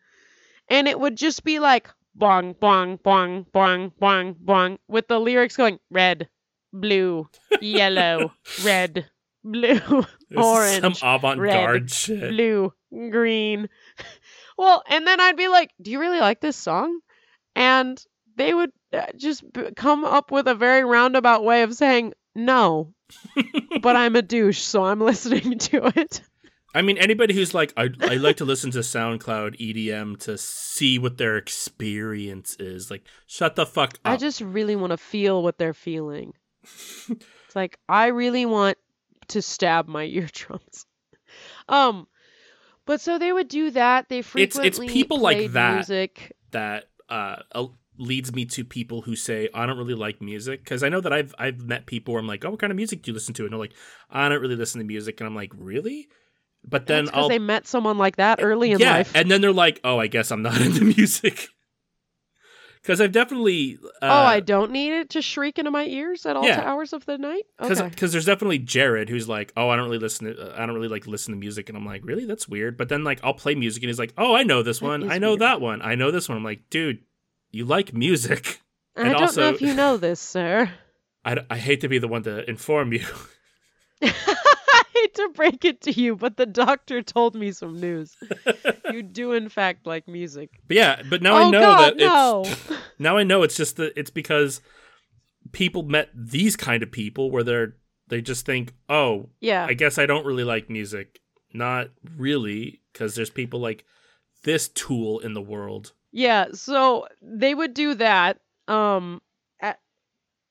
And 0.69 0.87
it 0.87 0.99
would 0.99 1.17
just 1.17 1.43
be 1.43 1.59
like 1.59 1.89
bong, 2.15 2.53
bong, 2.59 2.99
bong, 3.03 3.45
bong, 3.51 3.91
bong, 3.99 4.35
bong, 4.39 4.77
with 4.87 5.07
the 5.07 5.19
lyrics 5.19 5.57
going 5.57 5.79
red, 5.89 6.29
blue, 6.71 7.27
yellow, 7.61 8.33
red, 8.63 9.09
blue, 9.43 10.05
orange, 10.35 10.97
some 10.99 11.15
avant-garde 11.15 11.81
red, 11.81 11.91
shit. 11.91 12.29
blue, 12.31 12.73
green. 12.91 13.67
Well, 14.57 14.83
and 14.89 15.07
then 15.07 15.21
I'd 15.21 15.37
be 15.37 15.47
like, 15.47 15.71
"Do 15.81 15.89
you 15.89 16.01
really 16.01 16.19
like 16.19 16.41
this 16.41 16.57
song?" 16.57 16.99
And 17.55 17.97
they 18.35 18.53
would 18.53 18.71
just 19.15 19.51
b- 19.51 19.71
come 19.75 20.03
up 20.05 20.31
with 20.31 20.47
a 20.47 20.55
very 20.55 20.83
roundabout 20.83 21.43
way 21.43 21.63
of 21.63 21.75
saying, 21.75 22.13
"No, 22.35 22.93
but 23.81 23.95
I'm 23.95 24.15
a 24.15 24.21
douche, 24.21 24.59
so 24.59 24.83
I'm 24.83 24.99
listening 25.11 25.57
to 25.59 25.91
it." 25.99 26.21
I 26.73 26.83
mean, 26.83 26.99
anybody 26.99 27.33
who's 27.33 27.55
like, 27.55 27.73
I, 27.75 27.89
I 28.01 28.15
like 28.17 28.37
to 28.37 28.45
listen 28.45 28.69
to 28.71 28.79
SoundCloud 28.79 29.59
EDM 29.59 30.19
to 30.19 30.37
see 30.37 30.99
what 30.99 31.17
their 31.17 31.35
experience 31.35 32.55
is. 32.59 32.91
Like, 32.91 33.03
shut 33.25 33.55
the 33.55 33.65
fuck 33.65 33.95
up. 33.95 33.99
I 34.13 34.17
just 34.17 34.39
really 34.39 34.75
want 34.75 34.91
to 34.91 34.97
feel 34.97 35.41
what 35.41 35.57
they're 35.57 35.73
feeling. 35.73 36.33
it's 37.09 37.55
like 37.55 37.79
I 37.87 38.07
really 38.07 38.45
want 38.45 38.77
to 39.29 39.41
stab 39.41 39.87
my 39.87 40.03
eardrums. 40.03 40.85
Um, 41.67 42.07
but 42.85 43.01
so 43.01 43.17
they 43.17 43.31
would 43.31 43.47
do 43.47 43.71
that. 43.71 44.09
They 44.09 44.21
frequently 44.21 44.67
it's 44.67 44.77
frequently 44.77 45.01
people 45.01 45.19
like 45.19 45.51
that. 45.53 45.75
music. 45.75 46.35
that 46.51 46.85
uh, 47.07 47.37
uh, 47.51 47.67
leads 47.99 48.33
me 48.33 48.45
to 48.45 48.63
people 48.63 49.01
who 49.01 49.15
say 49.15 49.49
I 49.53 49.65
don't 49.65 49.77
really 49.77 49.93
like 49.93 50.21
music 50.21 50.63
because 50.63 50.83
I 50.83 50.89
know 50.89 51.01
that 51.01 51.13
I've 51.13 51.35
I've 51.37 51.61
met 51.61 51.85
people 51.85 52.13
where 52.13 52.21
I'm 52.21 52.27
like, 52.27 52.43
oh, 52.45 52.51
what 52.51 52.59
kind 52.59 52.71
of 52.71 52.77
music 52.77 53.03
do 53.03 53.11
you 53.11 53.13
listen 53.13 53.33
to? 53.35 53.43
And 53.43 53.51
they're 53.51 53.59
like, 53.59 53.73
I 54.09 54.29
don't 54.29 54.41
really 54.41 54.55
listen 54.55 54.79
to 54.79 54.85
music, 54.87 55.19
and 55.19 55.27
I'm 55.27 55.35
like, 55.35 55.51
really? 55.55 56.07
But 56.67 56.87
then 56.87 57.05
because 57.05 57.29
they 57.29 57.39
met 57.39 57.67
someone 57.67 57.97
like 57.97 58.17
that 58.17 58.39
early 58.41 58.71
in 58.71 58.79
yeah, 58.79 58.97
life. 58.97 59.11
and 59.15 59.29
then 59.29 59.41
they're 59.41 59.53
like, 59.53 59.79
oh, 59.83 59.99
I 59.99 60.07
guess 60.07 60.31
I'm 60.31 60.41
not 60.41 60.59
into 60.61 60.83
music. 60.83 61.49
Because 62.81 63.01
I've 63.01 63.11
definitely 63.11 63.77
uh, 64.01 64.05
oh, 64.05 64.07
I 64.25 64.39
don't 64.39 64.71
need 64.71 64.93
it 64.93 65.09
to 65.11 65.21
shriek 65.21 65.59
into 65.59 65.69
my 65.69 65.85
ears 65.85 66.25
at 66.25 66.37
all 66.37 66.45
yeah. 66.45 66.61
hours 66.61 66.93
of 66.93 67.05
the 67.05 67.17
night. 67.17 67.43
because 67.59 67.81
Okay. 67.81 68.07
there's 68.07 68.25
definitely 68.25 68.57
Jared 68.59 69.09
who's 69.09 69.27
like, 69.27 69.51
oh, 69.57 69.67
I 69.67 69.75
don't 69.75 69.85
really 69.85 69.99
listen 69.99 70.33
to 70.33 70.53
I 70.55 70.65
don't 70.65 70.75
really 70.75 70.87
like 70.87 71.05
listen 71.05 71.33
to 71.33 71.39
music, 71.39 71.67
and 71.67 71.77
I'm 71.77 71.85
like, 71.85 72.05
really, 72.05 72.25
that's 72.25 72.47
weird. 72.47 72.77
But 72.77 72.87
then 72.87 73.03
like 73.03 73.19
I'll 73.21 73.33
play 73.33 73.53
music, 73.53 73.83
and 73.83 73.89
he's 73.89 73.99
like, 73.99 74.13
oh, 74.17 74.33
I 74.33 74.43
know 74.43 74.63
this 74.63 74.79
That 74.79 74.85
one, 74.85 75.11
I 75.11 75.17
know 75.17 75.31
weird. 75.31 75.41
that 75.41 75.59
one, 75.61 75.81
I 75.81 75.95
know 75.95 76.09
this 76.09 76.29
one. 76.29 76.37
I'm 76.37 76.43
like, 76.43 76.69
dude, 76.69 76.99
you 77.51 77.65
like 77.65 77.93
music. 77.93 78.61
I 78.95 79.01
and 79.01 79.11
don't 79.11 79.21
also- 79.21 79.41
know 79.41 79.49
if 79.49 79.61
you 79.61 79.73
know 79.73 79.97
this, 79.97 80.19
sir. 80.19 80.71
I, 81.25 81.37
I 81.49 81.57
hate 81.57 81.81
to 81.81 81.89
be 81.89 81.99
the 81.99 82.07
one 82.07 82.23
to 82.23 82.49
inform 82.49 82.93
you. 82.93 83.05
I 84.01 84.83
hate 84.93 85.15
to 85.15 85.29
break 85.35 85.65
it 85.65 85.81
to 85.81 85.91
you, 85.91 86.15
but 86.15 86.37
the 86.37 86.45
doctor 86.45 87.01
told 87.01 87.35
me 87.35 87.51
some 87.51 87.79
news. 87.79 88.15
you 88.91 89.03
do, 89.03 89.33
in 89.33 89.49
fact, 89.49 89.85
like 89.85 90.07
music. 90.07 90.49
But 90.67 90.77
yeah, 90.77 91.01
but 91.09 91.21
now 91.21 91.33
oh 91.33 91.47
I 91.47 91.49
know 91.51 91.59
God, 91.59 91.79
that 91.81 91.97
no! 91.97 92.43
it's 92.45 92.71
now 92.97 93.17
I 93.17 93.23
know 93.23 93.43
it's 93.43 93.57
just 93.57 93.75
that 93.75 93.93
it's 93.97 94.09
because 94.09 94.61
people 95.51 95.83
met 95.83 96.09
these 96.15 96.55
kind 96.55 96.81
of 96.83 96.91
people 96.91 97.29
where 97.31 97.43
they're 97.43 97.75
they 98.07 98.21
just 98.21 98.45
think, 98.45 98.73
oh, 98.87 99.29
yeah, 99.39 99.65
I 99.65 99.73
guess 99.73 99.97
I 99.97 100.05
don't 100.05 100.25
really 100.25 100.43
like 100.45 100.69
music. 100.69 101.19
Not 101.53 101.89
really, 102.17 102.81
because 102.93 103.15
there's 103.15 103.29
people 103.29 103.59
like 103.59 103.83
this 104.43 104.67
tool 104.69 105.19
in 105.19 105.33
the 105.33 105.41
world. 105.41 105.91
Yeah. 106.11 106.47
So 106.53 107.07
they 107.21 107.53
would 107.53 107.73
do 107.73 107.95
that. 107.95 108.37
Um, 108.67 109.21
at 109.59 109.79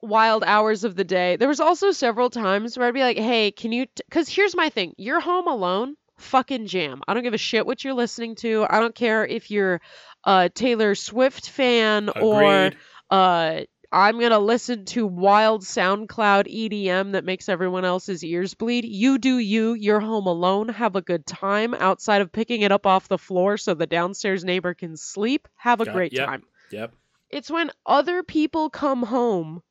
wild 0.03 0.43
hours 0.45 0.85
of 0.85 0.97
the 0.97 1.05
day. 1.05 1.37
There 1.37 1.49
was 1.49 1.61
also 1.61 1.91
several 1.93 2.31
times 2.31 2.77
where 2.77 2.89
I'd 2.89 2.95
be 2.95 3.01
like, 3.01 3.19
"Hey, 3.19 3.51
can 3.51 3.73
you?" 3.73 3.87
Because 4.09 4.29
here's 4.29 4.57
my 4.57 4.69
thing: 4.71 4.95
you're 4.97 5.21
home 5.21 5.47
alone. 5.49 5.97
Fucking 6.19 6.67
jam. 6.67 7.03
I 7.07 7.15
don't 7.15 7.23
give 7.23 7.35
a 7.35 7.39
shit 7.39 7.65
what 7.65 7.85
you're 7.85 7.95
listening 7.95 8.35
to. 8.37 8.67
I 8.69 8.81
don't 8.81 8.95
care 8.95 9.25
if 9.25 9.53
you're 9.53 9.81
a 10.25 10.51
Taylor 10.53 10.95
Swift 10.97 11.49
fan 11.49 12.09
or 12.09 12.73
uh 13.11 13.61
I'm 13.91 14.21
gonna 14.21 14.39
listen 14.39 14.85
to 14.87 15.07
wild 15.07 15.63
SoundCloud 15.63 16.47
EDM 16.47 17.13
that 17.13 17.25
makes 17.25 17.49
everyone 17.49 17.87
else's 17.87 18.23
ears 18.23 18.53
bleed. 18.53 18.85
You 18.85 19.17
do 19.17 19.39
you. 19.39 19.73
You're 19.73 20.01
home 20.01 20.27
alone. 20.27 20.69
Have 20.69 20.95
a 20.95 21.01
good 21.01 21.25
time 21.25 21.73
outside 21.73 22.21
of 22.21 22.31
picking 22.31 22.61
it 22.61 22.73
up 22.73 22.87
off 22.87 23.09
the 23.09 23.17
floor 23.17 23.57
so 23.57 23.73
the 23.73 23.87
downstairs 23.87 24.45
neighbor 24.45 24.75
can 24.75 24.97
sleep. 24.97 25.49
Have 25.57 25.81
a 25.81 25.91
great 25.91 26.13
yep. 26.13 26.27
time. 26.27 26.43
Yep. 26.71 26.93
It's 27.31 27.51
when 27.51 27.71
other 27.87 28.23
people 28.23 28.69
come 28.69 29.03
home. 29.03 29.63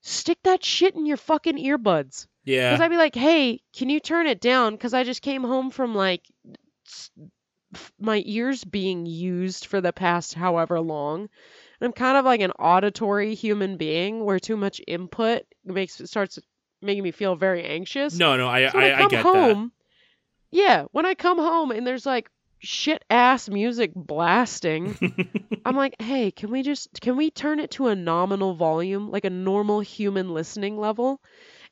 Stick 0.00 0.38
that 0.44 0.64
shit 0.64 0.94
in 0.94 1.04
your 1.04 1.16
fucking 1.16 1.58
earbuds. 1.58 2.26
Yeah. 2.44 2.70
Because 2.70 2.84
I'd 2.84 2.90
be 2.90 2.96
like, 2.96 3.14
hey, 3.14 3.60
can 3.74 3.90
you 3.90 4.00
turn 4.00 4.26
it 4.26 4.40
down? 4.40 4.72
Because 4.72 4.94
I 4.94 5.04
just 5.04 5.20
came 5.20 5.42
home 5.42 5.70
from 5.70 5.94
like 5.94 6.22
my 7.98 8.22
ears 8.24 8.64
being 8.64 9.04
used 9.04 9.66
for 9.66 9.80
the 9.80 9.92
past 9.92 10.32
however 10.32 10.80
long. 10.80 11.28
And 11.80 11.86
I'm 11.86 11.92
kind 11.92 12.16
of 12.16 12.24
like 12.24 12.40
an 12.40 12.52
auditory 12.52 13.34
human 13.34 13.76
being 13.76 14.24
where 14.24 14.38
too 14.38 14.56
much 14.56 14.80
input 14.86 15.42
makes 15.64 16.00
starts 16.04 16.38
making 16.82 17.02
me 17.02 17.10
feel 17.10 17.36
very 17.36 17.64
anxious. 17.64 18.18
no, 18.18 18.36
no, 18.36 18.48
I 18.48 18.68
So 18.70 18.78
I, 18.78 18.90
I, 18.90 19.04
I 19.04 19.08
get 19.08 19.22
home, 19.22 19.72
yeah, 20.50 20.84
when 20.92 21.06
I 21.06 21.14
come 21.14 21.38
home 21.38 21.70
and 21.70 21.86
there's 21.86 22.06
like 22.06 22.30
shit 22.58 23.04
ass 23.10 23.48
music 23.48 23.92
blasting. 23.94 24.96
I'm 25.64 25.76
like, 25.76 26.00
hey, 26.00 26.30
can 26.30 26.50
we 26.50 26.62
just 26.62 27.00
can 27.00 27.16
we 27.16 27.30
turn 27.30 27.60
it 27.60 27.72
to 27.72 27.88
a 27.88 27.96
nominal 27.96 28.54
volume, 28.54 29.10
like 29.10 29.24
a 29.24 29.30
normal 29.30 29.80
human 29.80 30.32
listening 30.32 30.78
level? 30.78 31.20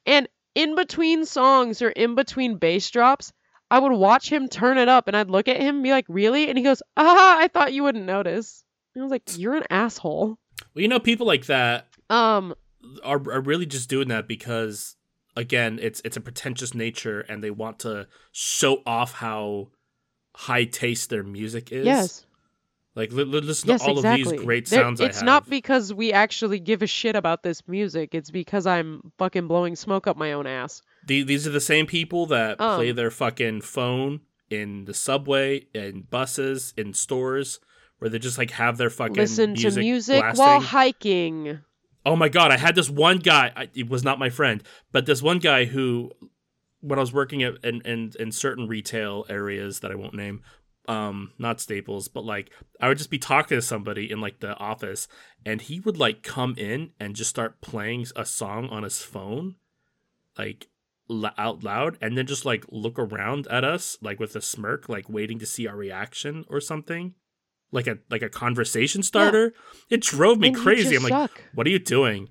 And 0.07 0.29
in 0.55 0.75
between 0.75 1.25
songs 1.25 1.83
or 1.83 1.89
in 1.89 2.15
between 2.15 2.59
bass 2.59 2.91
drops, 2.91 3.33
I 3.71 3.79
would 3.79 3.93
watch 3.93 4.31
him 4.31 4.49
turn 4.49 4.79
it 4.79 4.89
up 4.89 5.09
and 5.09 5.17
I'd 5.17 5.31
look 5.31 5.49
at 5.49 5.61
him 5.61 5.77
and 5.77 5.85
be 5.85 5.91
like, 5.91 6.07
really? 6.09 6.49
And 6.49 6.59
he 6.59 6.65
goes, 6.65 6.83
ah, 6.97 7.39
I 7.39 7.49
thought 7.49 7.73
you 7.73 7.83
wouldn't 7.83 8.05
notice. 8.05 8.65
And 8.95 9.03
I 9.03 9.05
was 9.05 9.11
like, 9.11 9.23
you're 9.37 9.55
an 9.55 9.65
asshole. 9.71 10.39
well, 10.75 10.83
you 10.83 10.89
know, 10.89 11.01
people 11.01 11.27
like 11.27 11.47
that 11.47 11.89
Um, 12.11 12.55
are 13.03 13.21
are 13.33 13.41
really 13.41 13.67
just 13.67 13.89
doing 13.89 14.09
that 14.09 14.29
because 14.29 14.97
again, 15.37 15.79
it's 15.83 16.01
it's 16.05 16.17
a 16.17 16.21
pretentious 16.21 16.75
nature 16.75 17.21
and 17.21 17.43
they 17.43 17.51
want 17.51 17.81
to 17.81 18.07
show 18.33 18.83
off 18.87 19.13
how 19.15 19.69
high 20.37 20.65
taste 20.65 21.11
their 21.11 21.23
music 21.25 21.73
is. 21.73 21.85
yes. 21.87 22.27
Like 22.97 23.11
li- 23.13 23.25
li- 23.25 23.41
listen 23.41 23.69
Yes, 23.69 23.83
to 23.83 23.89
all 23.91 23.97
exactly. 23.99 24.23
of 24.23 24.31
these 24.31 24.41
great 24.45 24.69
sounds 24.69 25.01
I 25.01 25.07
it's 25.07 25.23
not 25.23 25.51
because 25.51 25.93
we 25.93 26.13
actually 26.13 26.61
give 26.61 26.81
a 26.83 26.87
shit 26.87 27.17
about 27.17 27.43
this 27.43 27.67
music. 27.67 28.15
It's 28.15 28.31
because 28.31 28.67
I'm 28.69 29.13
fucking 29.19 29.49
blowing 29.49 29.75
smoke 29.75 30.07
up 30.07 30.17
my 30.17 30.33
own 30.33 30.47
ass. 30.47 30.81
The- 31.05 31.25
these 31.25 31.45
are 31.47 31.51
the 31.51 31.61
same 31.61 31.87
people 31.87 32.27
that 32.27 32.61
Um. 32.61 32.77
play 32.77 32.93
their 32.93 33.11
fucking 33.11 33.63
phone 33.63 34.21
in 34.49 34.85
the 34.85 34.95
subway, 34.95 35.67
in 35.75 36.03
buses, 36.03 36.73
in 36.77 36.95
stores, 36.95 37.59
where 37.99 38.09
they 38.09 38.19
just 38.19 38.39
like 38.39 38.51
have 38.53 38.77
their 38.77 38.91
fucking 38.91 39.17
Listen 39.17 39.53
music 39.53 39.75
to 39.75 39.81
music 39.81 40.21
blasting. 40.21 40.45
while 40.45 40.61
hiking. 40.61 41.61
Oh 42.07 42.17
my 42.17 42.29
god, 42.29 42.51
I 42.51 42.59
had 42.59 42.75
this 42.75 42.91
one 42.91 43.19
guy. 43.19 43.53
I, 43.57 43.69
it 43.75 43.89
was 43.89 44.05
not 44.05 44.19
my 44.19 44.29
friend, 44.29 44.63
but 44.93 45.07
this 45.07 45.23
one 45.23 45.39
guy 45.39 45.65
who, 45.65 46.11
when 46.81 46.99
I 46.99 47.03
was 47.03 47.13
working 47.13 47.43
at 47.43 47.65
in, 47.65 47.81
in 47.83 48.13
in 48.19 48.33
certain 48.33 48.69
retail 48.69 49.25
areas 49.29 49.81
that 49.81 49.91
I 49.91 49.95
won't 49.95 50.15
name, 50.15 50.43
um, 50.87 51.33
not 51.39 51.61
Staples, 51.61 52.09
but 52.09 52.25
like 52.25 52.51
I 52.81 52.89
would 52.89 52.99
just 52.99 53.11
be 53.11 53.19
talking 53.19 53.57
to 53.57 53.63
somebody 53.63 54.11
in 54.11 54.21
like 54.21 54.41
the 54.41 54.55
office, 54.59 55.09
and 55.47 55.63
he 55.63 55.81
would 55.81 55.97
like 55.97 56.23
come 56.23 56.55
in 56.59 56.91
and 57.01 57.17
just 57.17 57.31
start 57.31 57.63
playing 57.63 58.07
a 58.17 58.27
song 58.27 58.69
on 58.69 58.83
his 58.83 59.01
phone, 59.01 59.55
like 60.37 60.69
out 61.37 61.63
loud 61.63 61.99
and 62.01 62.17
then 62.17 62.27
just 62.27 62.47
like 62.47 62.65
look 62.71 62.99
around 62.99 63.47
at 63.49 63.63
us 63.63 63.99
like 64.01 64.19
with 64.19 64.35
a 64.35 64.41
smirk 64.41 64.89
like 64.89 65.09
waiting 65.09 65.39
to 65.39 65.45
see 65.45 65.67
our 65.67 65.77
reaction 65.77 66.45
or 66.49 66.61
something 66.61 67.15
like 67.75 67.87
a 67.87 67.99
like 68.11 68.23
a 68.23 68.29
conversation 68.29 69.03
starter 69.03 69.53
yeah. 69.89 69.97
it 69.97 70.03
drove 70.03 70.39
me 70.39 70.49
and 70.49 70.57
crazy 70.57 70.97
i'm 70.97 71.03
like 71.03 71.13
suck. 71.13 71.43
what 71.55 71.67
are 71.67 71.71
you 71.71 71.79
doing 71.79 72.29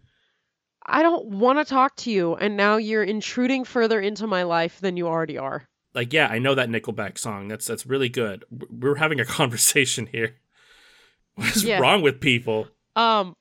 i 0.85 1.03
don't 1.03 1.25
want 1.25 1.59
to 1.59 1.65
talk 1.65 1.95
to 1.95 2.11
you 2.11 2.35
and 2.35 2.57
now 2.57 2.77
you're 2.77 3.03
intruding 3.03 3.63
further 3.63 3.99
into 3.99 4.25
my 4.25 4.43
life 4.43 4.79
than 4.79 4.97
you 4.97 5.07
already 5.07 5.37
are 5.37 5.67
like 5.93 6.13
yeah 6.13 6.27
i 6.27 6.39
know 6.39 6.55
that 6.55 6.69
nickelback 6.69 7.17
song 7.17 7.47
that's 7.47 7.65
that's 7.65 7.85
really 7.85 8.09
good 8.09 8.43
we're 8.69 8.95
having 8.95 9.19
a 9.19 9.25
conversation 9.39 10.07
here 10.07 10.35
what 11.35 11.55
is 11.55 11.63
yeah. 11.63 11.79
wrong 11.79 12.01
with 12.01 12.19
people 12.19 12.67
um 12.95 13.35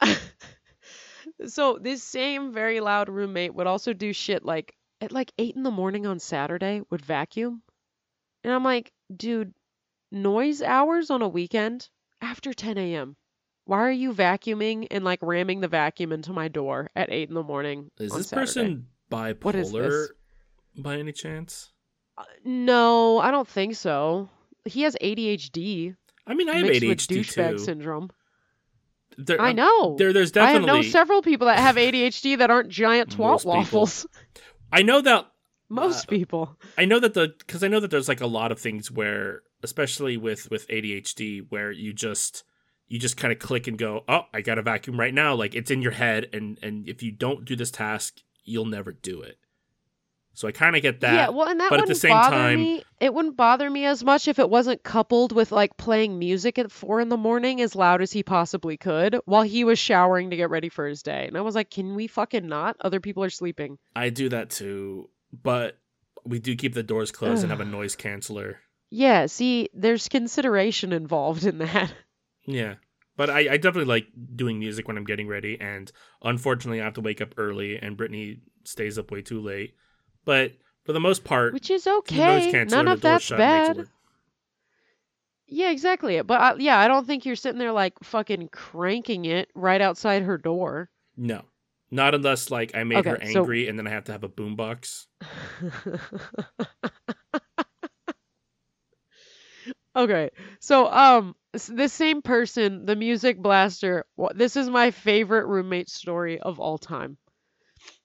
so 1.46 1.78
this 1.80 2.02
same 2.02 2.52
very 2.52 2.80
loud 2.80 3.08
roommate 3.08 3.54
would 3.54 3.66
also 3.66 3.92
do 3.92 4.12
shit 4.12 4.44
like 4.44 4.74
at 5.00 5.12
like 5.12 5.32
eight 5.38 5.56
in 5.56 5.62
the 5.62 5.70
morning 5.70 6.06
on 6.06 6.18
Saturday 6.18 6.82
would 6.90 7.04
vacuum. 7.04 7.62
And 8.44 8.52
I'm 8.52 8.64
like, 8.64 8.92
dude, 9.14 9.52
noise 10.10 10.62
hours 10.62 11.10
on 11.10 11.22
a 11.22 11.28
weekend 11.28 11.88
after 12.20 12.52
10 12.52 12.78
a.m. 12.78 13.16
Why 13.64 13.78
are 13.78 13.92
you 13.92 14.12
vacuuming 14.12 14.86
and 14.90 15.04
like 15.04 15.18
ramming 15.22 15.60
the 15.60 15.68
vacuum 15.68 16.12
into 16.12 16.32
my 16.32 16.48
door 16.48 16.90
at 16.94 17.10
eight 17.10 17.28
in 17.28 17.34
the 17.34 17.42
morning? 17.42 17.90
Is 17.98 18.12
this 18.12 18.28
Saturday? 18.28 18.46
person 18.46 18.86
bipolar 19.10 19.42
what 19.44 19.56
is 19.56 19.72
this? 19.72 20.08
by 20.76 20.98
any 20.98 21.12
chance? 21.12 21.72
Uh, 22.16 22.24
no, 22.44 23.18
I 23.18 23.30
don't 23.30 23.48
think 23.48 23.74
so. 23.74 24.28
He 24.64 24.82
has 24.82 24.96
ADHD. 25.02 25.96
I 26.26 26.34
mean, 26.34 26.48
I 26.48 26.56
have 26.56 26.66
ADHD 26.66 26.88
with 26.88 26.98
douchebag 26.98 27.50
too. 27.52 27.58
syndrome. 27.58 28.10
There, 29.18 29.40
I 29.40 29.52
know. 29.52 29.96
There, 29.96 30.12
there's 30.12 30.32
definitely. 30.32 30.70
I 30.70 30.74
know 30.74 30.82
several 30.82 31.22
people 31.22 31.46
that 31.46 31.58
have 31.58 31.76
ADHD 31.76 32.38
that 32.38 32.50
aren't 32.50 32.68
giant 32.68 33.10
twat 33.16 33.44
waffles. 33.44 34.06
I 34.72 34.82
know 34.82 35.00
that 35.00 35.26
most 35.68 36.06
uh, 36.06 36.10
people. 36.10 36.56
I 36.76 36.84
know 36.84 37.00
that 37.00 37.14
the 37.14 37.34
because 37.38 37.64
I 37.64 37.68
know 37.68 37.80
that 37.80 37.90
there's 37.90 38.08
like 38.08 38.20
a 38.20 38.26
lot 38.26 38.52
of 38.52 38.60
things 38.60 38.90
where, 38.90 39.42
especially 39.62 40.16
with 40.16 40.50
with 40.50 40.68
ADHD, 40.68 41.46
where 41.48 41.70
you 41.70 41.92
just 41.92 42.44
you 42.88 42.98
just 42.98 43.16
kind 43.16 43.32
of 43.32 43.38
click 43.38 43.66
and 43.66 43.76
go, 43.76 44.04
oh, 44.08 44.22
I 44.32 44.40
got 44.40 44.58
a 44.58 44.62
vacuum 44.62 44.98
right 44.98 45.14
now. 45.14 45.34
Like 45.34 45.54
it's 45.54 45.70
in 45.70 45.82
your 45.82 45.92
head, 45.92 46.28
and 46.32 46.58
and 46.62 46.88
if 46.88 47.02
you 47.02 47.10
don't 47.10 47.44
do 47.44 47.56
this 47.56 47.70
task, 47.70 48.20
you'll 48.44 48.66
never 48.66 48.92
do 48.92 49.22
it. 49.22 49.38
So 50.36 50.46
I 50.46 50.52
kind 50.52 50.76
of 50.76 50.82
get 50.82 51.00
that. 51.00 51.14
Yeah, 51.14 51.28
well, 51.30 51.48
and 51.48 51.58
that 51.60 51.70
but 51.70 51.80
at 51.80 51.86
the 51.86 51.94
same 51.94 52.10
time, 52.10 52.60
me. 52.60 52.84
it 53.00 53.14
wouldn't 53.14 53.38
bother 53.38 53.70
me 53.70 53.86
as 53.86 54.04
much 54.04 54.28
if 54.28 54.38
it 54.38 54.50
wasn't 54.50 54.82
coupled 54.82 55.32
with 55.32 55.50
like 55.50 55.78
playing 55.78 56.18
music 56.18 56.58
at 56.58 56.70
four 56.70 57.00
in 57.00 57.08
the 57.08 57.16
morning 57.16 57.62
as 57.62 57.74
loud 57.74 58.02
as 58.02 58.12
he 58.12 58.22
possibly 58.22 58.76
could 58.76 59.18
while 59.24 59.44
he 59.44 59.64
was 59.64 59.78
showering 59.78 60.28
to 60.28 60.36
get 60.36 60.50
ready 60.50 60.68
for 60.68 60.86
his 60.86 61.02
day. 61.02 61.26
And 61.26 61.38
I 61.38 61.40
was 61.40 61.54
like, 61.54 61.70
can 61.70 61.94
we 61.94 62.06
fucking 62.06 62.46
not? 62.46 62.76
Other 62.82 63.00
people 63.00 63.24
are 63.24 63.30
sleeping. 63.30 63.78
I 63.94 64.10
do 64.10 64.28
that 64.28 64.50
too, 64.50 65.08
but 65.32 65.78
we 66.26 66.38
do 66.38 66.54
keep 66.54 66.74
the 66.74 66.82
doors 66.82 67.10
closed 67.10 67.42
and 67.42 67.50
have 67.50 67.62
a 67.62 67.64
noise 67.64 67.96
canceller. 67.96 68.56
Yeah, 68.90 69.26
see, 69.26 69.68
there's 69.74 70.08
consideration 70.08 70.92
involved 70.92 71.44
in 71.44 71.58
that. 71.58 71.92
Yeah. 72.48 72.74
But 73.16 73.28
I, 73.28 73.54
I 73.54 73.56
definitely 73.56 73.86
like 73.86 74.06
doing 74.36 74.60
music 74.60 74.86
when 74.86 74.96
I'm 74.96 75.04
getting 75.04 75.26
ready, 75.26 75.60
and 75.60 75.90
unfortunately, 76.22 76.80
I 76.80 76.84
have 76.84 76.94
to 76.94 77.00
wake 77.00 77.20
up 77.20 77.34
early, 77.38 77.76
and 77.76 77.96
Brittany 77.96 78.42
stays 78.62 78.98
up 79.00 79.10
way 79.10 79.20
too 79.20 79.40
late. 79.40 79.74
But 80.24 80.52
for 80.84 80.92
the 80.92 81.00
most 81.00 81.24
part, 81.24 81.54
which 81.54 81.70
is 81.70 81.88
okay. 81.88 82.64
None 82.68 82.86
of 82.86 83.00
that's 83.00 83.30
bad. 83.30 83.88
Yeah, 85.48 85.70
exactly. 85.70 86.20
But 86.22 86.40
uh, 86.40 86.56
yeah, 86.58 86.78
I 86.78 86.88
don't 86.88 87.06
think 87.06 87.24
you're 87.24 87.36
sitting 87.36 87.58
there 87.58 87.72
like 87.72 87.94
fucking 88.02 88.50
cranking 88.52 89.24
it 89.24 89.48
right 89.54 89.80
outside 89.80 90.22
her 90.22 90.38
door. 90.38 90.90
No, 91.16 91.42
not 91.90 92.14
unless 92.14 92.50
like 92.50 92.74
I 92.74 92.84
made 92.84 92.98
okay, 92.98 93.10
her 93.10 93.22
angry 93.22 93.64
so... 93.64 93.70
and 93.70 93.78
then 93.78 93.86
I 93.86 93.90
have 93.90 94.04
to 94.04 94.12
have 94.12 94.24
a 94.24 94.28
boombox. 94.28 95.06
okay, 99.96 100.30
so 100.60 100.90
um, 100.90 101.34
this 101.52 101.92
same 101.92 102.22
person, 102.22 102.86
the 102.86 102.96
music 102.96 103.38
blaster. 103.38 104.04
This 104.34 104.56
is 104.56 104.68
my 104.68 104.90
favorite 104.90 105.46
roommate 105.46 105.88
story 105.88 106.38
of 106.38 106.60
all 106.60 106.78
time. 106.78 107.16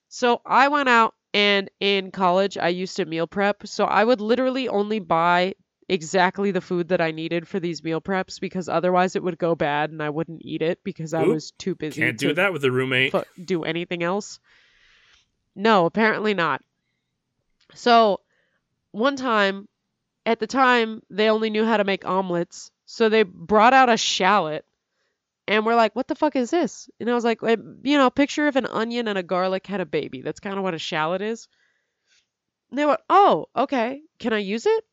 So 0.08 0.42
I 0.46 0.68
went 0.70 0.90
out 0.90 1.14
and 1.34 1.70
in 1.80 2.12
college, 2.12 2.58
I 2.58 2.70
used 2.70 2.98
to 2.98 3.06
meal 3.06 3.28
prep. 3.28 3.68
So 3.68 3.86
I 3.86 4.04
would 4.04 4.22
literally 4.22 4.68
only 4.68 5.00
buy 5.00 5.56
exactly 5.88 6.52
the 6.52 6.62
food 6.62 6.90
that 6.90 7.02
I 7.02 7.12
needed 7.12 7.48
for 7.48 7.60
these 7.60 7.84
meal 7.84 8.00
preps 8.00 8.40
because 8.40 8.70
otherwise 8.70 9.16
it 9.16 9.24
would 9.24 9.38
go 9.38 9.56
bad 9.56 9.92
and 9.92 10.02
I 10.02 10.10
wouldn't 10.10 10.42
eat 10.44 10.62
it 10.62 10.80
because 10.84 11.14
I 11.14 11.24
was 11.24 11.52
too 11.52 11.76
busy. 11.76 12.02
Can't 12.02 12.18
do 12.18 12.34
that 12.34 12.54
with 12.54 12.64
a 12.64 12.72
roommate. 12.72 13.14
do 13.44 13.64
anything 13.64 14.02
else. 14.02 14.40
No, 15.54 15.86
apparently 15.86 16.34
not. 16.34 16.62
So 17.74 18.22
one 18.92 19.18
time, 19.18 19.68
at 20.26 20.40
the 20.40 20.48
time, 20.48 21.02
they 21.10 21.30
only 21.30 21.50
knew 21.50 21.66
how 21.66 21.78
to 21.78 21.84
make 21.84 22.06
omelets. 22.06 22.72
So 22.86 23.10
they 23.10 23.24
brought 23.24 23.74
out 23.74 23.90
a 23.90 23.98
shallot 23.98 24.66
and 25.48 25.66
we're 25.66 25.76
like, 25.76 25.96
what 25.96 26.08
the 26.08 26.16
fuck 26.16 26.36
is 26.36 26.50
this? 26.50 26.90
And 27.00 27.10
I 27.10 27.14
was 27.14 27.24
like, 27.24 27.42
you 27.42 27.98
know, 27.98 28.10
picture 28.10 28.48
if 28.48 28.56
an 28.56 28.68
onion 28.68 29.08
and 29.08 29.18
a 29.18 29.24
garlic 29.24 29.66
had 29.66 29.82
a 29.82 29.86
baby. 29.86 30.22
That's 30.22 30.40
kind 30.40 30.58
of 30.58 30.64
what 30.64 30.74
a 30.74 30.80
shallot 30.80 31.22
is. 31.22 31.48
And 32.70 32.78
they 32.78 32.86
went, 32.86 33.00
oh, 33.10 33.48
okay. 33.56 34.02
Can 34.20 34.34
I 34.34 34.40
use 34.40 34.66
it? 34.66 34.86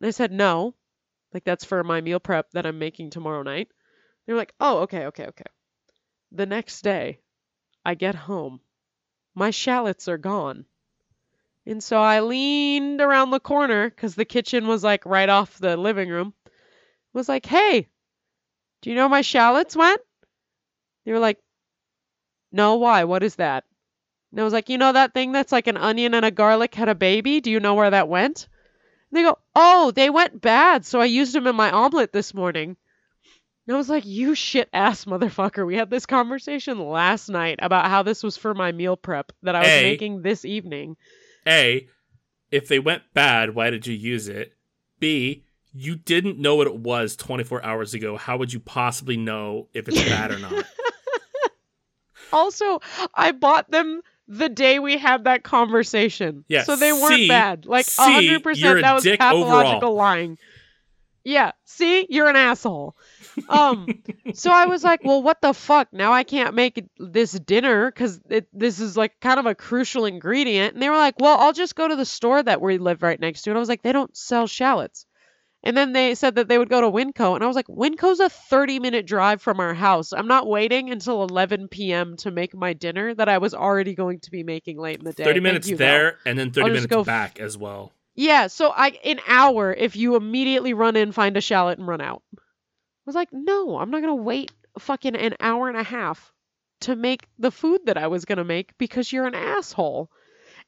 And 0.00 0.08
I 0.08 0.10
said, 0.10 0.32
no. 0.32 0.74
Like, 1.34 1.44
that's 1.44 1.64
for 1.64 1.82
my 1.82 2.00
meal 2.00 2.20
prep 2.20 2.50
that 2.52 2.66
I'm 2.66 2.78
making 2.78 3.10
tomorrow 3.10 3.42
night. 3.42 3.68
They're 4.26 4.36
like, 4.36 4.54
oh, 4.60 4.78
okay, 4.80 5.06
okay, 5.06 5.26
okay. 5.26 5.44
The 6.32 6.46
next 6.46 6.82
day, 6.82 7.20
I 7.84 7.94
get 7.94 8.14
home. 8.14 8.60
My 9.34 9.50
shallots 9.50 10.08
are 10.08 10.18
gone. 10.18 10.64
And 11.66 11.82
so 11.82 12.00
I 12.00 12.20
leaned 12.20 13.00
around 13.00 13.30
the 13.30 13.40
corner 13.40 13.90
because 13.90 14.14
the 14.14 14.24
kitchen 14.24 14.68
was 14.68 14.84
like 14.84 15.04
right 15.04 15.28
off 15.28 15.58
the 15.58 15.76
living 15.76 16.08
room. 16.08 16.32
Was 17.12 17.28
like, 17.28 17.46
hey, 17.46 17.88
do 18.82 18.90
you 18.90 18.96
know 18.96 19.08
my 19.08 19.22
shallots 19.22 19.74
went? 19.74 20.00
They 21.04 21.12
were 21.12 21.18
like, 21.18 21.38
No, 22.52 22.76
why? 22.76 23.04
What 23.04 23.22
is 23.22 23.36
that? 23.36 23.64
And 24.30 24.40
I 24.40 24.44
was 24.44 24.52
like, 24.52 24.68
You 24.68 24.78
know 24.78 24.92
that 24.92 25.14
thing 25.14 25.32
that's 25.32 25.52
like 25.52 25.66
an 25.66 25.76
onion 25.76 26.14
and 26.14 26.24
a 26.24 26.30
garlic 26.30 26.74
had 26.74 26.88
a 26.88 26.94
baby? 26.94 27.40
Do 27.40 27.50
you 27.50 27.58
know 27.58 27.74
where 27.74 27.90
that 27.90 28.08
went? 28.08 28.48
And 29.10 29.18
they 29.18 29.22
go, 29.22 29.38
Oh, 29.54 29.90
they 29.90 30.10
went 30.10 30.40
bad, 30.40 30.84
so 30.84 31.00
I 31.00 31.06
used 31.06 31.32
them 31.32 31.46
in 31.46 31.56
my 31.56 31.70
omelet 31.70 32.12
this 32.12 32.34
morning. 32.34 32.76
And 33.66 33.74
I 33.74 33.78
was 33.78 33.88
like, 33.88 34.04
You 34.04 34.34
shit 34.34 34.68
ass 34.72 35.04
motherfucker. 35.04 35.66
We 35.66 35.76
had 35.76 35.90
this 35.90 36.06
conversation 36.06 36.78
last 36.78 37.28
night 37.28 37.58
about 37.62 37.86
how 37.86 38.02
this 38.02 38.22
was 38.22 38.36
for 38.36 38.54
my 38.54 38.72
meal 38.72 38.96
prep 38.96 39.32
that 39.42 39.56
I 39.56 39.62
was 39.62 39.72
a, 39.72 39.82
making 39.82 40.22
this 40.22 40.44
evening. 40.44 40.96
A, 41.46 41.88
if 42.50 42.68
they 42.68 42.78
went 42.78 43.02
bad, 43.14 43.54
why 43.54 43.70
did 43.70 43.86
you 43.86 43.94
use 43.94 44.28
it? 44.28 44.54
B, 44.98 45.44
you 45.72 45.96
didn't 45.96 46.38
know 46.38 46.54
what 46.56 46.66
it 46.66 46.76
was 46.76 47.16
24 47.16 47.64
hours 47.64 47.94
ago. 47.94 48.16
How 48.16 48.36
would 48.38 48.52
you 48.52 48.60
possibly 48.60 49.16
know 49.16 49.68
if 49.74 49.88
it's 49.88 50.02
bad 50.02 50.30
or 50.30 50.38
not? 50.38 50.64
Also, 52.32 52.80
I 53.14 53.32
bought 53.32 53.70
them 53.70 54.02
the 54.28 54.48
day 54.48 54.78
we 54.78 54.98
had 54.98 55.24
that 55.24 55.42
conversation. 55.44 56.44
Yeah, 56.48 56.64
so 56.64 56.76
they 56.76 56.92
weren't 56.92 57.14
C, 57.14 57.28
bad. 57.28 57.66
Like 57.66 57.86
C, 57.86 58.02
100% 58.02 58.82
that 58.82 58.94
was 58.94 59.04
pathological 59.04 59.76
overall. 59.76 59.94
lying. 59.94 60.38
Yeah, 61.24 61.52
see, 61.64 62.06
you're 62.10 62.28
an 62.28 62.36
asshole. 62.36 62.96
Um, 63.48 63.86
so 64.34 64.50
I 64.50 64.66
was 64.66 64.82
like, 64.82 65.04
well, 65.04 65.22
what 65.22 65.40
the 65.40 65.52
fuck? 65.52 65.88
Now 65.92 66.12
I 66.12 66.24
can't 66.24 66.54
make 66.54 66.84
this 66.98 67.32
dinner 67.32 67.90
because 67.90 68.20
this 68.52 68.80
is 68.80 68.96
like 68.96 69.18
kind 69.20 69.38
of 69.38 69.46
a 69.46 69.54
crucial 69.54 70.04
ingredient. 70.04 70.74
And 70.74 70.82
they 70.82 70.88
were 70.88 70.96
like, 70.96 71.20
well, 71.20 71.38
I'll 71.38 71.52
just 71.52 71.74
go 71.74 71.86
to 71.88 71.96
the 71.96 72.04
store 72.04 72.42
that 72.42 72.60
we 72.60 72.78
live 72.78 73.02
right 73.02 73.20
next 73.20 73.42
to. 73.42 73.50
And 73.50 73.56
I 73.56 73.60
was 73.60 73.68
like, 73.68 73.82
they 73.82 73.92
don't 73.92 74.16
sell 74.16 74.46
shallots. 74.46 75.06
And 75.62 75.76
then 75.76 75.92
they 75.92 76.14
said 76.14 76.36
that 76.36 76.46
they 76.46 76.58
would 76.58 76.68
go 76.68 76.80
to 76.80 76.88
WinCo. 76.88 77.34
And 77.34 77.42
I 77.42 77.46
was 77.48 77.56
like, 77.56 77.66
WinCo's 77.66 78.20
a 78.20 78.28
30 78.28 78.78
minute 78.78 79.04
drive 79.04 79.42
from 79.42 79.58
our 79.58 79.74
house. 79.74 80.12
I'm 80.12 80.28
not 80.28 80.46
waiting 80.46 80.90
until 80.90 81.24
11 81.24 81.68
p.m. 81.68 82.16
to 82.18 82.30
make 82.30 82.54
my 82.54 82.72
dinner 82.72 83.14
that 83.14 83.28
I 83.28 83.38
was 83.38 83.52
already 83.52 83.94
going 83.94 84.20
to 84.20 84.30
be 84.30 84.44
making 84.44 84.78
late 84.78 84.98
in 84.98 85.04
the 85.04 85.12
day. 85.12 85.24
30 85.24 85.40
minutes 85.40 85.70
there 85.72 86.18
and 86.24 86.38
then 86.38 86.52
30 86.52 86.68
minutes 86.68 86.86
go 86.86 87.02
back 87.02 87.40
as 87.40 87.58
well. 87.58 87.92
Yeah. 88.14 88.46
So 88.46 88.70
I, 88.70 88.90
an 89.04 89.18
hour 89.26 89.72
if 89.72 89.96
you 89.96 90.14
immediately 90.14 90.72
run 90.72 90.94
in, 90.94 91.10
find 91.10 91.36
a 91.36 91.40
shallot, 91.40 91.78
and 91.78 91.88
run 91.88 92.00
out. 92.00 92.22
I 93.06 93.08
was 93.08 93.14
like, 93.14 93.32
no, 93.32 93.78
I'm 93.78 93.90
not 93.90 94.02
going 94.02 94.16
to 94.16 94.22
wait 94.22 94.50
fucking 94.80 95.14
an 95.14 95.36
hour 95.38 95.68
and 95.68 95.78
a 95.78 95.82
half 95.84 96.32
to 96.80 96.96
make 96.96 97.26
the 97.38 97.52
food 97.52 97.86
that 97.86 97.96
I 97.96 98.08
was 98.08 98.24
going 98.24 98.38
to 98.38 98.44
make 98.44 98.76
because 98.78 99.12
you're 99.12 99.28
an 99.28 99.34
asshole. 99.34 100.10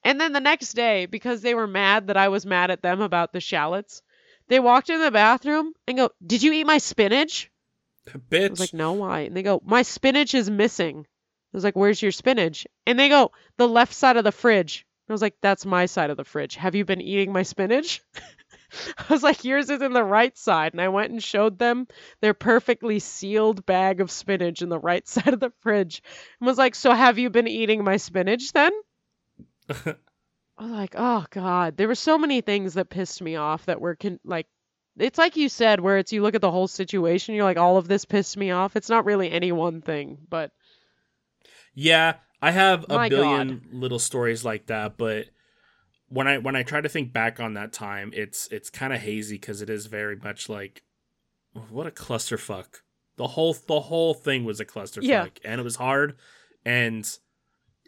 And 0.04 0.20
then 0.20 0.32
the 0.32 0.40
next 0.40 0.74
day, 0.74 1.06
because 1.06 1.42
they 1.42 1.54
were 1.54 1.66
mad 1.66 2.06
that 2.06 2.16
I 2.16 2.28
was 2.28 2.46
mad 2.46 2.70
at 2.70 2.80
them 2.80 3.00
about 3.00 3.32
the 3.32 3.40
shallots, 3.40 4.02
they 4.46 4.60
walked 4.60 4.88
in 4.88 5.00
the 5.00 5.10
bathroom 5.10 5.72
and 5.88 5.96
go, 5.96 6.10
"Did 6.24 6.44
you 6.44 6.52
eat 6.52 6.64
my 6.64 6.78
spinach?" 6.78 7.50
Bitch. 8.30 8.46
I 8.46 8.50
was 8.50 8.60
like, 8.60 8.74
"No, 8.74 8.92
why?" 8.92 9.20
And 9.22 9.36
they 9.36 9.42
go, 9.42 9.60
"My 9.64 9.82
spinach 9.82 10.32
is 10.32 10.48
missing." 10.48 11.00
I 11.00 11.56
was 11.56 11.64
like, 11.64 11.74
"Where's 11.74 12.00
your 12.00 12.12
spinach?" 12.12 12.68
And 12.86 12.98
they 12.98 13.08
go, 13.08 13.32
"The 13.56 13.68
left 13.68 13.92
side 13.92 14.16
of 14.16 14.22
the 14.22 14.32
fridge." 14.32 14.86
I 15.08 15.12
was 15.12 15.22
like, 15.22 15.34
"That's 15.40 15.66
my 15.66 15.86
side 15.86 16.10
of 16.10 16.16
the 16.16 16.24
fridge. 16.24 16.54
Have 16.54 16.76
you 16.76 16.84
been 16.84 17.00
eating 17.00 17.32
my 17.32 17.42
spinach?" 17.42 18.00
I 18.98 19.04
was 19.10 19.22
like, 19.22 19.44
"Yours 19.44 19.70
is 19.70 19.82
in 19.82 19.92
the 19.92 20.04
right 20.04 20.36
side." 20.36 20.72
And 20.72 20.80
I 20.80 20.88
went 20.88 21.10
and 21.10 21.22
showed 21.22 21.58
them 21.58 21.86
their 22.20 22.34
perfectly 22.34 22.98
sealed 22.98 23.64
bag 23.66 24.00
of 24.00 24.10
spinach 24.10 24.62
in 24.62 24.68
the 24.68 24.78
right 24.78 25.06
side 25.08 25.34
of 25.34 25.40
the 25.40 25.52
fridge. 25.60 26.02
And 26.40 26.46
was 26.46 26.58
like, 26.58 26.74
"So 26.74 26.92
have 26.92 27.18
you 27.18 27.30
been 27.30 27.48
eating 27.48 27.84
my 27.84 27.96
spinach 27.96 28.52
then?" 28.52 28.72
I 29.70 30.62
was 30.62 30.72
like 30.72 30.94
oh 30.98 31.24
god 31.30 31.76
there 31.76 31.86
were 31.86 31.94
so 31.94 32.18
many 32.18 32.40
things 32.40 32.74
that 32.74 32.90
pissed 32.90 33.22
me 33.22 33.36
off 33.36 33.66
that 33.66 33.80
were 33.80 33.94
con- 33.94 34.18
like 34.24 34.48
it's 34.98 35.18
like 35.18 35.36
you 35.36 35.48
said 35.48 35.78
where 35.78 35.98
it's 35.98 36.12
you 36.12 36.20
look 36.20 36.34
at 36.34 36.40
the 36.40 36.50
whole 36.50 36.66
situation 36.66 37.36
you're 37.36 37.44
like 37.44 37.58
all 37.58 37.76
of 37.76 37.86
this 37.86 38.04
pissed 38.04 38.36
me 38.36 38.50
off 38.50 38.74
it's 38.74 38.88
not 38.88 39.04
really 39.04 39.30
any 39.30 39.52
one 39.52 39.82
thing 39.82 40.18
but 40.28 40.50
Yeah, 41.74 42.14
I 42.42 42.50
have 42.50 42.86
a 42.90 42.94
My 42.94 43.08
billion 43.08 43.68
little 43.72 44.00
stories 44.00 44.44
like 44.44 44.66
that, 44.66 44.96
but 44.96 45.26
when 46.08 46.26
I 46.26 46.38
when 46.38 46.56
I 46.56 46.62
try 46.62 46.80
to 46.80 46.88
think 46.88 47.12
back 47.12 47.40
on 47.40 47.54
that 47.54 47.72
time, 47.72 48.10
it's 48.14 48.48
it's 48.48 48.70
kind 48.70 48.92
of 48.92 49.00
hazy 49.00 49.36
because 49.36 49.62
it 49.62 49.70
is 49.70 49.86
very 49.86 50.16
much 50.16 50.48
like 50.48 50.82
what 51.70 51.86
a 51.86 51.90
clusterfuck. 51.90 52.82
The 53.16 53.28
whole 53.28 53.54
the 53.66 53.80
whole 53.80 54.14
thing 54.14 54.44
was 54.44 54.60
a 54.60 54.64
clusterfuck, 54.64 55.02
Yeah. 55.04 55.26
and 55.44 55.60
it 55.60 55.64
was 55.64 55.76
hard, 55.76 56.16
and 56.64 57.08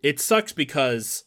it 0.02 0.18
sucks 0.20 0.52
because 0.52 1.24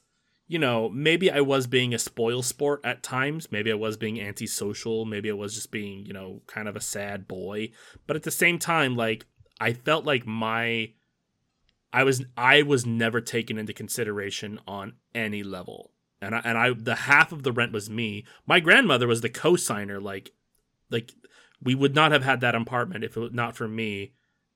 you 0.47 0.59
know 0.59 0.89
maybe 0.89 1.31
I 1.31 1.39
was 1.41 1.67
being 1.67 1.93
a 1.93 1.99
spoil 1.99 2.41
sport 2.43 2.81
at 2.83 3.01
times, 3.01 3.51
maybe 3.51 3.71
I 3.71 3.75
was 3.75 3.95
being 3.97 4.19
antisocial, 4.19 5.05
maybe 5.05 5.29
I 5.29 5.33
was 5.33 5.55
just 5.55 5.71
being 5.71 6.05
you 6.05 6.13
know 6.13 6.41
kind 6.47 6.67
of 6.67 6.75
a 6.75 6.81
sad 6.81 7.27
boy, 7.27 7.71
but 8.07 8.15
at 8.17 8.23
the 8.23 8.31
same 8.31 8.59
time, 8.59 8.95
like 8.97 9.25
I 9.59 9.71
felt 9.73 10.03
like 10.05 10.27
my 10.27 10.91
I 11.93 12.03
was 12.03 12.25
I 12.35 12.63
was 12.63 12.85
never 12.85 13.21
taken 13.21 13.57
into 13.57 13.71
consideration 13.73 14.59
on 14.67 14.93
any 15.15 15.43
level. 15.43 15.91
And 16.23 16.35
I 16.35 16.41
and 16.43 16.57
I 16.57 16.73
the 16.73 16.95
half 16.95 17.31
of 17.31 17.43
the 17.43 17.51
rent 17.51 17.71
was 17.71 17.89
me. 17.89 18.25
My 18.45 18.59
grandmother 18.59 19.07
was 19.07 19.21
the 19.21 19.29
co-signer 19.29 19.99
like 19.99 20.31
like 20.89 21.11
we 21.61 21.75
would 21.75 21.95
not 21.95 22.11
have 22.11 22.23
had 22.23 22.41
that 22.41 22.55
apartment 22.55 23.03
if 23.03 23.15
it 23.15 23.19
was 23.19 23.33
not 23.33 23.55
for 23.55 23.67
me 23.67 24.13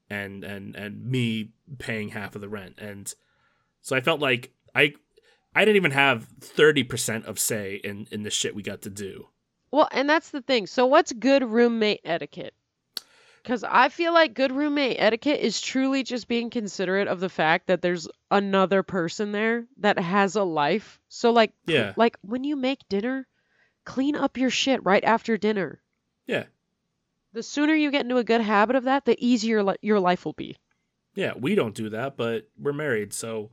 and 0.10 0.44
and 0.44 0.76
and 0.76 1.06
me 1.06 1.52
paying 1.78 2.10
half 2.10 2.36
of 2.36 2.42
the 2.42 2.50
rent. 2.50 2.76
And 2.78 3.14
so 3.82 3.96
I 3.96 4.02
felt 4.02 4.20
like 4.20 4.52
I 4.74 4.94
I 5.56 5.66
didn't 5.66 5.78
even 5.78 5.92
have 5.92 6.28
30% 6.40 7.26
of 7.26 7.40
say 7.40 7.76
in 7.84 8.08
in 8.12 8.24
the 8.24 8.30
shit 8.30 8.56
we 8.56 8.62
got 8.62 8.82
to 8.84 8.90
do. 8.90 9.30
well 9.72 9.90
and 9.92 10.10
that's 10.10 10.30
the 10.30 10.42
thing 10.42 10.68
so 10.68 10.86
what's 10.86 11.12
good 11.14 11.44
roommate 11.44 12.02
etiquette 12.06 12.54
because 13.48 13.64
i 13.64 13.88
feel 13.88 14.14
like 14.14 14.34
good 14.34 14.52
roommate 14.52 14.98
etiquette 15.00 15.40
is 15.40 15.62
truly 15.62 16.04
just 16.04 16.28
being 16.28 16.50
considerate 16.50 17.08
of 17.08 17.20
the 17.22 17.30
fact 17.30 17.68
that 17.68 17.82
there's 17.82 18.08
another 18.30 18.84
person 18.84 19.32
there 19.32 19.66
that 19.78 19.98
has 19.98 20.36
a 20.36 20.44
life 20.44 21.00
so 21.08 21.32
like 21.32 21.54
Yeah. 21.66 21.94
like 21.96 22.18
when 22.22 22.44
you 22.44 22.56
make 22.58 22.88
dinner 22.90 23.26
clean 23.86 24.16
up 24.18 24.38
your 24.38 24.50
shit 24.50 24.84
right 24.84 25.04
after 25.04 25.38
dinner 25.38 25.82
Yeah. 26.26 26.44
the 27.32 27.42
sooner 27.44 27.74
you 27.74 27.90
get 27.92 28.02
into 28.04 28.18
a 28.18 28.24
good 28.24 28.42
habit 28.42 28.76
of 28.76 28.84
that 28.84 29.06
the 29.06 29.16
easier 29.26 29.64
li- 29.64 29.78
your 29.82 30.00
life 30.02 30.26
will 30.26 30.34
be 30.34 30.58
Yeah, 31.16 31.34
we 31.40 31.56
don't 31.56 31.74
do 31.74 31.90
that, 31.90 32.18
but 32.18 32.48
we're 32.60 32.74
married, 32.74 33.14
so 33.14 33.50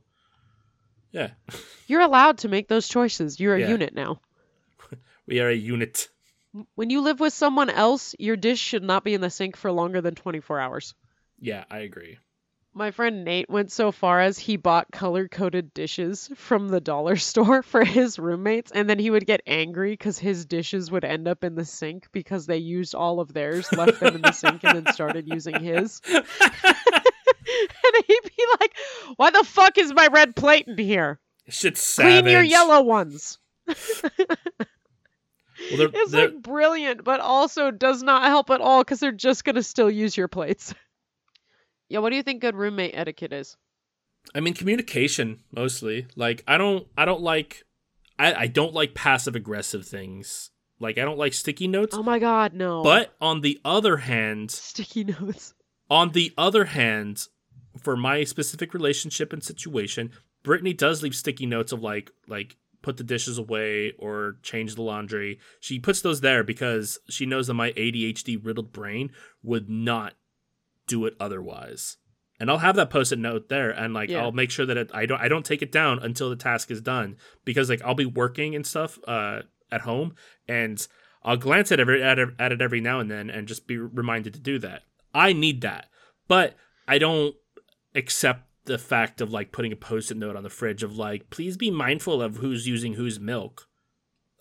yeah. 1.11 1.31
You're 1.87 2.01
allowed 2.01 2.39
to 2.39 2.49
make 2.49 2.67
those 2.67 2.87
choices. 2.87 3.39
You're 3.39 3.55
a 3.55 3.59
Yeah. 3.61 3.69
unit 3.69 3.93
now. 3.95 4.19
We 5.27 5.39
are 5.39 5.49
a 5.49 5.55
unit. 5.55 6.09
When 6.75 6.89
you 6.89 7.01
live 7.01 7.19
with 7.19 7.33
someone 7.33 7.69
else, 7.69 8.15
your 8.19 8.37
dish 8.37 8.59
should 8.59 8.83
not 8.83 9.03
be 9.03 9.13
in 9.13 9.21
the 9.21 9.29
sink 9.29 9.57
for 9.57 9.71
longer 9.71 10.01
than 10.01 10.15
24 10.15 10.59
hours. 10.59 10.93
Yeah, 11.39 11.65
I 11.69 11.79
agree. 11.79 12.17
My 12.73 12.91
friend 12.91 13.23
Nate 13.23 13.49
went 13.49 13.71
so 13.71 13.93
far 13.93 14.19
as 14.19 14.37
he 14.37 14.57
bought 14.57 14.91
color 14.91 15.29
coded 15.29 15.73
dishes 15.73 16.29
from 16.35 16.67
the 16.67 16.81
dollar 16.81 17.15
store 17.17 17.63
for 17.63 17.83
his 17.83 18.19
roommates, 18.19 18.71
and 18.71 18.89
then 18.89 18.99
he 18.99 19.09
would 19.09 19.25
get 19.25 19.41
angry 19.47 19.93
because 19.93 20.19
his 20.19 20.45
dishes 20.45 20.91
would 20.91 21.05
end 21.05 21.27
up 21.27 21.43
in 21.43 21.55
the 21.55 21.65
sink 21.65 22.07
because 22.11 22.45
they 22.45 22.57
used 22.57 22.93
all 22.93 23.19
of 23.19 23.33
theirs, 23.33 23.71
left 23.71 23.99
them 24.01 24.15
in 24.15 24.21
the 24.21 24.33
sink, 24.33 24.63
and 24.63 24.75
then 24.85 24.93
started 24.93 25.27
using 25.27 25.59
his. 25.59 26.01
and 26.09 26.23
he'd 28.07 28.23
be 28.23 28.45
like, 28.59 28.73
Why 29.15 29.29
the 29.29 29.43
fuck 29.43 29.77
is 29.77 29.93
my 29.93 30.07
red 30.11 30.35
plate 30.35 30.67
in 30.67 30.77
here? 30.77 31.19
Shit's 31.47 31.81
savage. 31.81 32.23
Clean 32.23 32.33
your 32.33 32.43
yellow 32.43 32.81
ones. 32.81 33.39
Well, 35.69 35.77
they're, 35.77 35.89
It's 36.01 36.11
they're- 36.11 36.27
like 36.29 36.41
brilliant, 36.41 37.03
but 37.03 37.19
also 37.19 37.71
does 37.71 38.03
not 38.03 38.23
help 38.23 38.49
at 38.49 38.61
all 38.61 38.83
because 38.83 38.99
they're 38.99 39.11
just 39.11 39.43
gonna 39.43 39.63
still 39.63 39.89
use 39.89 40.15
your 40.15 40.27
plates. 40.27 40.73
yeah, 41.89 41.99
what 41.99 42.09
do 42.09 42.15
you 42.15 42.23
think 42.23 42.41
good 42.41 42.55
roommate 42.55 42.95
etiquette 42.95 43.33
is? 43.33 43.57
I 44.33 44.39
mean, 44.39 44.53
communication 44.53 45.41
mostly. 45.51 46.07
Like, 46.15 46.43
I 46.47 46.57
don't, 46.57 46.87
I 46.97 47.05
don't 47.05 47.21
like, 47.21 47.63
I, 48.17 48.33
I 48.33 48.47
don't 48.47 48.73
like 48.73 48.95
passive 48.95 49.35
aggressive 49.35 49.85
things. 49.85 50.49
Like, 50.79 50.97
I 50.97 51.01
don't 51.05 51.17
like 51.17 51.33
sticky 51.33 51.67
notes. 51.67 51.95
Oh 51.95 52.03
my 52.03 52.19
god, 52.19 52.53
no. 52.53 52.83
But 52.83 53.15
on 53.21 53.41
the 53.41 53.59
other 53.63 53.97
hand, 53.97 54.51
sticky 54.51 55.05
notes. 55.05 55.53
on 55.89 56.11
the 56.11 56.33
other 56.37 56.65
hand, 56.65 57.27
for 57.79 57.95
my 57.95 58.23
specific 58.23 58.73
relationship 58.73 59.31
and 59.31 59.43
situation, 59.43 60.11
Brittany 60.43 60.73
does 60.73 61.01
leave 61.03 61.15
sticky 61.15 61.45
notes 61.45 61.71
of 61.71 61.81
like, 61.81 62.11
like 62.27 62.57
put 62.85 62.97
the 62.97 63.03
dishes 63.03 63.39
away 63.39 63.93
or 63.97 64.37
change 64.43 64.75
the 64.75 64.83
laundry. 64.83 65.39
She 65.59 65.79
puts 65.79 66.01
those 66.01 66.21
there 66.21 66.43
because 66.43 66.99
she 67.09 67.25
knows 67.25 67.47
that 67.47 67.55
my 67.55 67.71
ADHD 67.71 68.39
riddled 68.41 68.71
brain 68.71 69.11
would 69.41 69.67
not 69.67 70.13
do 70.85 71.05
it 71.05 71.15
otherwise. 71.19 71.97
And 72.39 72.51
I'll 72.51 72.59
have 72.59 72.75
that 72.75 72.91
post-it 72.91 73.17
note 73.17 73.49
there, 73.49 73.71
and 73.71 73.93
like 73.93 74.09
Yeah. 74.09 74.21
I'll 74.21 74.31
make 74.31 74.51
sure 74.51 74.67
that 74.67 74.77
it, 74.77 74.91
I 74.93 75.07
don't 75.07 75.19
I 75.19 75.27
don't 75.27 75.45
take 75.45 75.63
it 75.63 75.71
down 75.71 75.97
until 75.99 76.29
the 76.29 76.35
task 76.35 76.69
is 76.69 76.79
done 76.81 77.15
because 77.43 77.69
like 77.69 77.81
I'll 77.81 77.95
be 77.95 78.05
working 78.05 78.55
and 78.55 78.67
stuff 78.67 78.99
uh, 79.07 79.41
at 79.71 79.81
home, 79.81 80.13
and 80.47 80.85
I'll 81.23 81.37
glance 81.37 81.71
at 81.71 81.79
every 81.79 82.03
at, 82.03 82.19
at 82.19 82.51
it 82.51 82.61
every 82.61 82.81
now 82.81 82.99
and 82.99 83.09
then 83.09 83.31
and 83.31 83.47
just 83.47 83.65
be 83.65 83.77
reminded 83.77 84.33
to 84.35 84.39
do 84.39 84.59
that. 84.59 84.83
I 85.13 85.33
need 85.33 85.61
that, 85.61 85.87
but 86.27 86.55
I 86.87 86.99
don't 86.99 87.35
accept 87.95 88.44
the 88.65 88.77
fact 88.77 89.21
of 89.21 89.31
like 89.31 89.51
putting 89.51 89.71
a 89.71 89.75
post-it 89.75 90.17
note 90.17 90.35
on 90.35 90.43
the 90.43 90.49
fridge 90.49 90.83
of 90.83 90.97
like 90.97 91.29
please 91.29 91.57
be 91.57 91.71
mindful 91.71 92.21
of 92.21 92.37
who's 92.37 92.67
using 92.67 92.93
whose 92.93 93.19
milk. 93.19 93.67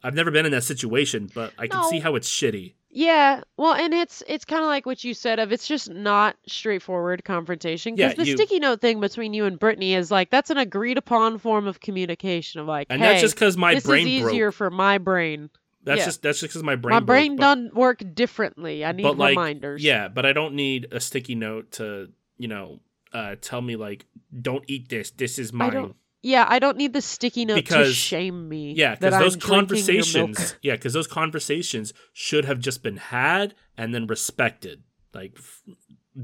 I've 0.02 0.14
never 0.14 0.30
been 0.30 0.44
in 0.44 0.52
that 0.52 0.64
situation, 0.64 1.30
but 1.34 1.52
I 1.58 1.66
can 1.66 1.80
No. 1.80 1.88
see 1.90 1.98
how 2.00 2.14
it's 2.14 2.28
shitty. 2.28 2.74
Yeah, 2.96 3.40
well, 3.56 3.72
and 3.74 3.92
it's 3.92 4.22
it's 4.28 4.44
kind 4.44 4.62
of 4.62 4.68
like 4.68 4.86
what 4.86 5.02
you 5.02 5.14
said 5.14 5.38
of 5.40 5.50
it's 5.50 5.66
just 5.66 5.90
not 5.90 6.36
straightforward 6.46 7.24
confrontation 7.24 7.96
because 7.96 8.12
Yeah, 8.12 8.22
the 8.22 8.30
you- 8.30 8.36
sticky 8.36 8.60
note 8.60 8.80
thing 8.80 9.00
between 9.00 9.34
you 9.34 9.46
and 9.46 9.58
Brittany 9.58 9.94
is 9.94 10.10
like 10.10 10.30
that's 10.30 10.50
an 10.50 10.58
agreed 10.58 10.96
upon 10.98 11.38
form 11.38 11.66
of 11.66 11.80
communication 11.80 12.60
of 12.60 12.66
like, 12.68 12.86
And 12.90 13.00
hey, 13.02 13.08
that's 13.08 13.20
just 13.22 13.34
because 13.34 13.56
my 13.56 13.74
this 13.74 13.84
brain 13.84 14.06
is 14.06 14.22
broke. 14.22 14.32
easier 14.32 14.52
for 14.52 14.70
my 14.70 14.98
brain. 14.98 15.50
That's 15.82 15.98
yeah. 15.98 16.04
just 16.04 16.22
that's 16.22 16.40
just 16.40 16.52
because 16.52 16.62
my 16.62 16.76
brain 16.76 16.94
my 16.94 17.00
broke, 17.00 17.06
brain 17.06 17.36
doesn't 17.36 17.74
work 17.74 18.02
differently. 18.14 18.84
I 18.84 18.92
need 18.92 19.02
but 19.02 19.18
like 19.18 19.30
reminders. 19.30 19.82
yeah 19.82 20.08
but 20.08 20.24
i 20.24 20.32
don't 20.32 20.54
need 20.54 20.88
a 20.92 21.00
sticky 21.00 21.34
note 21.34 21.72
to 21.72 22.10
you 22.38 22.48
know 22.48 22.80
uh 23.14 23.36
tell 23.40 23.62
me 23.62 23.76
like 23.76 24.04
don't 24.42 24.64
eat 24.68 24.88
this 24.88 25.10
this 25.12 25.38
is 25.38 25.52
I 25.52 25.56
mine 25.56 25.72
don't- 25.72 25.96
Yeah, 26.22 26.46
I 26.48 26.58
don't 26.58 26.76
need 26.78 26.92
the 26.94 27.02
sticky 27.02 27.44
note 27.44 27.56
to 27.56 27.62
Because- 27.62 27.94
shame 27.94 28.48
me. 28.48 28.72
yeah 28.72 28.94
because 28.96 29.18
those 29.18 29.34
I'm 29.34 29.66
drinking 29.66 29.94
your 29.94 29.94
milk. 29.94 30.08
conversations 30.36 30.56
yeah 30.62 30.72
because 30.74 30.92
those 30.92 31.06
conversations 31.06 31.92
should 32.12 32.44
have 32.44 32.58
just 32.60 32.82
been 32.82 32.96
had 32.96 33.54
and 33.76 33.94
then 33.94 34.06
respected 34.06 34.82
like 35.14 35.32
f- 35.36 35.62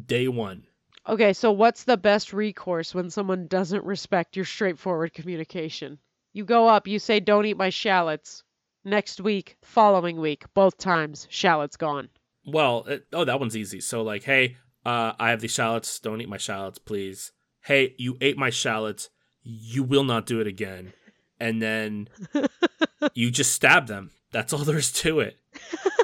day 0.06 0.28
one 0.28 0.64
Okay, 1.08 1.32
so 1.32 1.50
what's 1.50 1.84
the 1.84 1.96
best 1.96 2.32
recourse 2.32 2.94
when 2.94 3.08
someone 3.08 3.46
doesn't 3.46 3.84
respect 3.84 4.36
your 4.36 4.44
straightforward 4.44 5.14
communication? 5.14 5.98
You 6.34 6.44
go 6.44 6.68
up, 6.68 6.86
you 6.86 6.98
say, 6.98 7.20
"Don't 7.20 7.46
eat 7.46 7.56
my 7.56 7.70
shallots." 7.70 8.44
Next 8.84 9.18
week, 9.20 9.56
following 9.62 10.20
week, 10.20 10.44
both 10.54 10.76
times, 10.76 11.26
shallots 11.30 11.76
gone. 11.78 12.10
well 12.46 12.84
it, 12.84 13.06
oh 13.14 13.24
that 13.24 13.40
one's 13.40 13.56
easy 13.56 13.80
so 13.80 14.02
like 14.02 14.22
hey 14.24 14.56
uh 14.84 15.12
i 15.18 15.30
have 15.30 15.40
these 15.40 15.52
shallots 15.52 15.98
don't 16.00 16.20
eat 16.20 16.28
my 16.28 16.36
shallots 16.36 16.78
please 16.78 17.32
hey 17.64 17.94
you 17.98 18.16
ate 18.20 18.38
my 18.38 18.50
shallots 18.50 19.10
you 19.42 19.82
will 19.82 20.04
not 20.04 20.26
do 20.26 20.40
it 20.40 20.46
again 20.46 20.92
and 21.38 21.60
then 21.60 22.08
you 23.14 23.30
just 23.30 23.52
stab 23.52 23.86
them 23.86 24.10
that's 24.32 24.52
all 24.52 24.60
there 24.60 24.78
is 24.78 24.92
to 24.92 25.20
it 25.20 25.38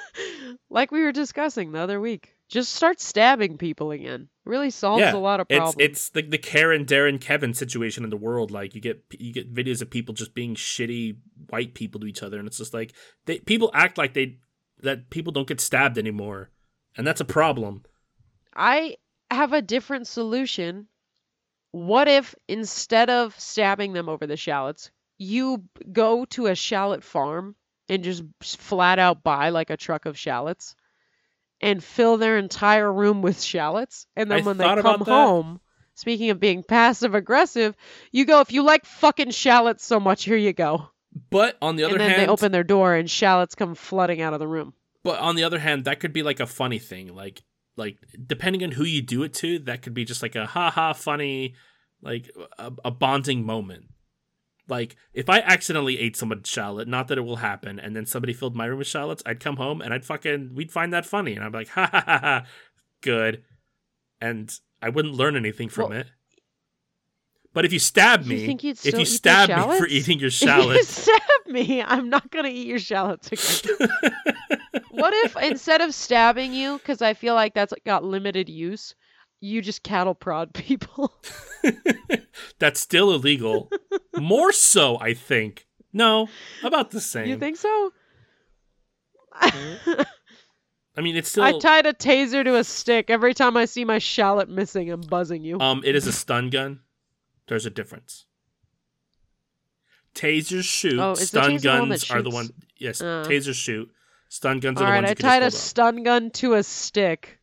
like 0.70 0.90
we 0.90 1.02
were 1.02 1.12
discussing 1.12 1.72
the 1.72 1.80
other 1.80 2.00
week. 2.00 2.34
Just 2.48 2.74
start 2.74 3.00
stabbing 3.00 3.58
people 3.58 3.90
again. 3.90 4.28
It 4.44 4.48
really 4.48 4.70
solves 4.70 5.00
Yeah, 5.00 5.14
a 5.14 5.18
lot 5.18 5.40
of 5.40 5.48
problems. 5.48 5.76
It's 5.78 5.84
it's 5.84 6.08
the 6.10 6.22
the 6.22 6.38
Karen, 6.38 6.84
Darren, 6.84 7.20
Kevin 7.20 7.54
situation 7.54 8.04
in 8.04 8.10
the 8.10 8.16
world. 8.16 8.52
Like 8.52 8.74
you 8.74 8.80
get 8.80 9.02
you 9.18 9.32
get 9.32 9.52
videos 9.52 9.82
of 9.82 9.90
people 9.90 10.14
just 10.14 10.34
being 10.34 10.54
shitty 10.54 11.16
white 11.48 11.74
people 11.74 12.00
to 12.00 12.06
each 12.06 12.22
other, 12.22 12.38
and 12.38 12.46
it's 12.46 12.58
just 12.58 12.72
like 12.72 12.92
they 13.24 13.40
people 13.40 13.70
act 13.74 13.98
like 13.98 14.14
they 14.14 14.38
that 14.82 15.10
people 15.10 15.32
don't 15.32 15.48
get 15.48 15.60
stabbed 15.60 15.98
anymore, 15.98 16.50
and 16.96 17.06
that's 17.06 17.20
a 17.20 17.24
problem. 17.24 17.82
I 18.56 18.96
have 19.30 19.52
a 19.52 19.62
different 19.62 20.06
solution. 20.06 20.88
What 21.72 22.08
if 22.08 22.34
instead 22.48 23.10
of 23.10 23.38
stabbing 23.38 23.92
them 23.92 24.08
over 24.08 24.26
the 24.26 24.36
shallots, 24.36 24.90
you 25.18 25.64
go 25.92 26.24
to 26.26 26.46
a 26.46 26.54
shallot 26.54 27.02
farm 27.04 27.54
and 27.88 28.02
just 28.02 28.22
flat 28.42 28.98
out 28.98 29.22
buy 29.22 29.50
like 29.50 29.70
a 29.70 29.76
truck 29.76 30.06
of 30.06 30.18
shallots 30.18 30.74
and 31.60 31.82
fill 31.82 32.16
their 32.16 32.38
entire 32.38 32.90
room 32.90 33.22
with 33.22 33.40
shallots? 33.40 34.06
And 34.16 34.30
then 34.30 34.40
I 34.40 34.42
when 34.42 34.56
they 34.56 34.64
come 34.64 35.02
home, 35.02 35.60
speaking 35.94 36.30
of 36.30 36.40
being 36.40 36.62
passive 36.62 37.14
aggressive, 37.14 37.76
you 38.12 38.24
go, 38.24 38.40
if 38.40 38.52
you 38.52 38.62
like 38.62 38.86
fucking 38.86 39.30
shallots 39.30 39.84
so 39.84 40.00
much, 40.00 40.24
here 40.24 40.36
you 40.36 40.52
go. 40.52 40.88
But 41.30 41.56
on 41.60 41.76
the 41.76 41.84
other 41.84 41.94
and 41.94 42.00
then 42.00 42.10
hand, 42.10 42.22
they 42.22 42.26
open 42.26 42.52
their 42.52 42.64
door 42.64 42.94
and 42.94 43.10
shallots 43.10 43.54
come 43.54 43.74
flooding 43.74 44.20
out 44.20 44.32
of 44.34 44.38
the 44.40 44.48
room. 44.48 44.74
but 45.02 45.18
on 45.18 45.36
the 45.36 45.44
other 45.44 45.58
hand, 45.58 45.84
that 45.84 46.00
could 46.00 46.12
be 46.12 46.22
like 46.22 46.40
a 46.40 46.46
funny 46.46 46.78
thing. 46.78 47.14
Like 47.14 47.42
like 47.76 47.98
depending 48.26 48.64
on 48.64 48.72
who 48.72 48.84
you 48.84 49.02
do 49.02 49.22
it 49.22 49.34
to, 49.34 49.58
that 49.60 49.82
could 49.82 49.94
be 49.94 50.04
just 50.04 50.22
like 50.22 50.34
a 50.34 50.46
ha 50.46 50.70
ha 50.70 50.92
funny, 50.92 51.54
like 52.02 52.30
a, 52.58 52.72
a 52.84 52.90
bonding 52.90 53.44
moment. 53.44 53.86
Like 54.68 54.96
if 55.12 55.28
I 55.28 55.40
accidentally 55.40 55.98
ate 55.98 56.16
someone's 56.16 56.48
shallot, 56.48 56.88
not 56.88 57.08
that 57.08 57.18
it 57.18 57.22
will 57.22 57.36
happen, 57.36 57.78
and 57.78 57.94
then 57.94 58.06
somebody 58.06 58.32
filled 58.32 58.56
my 58.56 58.66
room 58.66 58.78
with 58.78 58.88
shallots, 58.88 59.22
I'd 59.24 59.40
come 59.40 59.56
home 59.56 59.80
and 59.80 59.94
I'd 59.94 60.04
fucking 60.04 60.54
we'd 60.54 60.72
find 60.72 60.92
that 60.92 61.06
funny, 61.06 61.34
and 61.34 61.44
I'd 61.44 61.52
be 61.52 61.58
like, 61.58 61.68
ha 61.70 61.88
ha 61.90 62.02
ha 62.04 62.18
ha, 62.18 62.46
good, 63.00 63.42
and 64.20 64.52
I 64.82 64.88
wouldn't 64.88 65.14
learn 65.14 65.36
anything 65.36 65.68
from 65.68 65.90
Well, 65.90 66.00
it. 66.00 66.06
But 67.52 67.64
if 67.64 67.72
you 67.72 67.78
stab 67.78 68.24
You 68.24 68.28
me, 68.28 68.58
you'd 68.60 68.84
if 68.84 68.98
you 68.98 69.06
stab 69.06 69.48
me 69.48 69.78
for 69.78 69.86
eating 69.86 70.18
your 70.18 70.30
If 70.80 70.98
you 70.98 71.12
stab 71.14 71.46
me, 71.46 71.82
I'm 71.82 72.10
not 72.10 72.30
gonna 72.30 72.48
eat 72.48 72.66
your 72.66 72.78
shallots 72.78 73.30
again. 73.32 73.88
what 74.96 75.12
if 75.26 75.36
instead 75.42 75.80
of 75.80 75.94
stabbing 75.94 76.52
you, 76.52 76.78
because 76.78 77.02
I 77.02 77.14
feel 77.14 77.34
like 77.34 77.54
that's 77.54 77.72
got 77.84 78.04
limited 78.04 78.48
use, 78.48 78.94
you 79.40 79.62
just 79.62 79.82
cattle 79.82 80.14
prod 80.14 80.52
people? 80.54 81.14
that's 82.58 82.80
still 82.80 83.12
illegal. 83.12 83.70
More 84.16 84.52
so, 84.52 84.98
I 85.00 85.14
think. 85.14 85.66
No, 85.92 86.28
about 86.62 86.90
the 86.90 87.00
same. 87.00 87.28
you 87.28 87.38
think 87.38 87.56
so? 87.56 87.92
I 89.32 90.04
mean, 91.00 91.16
it's 91.16 91.28
still. 91.30 91.44
I 91.44 91.58
tied 91.58 91.86
a 91.86 91.92
taser 91.92 92.44
to 92.44 92.56
a 92.56 92.64
stick. 92.64 93.10
Every 93.10 93.34
time 93.34 93.56
I 93.56 93.64
see 93.66 93.84
my 93.84 93.98
shallot 93.98 94.48
missing, 94.48 94.90
I'm 94.90 95.00
buzzing 95.00 95.44
you. 95.44 95.58
Um, 95.60 95.82
it 95.84 95.94
is 95.94 96.06
a 96.06 96.12
stun 96.12 96.50
gun. 96.50 96.80
There's 97.48 97.66
a 97.66 97.70
difference. 97.70 98.26
Tasers 100.14 100.64
shoot. 100.64 100.98
Oh, 100.98 101.14
the 101.14 101.26
stun 101.26 101.52
taser 101.52 101.60
the 101.60 101.62
guns 101.62 102.10
are 102.10 102.22
the 102.22 102.30
one. 102.30 102.50
Yes, 102.78 103.00
Uh. 103.00 103.24
tasers 103.26 103.54
shoot. 103.54 103.90
Stun 104.28 104.60
guns 104.60 104.80
All 104.80 104.84
are 104.84 104.86
the 104.86 104.92
right, 104.92 105.04
ones 105.04 105.10
I 105.10 105.14
tied 105.14 105.42
a 105.42 105.46
just 105.46 105.56
hold 105.56 105.64
up. 105.88 105.94
stun 105.94 106.02
gun 106.02 106.30
to 106.32 106.54
a 106.54 106.62
stick. 106.62 107.38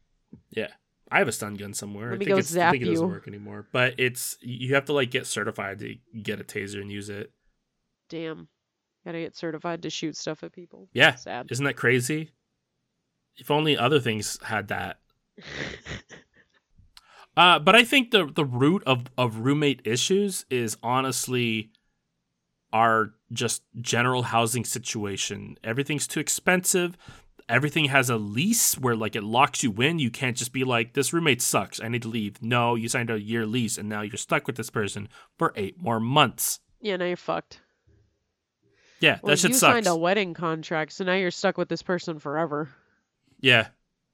Yeah, 0.51 0.67
I 1.11 1.19
have 1.19 1.27
a 1.27 1.31
stun 1.31 1.55
gun 1.55 1.73
somewhere. 1.73 2.09
Let 2.09 2.15
I 2.15 2.17
me 2.17 2.25
think 2.25 2.35
go 2.35 2.37
it's, 2.37 2.55
I 2.57 2.71
think 2.71 2.81
zap 2.81 2.81
it 2.81 2.85
doesn't 2.85 3.07
you. 3.07 3.07
work 3.07 3.27
anymore. 3.27 3.67
But 3.71 3.95
it's 3.97 4.37
you 4.41 4.75
have 4.75 4.85
to 4.85 4.93
like 4.93 5.11
get 5.11 5.25
certified 5.27 5.79
to 5.79 5.95
get 6.21 6.39
a 6.41 6.43
taser 6.43 6.81
and 6.81 6.91
use 6.91 7.09
it. 7.09 7.31
Damn. 8.09 8.47
Gotta 9.05 9.19
get 9.19 9.35
certified 9.35 9.81
to 9.83 9.89
shoot 9.89 10.15
stuff 10.15 10.43
at 10.43 10.53
people. 10.53 10.87
Yeah, 10.93 11.15
Sad. 11.15 11.47
isn't 11.51 11.65
that 11.65 11.75
crazy? 11.75 12.31
If 13.37 13.51
only 13.51 13.77
other 13.77 13.99
things 13.99 14.39
had 14.43 14.67
that. 14.69 14.99
Uh, 17.35 17.57
but 17.57 17.75
I 17.75 17.83
think 17.83 18.11
the 18.11 18.27
the 18.27 18.45
root 18.45 18.83
of 18.85 19.05
of 19.17 19.37
roommate 19.39 19.81
issues 19.85 20.45
is 20.51 20.77
honestly 20.83 21.71
our 22.71 23.13
just 23.33 23.63
general 23.81 24.23
housing 24.23 24.63
situation. 24.65 25.57
Everything's 25.63 26.07
too 26.07 26.19
expensive. 26.19 26.95
Everything 27.49 27.85
has 27.85 28.09
a 28.09 28.15
lease 28.15 28.77
where 28.77 28.95
like 28.95 29.15
it 29.15 29.23
locks 29.23 29.63
you 29.63 29.71
in. 29.81 29.99
You 29.99 30.09
can't 30.09 30.37
just 30.37 30.53
be 30.53 30.63
like, 30.63 30.93
this 30.93 31.11
roommate 31.11 31.41
sucks. 31.41 31.81
I 31.81 31.87
need 31.89 32.03
to 32.03 32.07
leave. 32.07 32.41
No, 32.41 32.75
you 32.75 32.87
signed 32.87 33.09
a 33.09 33.19
year 33.19 33.45
lease 33.45 33.77
and 33.77 33.89
now 33.89 34.01
you're 34.01 34.15
stuck 34.17 34.47
with 34.47 34.55
this 34.55 34.69
person 34.69 35.09
for 35.37 35.51
eight 35.57 35.77
more 35.81 35.99
months. 35.99 36.59
yeah, 36.79 36.95
now 36.95 37.05
you're 37.05 37.17
fucked. 37.17 37.59
Yeah, 39.01 39.19
Well, 39.21 39.31
that 39.31 39.39
shit 39.39 39.49
you 39.51 39.55
sucks. 39.57 39.73
signed 39.73 39.87
a 39.87 39.95
wedding 39.97 40.33
contract, 40.33 40.93
so 40.93 41.03
now 41.03 41.15
you're 41.15 41.31
stuck 41.31 41.57
with 41.57 41.67
this 41.67 41.81
person 41.81 42.19
forever. 42.19 42.69
Yeah. 43.41 43.67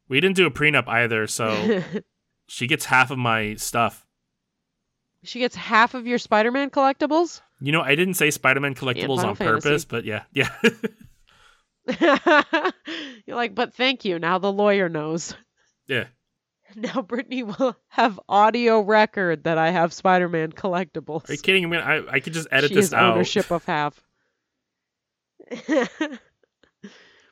We 0.07 0.19
didn't 0.19 0.35
do 0.35 0.47
a 0.47 0.51
prenup 0.51 0.87
either, 0.87 1.27
so 1.27 1.83
she 2.47 2.65
gets 2.65 2.85
half 2.85 3.11
of 3.11 3.19
my 3.19 3.53
stuff. 3.55 4.07
She 5.23 5.39
gets 5.39 5.55
half 5.55 5.93
of 5.93 6.07
your 6.07 6.17
Spider-Man 6.17 6.69
collectibles. 6.69 7.41
You 7.59 7.71
know, 7.71 7.81
I 7.81 7.95
didn't 7.95 8.13
say 8.13 8.31
Spider-Man 8.31 8.75
collectibles 8.75 9.23
on 9.23 9.35
Fantasy. 9.35 9.69
purpose, 9.69 9.85
but 9.85 10.05
yeah, 10.05 10.23
yeah. 10.33 10.49
you're 13.25 13.35
like, 13.35 13.55
but 13.55 13.73
thank 13.73 14.05
you. 14.05 14.19
Now 14.19 14.37
the 14.37 14.51
lawyer 14.51 14.89
knows. 14.89 15.33
yeah. 15.87 16.05
Now 16.75 17.01
Brittany 17.01 17.41
will 17.41 17.75
have 17.87 18.19
audio 18.29 18.79
record 18.79 19.45
that 19.45 19.57
I 19.57 19.71
have 19.71 19.91
Spider-Man 19.91 20.51
collectibles. 20.51 21.27
Are 21.27 21.33
you 21.33 21.39
kidding? 21.39 21.65
I 21.65 21.67
mean, 21.67 21.79
I, 21.79 22.03
I 22.07 22.19
could 22.19 22.33
just 22.33 22.47
edit 22.51 22.69
she 22.69 22.75
this 22.75 22.93
out. 22.93 23.15
ownership 23.15 23.49
of 23.49 23.65
half. 23.65 23.99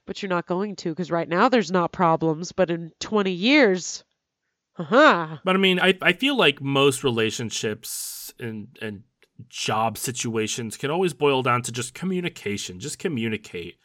but 0.07 0.23
you're 0.23 0.29
not 0.29 0.47
going 0.47 0.75
to, 0.77 0.89
because 0.89 1.11
right 1.11 1.29
now 1.29 1.49
there's 1.49 1.71
not 1.71 1.91
problems. 1.91 2.51
But 2.51 2.71
in 2.71 2.91
20 2.99 3.29
years, 3.29 4.03
haha. 4.77 5.37
But 5.43 5.55
I 5.55 5.59
mean, 5.59 5.79
I, 5.79 5.97
I 6.01 6.13
feel 6.13 6.37
like 6.37 6.61
most 6.61 7.03
relationships 7.03 8.33
and 8.39 8.67
and 8.81 9.03
job 9.49 9.97
situations 9.97 10.77
can 10.77 10.89
always 10.89 11.13
boil 11.13 11.43
down 11.43 11.61
to 11.63 11.71
just 11.71 11.93
communication. 11.93 12.79
Just 12.79 12.97
communicate. 12.99 13.75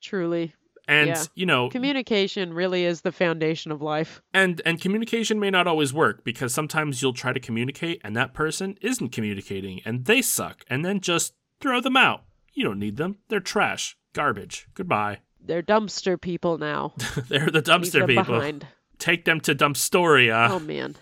Truly, 0.00 0.54
And 0.86 1.08
Yeah. 1.08 1.24
you 1.34 1.44
know, 1.46 1.68
communication 1.70 2.52
really 2.54 2.84
is 2.84 3.00
the 3.02 3.12
foundation 3.12 3.72
of 3.72 3.82
life. 3.82 4.22
and 4.32 4.60
and 4.64 4.80
communication 4.80 5.38
may 5.40 5.50
not 5.50 5.66
always 5.66 5.92
work 5.92 6.22
because 6.24 6.54
sometimes 6.54 7.02
you'll 7.02 7.12
try 7.12 7.32
to 7.32 7.40
communicate 7.40 8.00
and 8.04 8.16
that 8.16 8.32
person 8.34 8.76
isn't 8.80 9.10
communicating 9.10 9.80
and 9.84 10.04
they 10.06 10.22
suck 10.22 10.64
and 10.70 10.84
then 10.84 11.00
just 11.00 11.34
throw 11.60 11.80
them 11.80 11.96
out. 11.96 12.24
You 12.54 12.64
don't 12.64 12.78
need 12.78 12.96
them. 12.96 13.18
They're 13.28 13.40
trash, 13.40 13.96
garbage. 14.12 14.68
Goodbye. 14.74 15.18
They're 15.40 15.62
dumpster 15.62 16.20
people 16.20 16.58
now. 16.58 16.94
They're 17.28 17.50
the 17.50 17.62
dumpster 17.62 18.06
people. 18.06 18.24
behind. 18.24 18.66
Take 18.98 19.24
them 19.24 19.40
to 19.42 19.54
Dumpstoria. 19.54 20.50
Oh 20.50 20.58
man. 20.58 20.96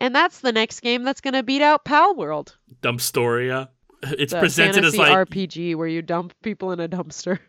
and 0.00 0.14
that's 0.14 0.40
the 0.40 0.52
next 0.52 0.80
game 0.80 1.04
that's 1.04 1.20
going 1.20 1.34
to 1.34 1.42
beat 1.42 1.62
out 1.62 1.84
Palworld. 1.84 2.54
Dumpstoria. 2.82 3.68
It's 4.02 4.32
the 4.32 4.40
presented 4.40 4.84
as 4.84 4.96
like 4.96 5.12
RPG 5.28 5.74
where 5.74 5.88
you 5.88 6.02
dump 6.02 6.34
people 6.42 6.72
in 6.72 6.80
a 6.80 6.88
dumpster. 6.88 7.38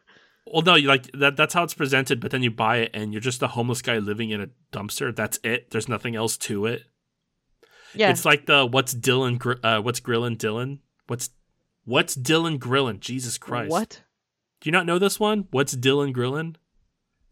Well, 0.49 0.61
no, 0.61 0.76
you 0.76 0.88
like 0.88 1.11
that. 1.11 1.36
That's 1.36 1.53
how 1.53 1.63
it's 1.63 1.74
presented. 1.74 2.22
But 2.22 2.32
then 2.32 2.41
you 2.41 2.49
buy 2.51 2.78
it, 2.78 2.91
and 2.93 3.11
you're 3.11 3.20
just 3.20 3.43
a 3.43 3.47
homeless 3.47 3.82
guy 3.82 3.97
living 3.97 4.30
in 4.30 4.39
a 4.39 4.47
dumpster. 4.72 5.13
That's 5.13 5.39
it. 5.43 5.72
There's 5.72 5.89
nothing 5.89 6.15
else 6.15 6.38
to 6.38 6.68
it. 6.68 6.84
Yeah. 7.93 8.11
It's 8.11 8.24
like 8.24 8.45
the 8.45 8.65
what's 8.65 8.93
Dylan? 8.93 9.38
Gr- 9.39 9.59
Uh, 9.61 9.82
what's 9.82 9.99
Grillin? 9.99 10.38
Dylan? 10.38 10.80
What's 11.07 11.32
what's 11.84 12.15
Dylan 12.15 12.59
Grillin? 12.59 13.01
Jesus 13.01 13.38
Christ! 13.38 13.72
What? 13.72 14.03
Do 14.61 14.70
you 14.70 14.72
not 14.72 14.86
know 14.86 14.99
this 14.99 15.20
one? 15.20 15.47
What's 15.51 15.76
Dylan 15.76 16.13
Grillin? 16.13 16.55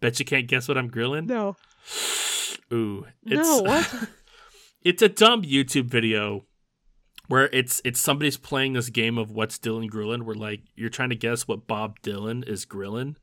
Bet 0.01 0.19
you 0.19 0.25
can't 0.25 0.47
guess 0.47 0.67
what 0.67 0.77
I'm 0.77 0.87
grilling. 0.89 1.25
No. 1.27 1.55
Ooh, 2.73 3.05
it's, 3.25 3.47
No, 3.47 3.61
what? 3.61 4.09
it's 4.83 5.01
a 5.01 5.09
dumb 5.09 5.43
YouTube 5.43 5.85
video 5.85 6.45
where 7.27 7.49
it's 7.51 7.81
it's 7.85 7.99
somebody's 7.99 8.37
playing 8.37 8.73
this 8.73 8.89
game 8.89 9.17
of 9.17 9.31
what's 9.31 9.57
Dylan 9.57 9.89
Grillin, 9.89 10.23
where 10.23 10.35
like 10.35 10.61
you're 10.75 10.89
trying 10.89 11.09
to 11.09 11.15
guess 11.15 11.47
what 11.47 11.67
Bob 11.67 11.99
Dylan 12.01 12.47
is 12.47 12.65
grilling, 12.65 13.15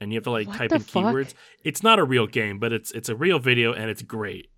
and 0.00 0.12
you 0.12 0.16
have 0.16 0.24
to 0.24 0.30
like 0.30 0.48
What 0.48 0.56
type 0.58 0.72
in 0.72 0.80
fuck? 0.80 1.04
keywords. 1.04 1.34
It's 1.64 1.82
not 1.82 1.98
a 1.98 2.04
real 2.04 2.26
game, 2.26 2.58
but 2.58 2.72
it's 2.72 2.90
it's 2.92 3.08
a 3.08 3.16
real 3.16 3.38
video 3.38 3.72
and 3.72 3.90
it's 3.90 4.02
great. 4.02 4.48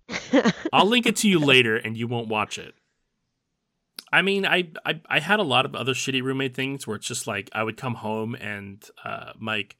I'll 0.71 0.85
link 0.87 1.05
it 1.05 1.15
to 1.17 1.29
you 1.29 1.39
later, 1.43 1.75
and 1.77 1.97
you 1.97 2.07
won't 2.07 2.27
watch 2.27 2.57
it. 2.57 2.75
I 4.11 4.21
mean, 4.21 4.45
I, 4.45 4.69
I 4.85 5.01
I 5.09 5.19
had 5.19 5.39
a 5.39 5.43
lot 5.43 5.65
of 5.65 5.75
other 5.75 5.93
shitty 5.93 6.21
roommate 6.21 6.55
things 6.55 6.87
where 6.87 6.95
it's 6.95 7.07
just 7.07 7.27
like 7.27 7.49
I 7.53 7.63
would 7.63 7.75
come 7.77 7.95
home 7.95 8.35
and 8.35 8.81
uh, 9.03 9.33
Mike, 9.37 9.75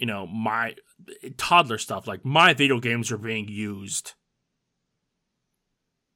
you 0.00 0.06
know, 0.06 0.26
my 0.26 0.74
toddler 1.36 1.76
stuff 1.76 2.08
like 2.08 2.24
my 2.24 2.54
video 2.54 2.80
games 2.80 3.10
were 3.10 3.18
being 3.18 3.48
used, 3.48 4.14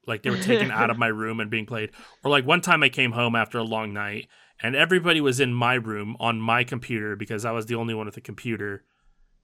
like 0.07 0.22
they 0.22 0.30
were 0.30 0.39
taken 0.39 0.70
out 0.70 0.89
of 0.89 0.99
my 1.05 1.07
room 1.07 1.39
and 1.39 1.51
being 1.51 1.66
played. 1.66 1.91
Or 2.24 2.30
like 2.30 2.47
one 2.47 2.62
time 2.62 2.82
I 2.82 2.89
came 2.89 3.12
home 3.12 3.37
after 3.37 3.59
a 3.59 3.62
long 3.62 3.93
night 3.93 4.28
and 4.62 4.74
everybody 4.74 5.20
was 5.20 5.39
in 5.39 5.53
my 5.53 5.74
room 5.74 6.16
on 6.18 6.41
my 6.41 6.64
computer 6.64 7.14
because 7.14 7.45
I 7.45 7.51
was 7.51 7.66
the 7.66 7.74
only 7.74 7.93
one 7.93 8.07
with 8.07 8.16
a 8.16 8.22
computer, 8.22 8.85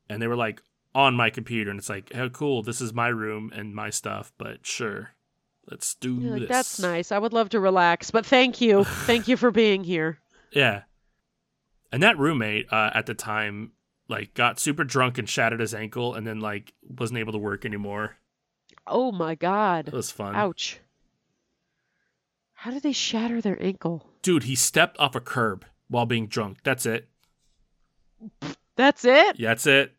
and 0.09 0.23
they 0.23 0.27
were 0.27 0.37
like 0.37 0.63
on 0.95 1.15
my 1.15 1.29
computer, 1.29 1.71
and 1.71 1.79
it's 1.79 1.91
like, 1.91 2.11
oh, 2.15 2.31
cool, 2.31 2.63
this 2.63 2.81
is 2.81 2.95
my 2.95 3.09
room 3.09 3.53
and 3.55 3.75
my 3.75 3.91
stuff, 3.91 4.33
but 4.39 4.65
sure, 4.67 5.11
let's 5.71 5.95
do 5.97 6.15
You're 6.15 6.33
like, 6.33 6.41
this. 6.41 6.49
That's 6.49 6.81
nice. 6.81 7.13
I 7.13 7.19
would 7.19 7.35
love 7.35 7.51
to 7.51 7.61
relax, 7.61 8.11
but 8.11 8.25
thank 8.25 8.63
you. 8.63 8.85
thank 9.05 9.29
you 9.29 9.37
for 9.37 9.51
being 9.51 9.85
here. 9.85 10.19
Yeah. 10.51 10.83
And 11.93 12.03
that 12.03 12.19
roommate 12.19 12.73
uh, 12.73 12.91
at 12.95 13.05
the 13.07 13.15
time, 13.15 13.73
like, 14.11 14.35
got 14.35 14.59
super 14.61 14.85
drunk 14.85 15.17
and 15.17 15.27
shattered 15.29 15.61
his 15.61 15.73
ankle, 15.75 16.15
and 16.15 16.27
then 16.27 16.41
like 16.41 16.75
wasn't 16.87 17.19
able 17.19 17.33
to 17.33 17.39
work 17.39 17.65
anymore. 17.65 18.17
Oh 18.87 19.13
my 19.13 19.33
It 19.33 19.39
god. 19.39 19.93
was 19.93 20.11
fun, 20.11 20.35
Ouch. 20.37 20.81
How 22.55 22.71
did 22.71 22.83
they 22.83 22.93
shatter 22.93 23.41
their 23.41 23.61
ankle? 23.63 24.07
dude. 24.23 24.43
He 24.43 24.55
stepped 24.55 24.99
off 24.99 25.15
a 25.15 25.21
curb 25.21 25.65
while 25.89 26.05
being 26.05 26.27
drunk. 26.27 26.59
That's 26.63 26.85
it. 26.85 27.09
That's 28.77 29.05
it? 29.05 29.39
Yeah, 29.39 29.49
that's 29.51 29.67
it. 29.67 29.95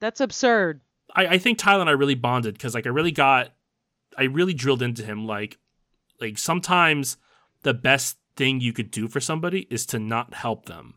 That's 0.00 0.20
absurd. 0.20 0.80
I, 1.14 1.26
I 1.26 1.38
think 1.38 1.58
Tyler 1.58 1.80
and 1.82 1.88
I 1.90 1.92
really 1.92 2.16
bonded 2.16 2.54
because 2.54 2.74
like 2.74 2.86
I 2.86 2.90
really 2.90 3.12
got, 3.12 3.52
I 4.18 4.24
really 4.24 4.54
drilled 4.54 4.82
into 4.82 5.04
him 5.04 5.24
like, 5.26 5.58
like 6.20 6.36
sometimes 6.38 7.16
the 7.62 7.74
best 7.74 8.18
thing 8.36 8.60
you 8.60 8.72
could 8.72 8.90
do 8.90 9.06
for 9.06 9.20
somebody 9.20 9.66
is 9.70 9.86
to 9.86 9.98
not 10.00 10.34
help 10.34 10.66
them. 10.66 10.94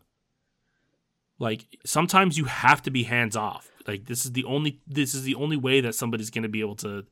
Like 1.39 1.65
sometimes 1.85 2.38
you 2.38 2.45
have 2.45 2.81
to 2.83 2.91
be 2.91 3.03
hands 3.03 3.35
off. 3.35 3.69
Like 3.88 4.05
this 4.05 4.25
is 4.25 4.31
the 4.33 4.43
only 4.45 4.81
this 4.88 5.13
is 5.13 5.23
the 5.23 5.35
only 5.35 5.57
way 5.57 5.81
that 5.81 5.95
somebody's 5.95 6.29
going 6.29 6.43
to 6.43 6.49
be 6.49 6.61
able 6.61 6.75
to 6.77 7.05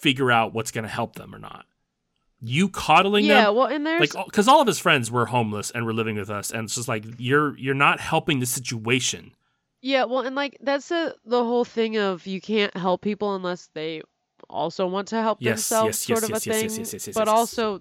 figure 0.00 0.30
out 0.32 0.54
what's 0.54 0.70
going 0.70 0.84
to 0.84 0.90
help 0.90 1.16
them 1.16 1.34
or 1.34 1.38
not. 1.38 1.66
You 2.40 2.68
coddling 2.68 3.26
yeah, 3.26 3.44
them 3.44 3.54
well, 3.56 3.66
and 3.66 3.86
there's 3.86 4.14
like 4.14 4.26
because 4.26 4.48
all 4.48 4.60
of 4.60 4.66
his 4.66 4.78
friends 4.78 5.10
were 5.10 5.26
homeless 5.26 5.70
and 5.70 5.86
were 5.86 5.92
living 5.92 6.16
with 6.16 6.28
us 6.30 6.50
and 6.50 6.64
it's 6.64 6.74
just 6.74 6.88
like 6.88 7.04
you're 7.18 7.56
you're 7.56 7.74
not 7.74 8.00
helping 8.00 8.40
the 8.40 8.46
situation 8.46 9.30
Yeah, 9.80 10.04
well, 10.06 10.20
and 10.20 10.34
like 10.34 10.56
that's 10.60 10.88
the 10.88 11.14
the 11.24 11.44
whole 11.44 11.64
thing 11.64 11.98
of 11.98 12.26
you 12.26 12.40
can't 12.40 12.76
help 12.76 13.00
people 13.02 13.36
unless 13.36 13.68
they 13.74 14.02
also 14.50 14.88
want 14.88 15.06
to 15.08 15.22
help 15.22 15.38
Yes, 15.40 15.68
themselves, 15.68 15.86
yes, 15.86 15.98
sort 15.98 16.22
yes, 16.22 16.24
of 16.24 16.30
yes, 16.30 16.46
a 16.46 16.50
yes, 16.50 16.60
thing. 16.60 16.70
yes, 16.70 16.78
yes, 16.78 16.92
yes, 16.92 17.06
yes, 17.06 17.14
but 17.14 17.28
also, 17.28 17.80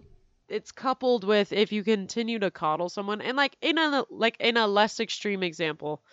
it's 0.52 0.72
coupled 0.72 1.24
with 1.24 1.54
if 1.54 1.72
you 1.72 1.84
continue 1.84 2.40
to 2.40 2.52
coddle 2.52 2.90
someone, 2.90 3.22
and 3.22 3.38
like 3.38 3.56
in 3.62 3.78
a 3.78 4.06
like 4.10 4.38
in 4.40 4.58
a 4.58 4.68
less 4.68 5.00
extreme 5.00 5.44
example, 5.44 6.04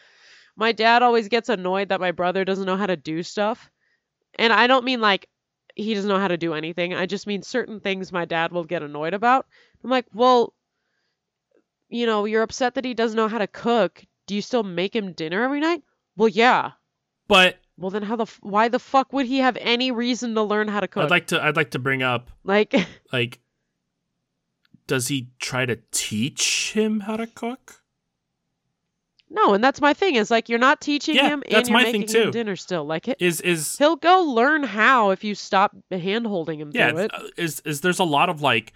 my 0.56 0.72
dad 0.72 1.02
always 1.02 1.28
gets 1.28 1.48
annoyed 1.48 1.90
that 1.90 2.00
my 2.00 2.12
brother 2.12 2.44
doesn't 2.44 2.66
know 2.66 2.76
how 2.76 2.86
to 2.86 2.96
do 2.96 3.22
stuff, 3.22 3.70
and 4.38 4.52
I 4.52 4.66
don't 4.66 4.84
mean 4.84 5.00
like 5.00 5.28
he 5.74 5.94
doesn't 5.94 6.08
know 6.08 6.18
how 6.18 6.28
to 6.28 6.36
do 6.36 6.54
anything. 6.54 6.94
I 6.94 7.06
just 7.06 7.26
mean 7.26 7.42
certain 7.42 7.80
things 7.80 8.12
my 8.12 8.24
dad 8.24 8.52
will 8.52 8.64
get 8.64 8.82
annoyed 8.82 9.14
about. 9.14 9.46
I'm 9.84 9.90
like, 9.90 10.06
well, 10.12 10.54
you 11.88 12.06
know, 12.06 12.24
you're 12.24 12.42
upset 12.42 12.74
that 12.74 12.84
he 12.84 12.94
doesn't 12.94 13.16
know 13.16 13.28
how 13.28 13.38
to 13.38 13.46
cook. 13.46 14.04
Do 14.26 14.34
you 14.34 14.42
still 14.42 14.62
make 14.62 14.94
him 14.94 15.12
dinner 15.12 15.42
every 15.42 15.60
night? 15.60 15.82
Well, 16.16 16.28
yeah. 16.28 16.72
But 17.28 17.58
Well, 17.76 17.90
then 17.90 18.02
how 18.02 18.16
the 18.16 18.22
f- 18.22 18.40
why 18.42 18.68
the 18.68 18.78
fuck 18.78 19.12
would 19.12 19.26
he 19.26 19.38
have 19.38 19.56
any 19.60 19.92
reason 19.92 20.34
to 20.34 20.42
learn 20.42 20.68
how 20.68 20.80
to 20.80 20.88
cook? 20.88 21.04
I'd 21.04 21.10
like 21.10 21.28
to 21.28 21.42
I'd 21.42 21.56
like 21.56 21.70
to 21.70 21.78
bring 21.78 22.02
up 22.02 22.30
like 22.42 22.74
like 23.12 23.38
does 24.88 25.06
he 25.08 25.28
try 25.38 25.64
to 25.66 25.78
teach 25.92 26.72
him 26.72 27.00
how 27.00 27.16
to 27.16 27.28
cook? 27.28 27.82
no, 29.30 29.52
and 29.52 29.62
that's 29.62 29.80
my 29.80 29.92
thing 29.92 30.14
is 30.14 30.30
like 30.30 30.48
you're 30.48 30.58
not 30.58 30.80
teaching 30.80 31.14
Yeah, 31.14 31.28
him 31.28 31.42
and 31.46 31.52
that's 31.54 31.68
you're 31.68 31.78
my 31.78 31.84
thing 31.84 32.00
making 32.00 32.22
him 32.22 32.30
dinner 32.30 32.56
still. 32.56 32.84
Like 32.84 33.08
it, 33.08 33.18
Is 33.20 33.40
is 33.42 33.76
he'll 33.76 33.96
go 33.96 34.22
learn 34.22 34.62
how 34.64 35.10
if 35.10 35.22
you 35.22 35.34
stop 35.34 35.76
hand 35.90 36.26
holding 36.26 36.58
him 36.58 36.72
yeah 36.72 36.90
through 36.90 36.98
it. 37.04 37.10
uh, 37.14 37.22
is 37.36 37.60
is 37.60 37.82
there's 37.82 37.98
a 37.98 38.04
lot 38.04 38.30
of 38.30 38.40
like 38.42 38.72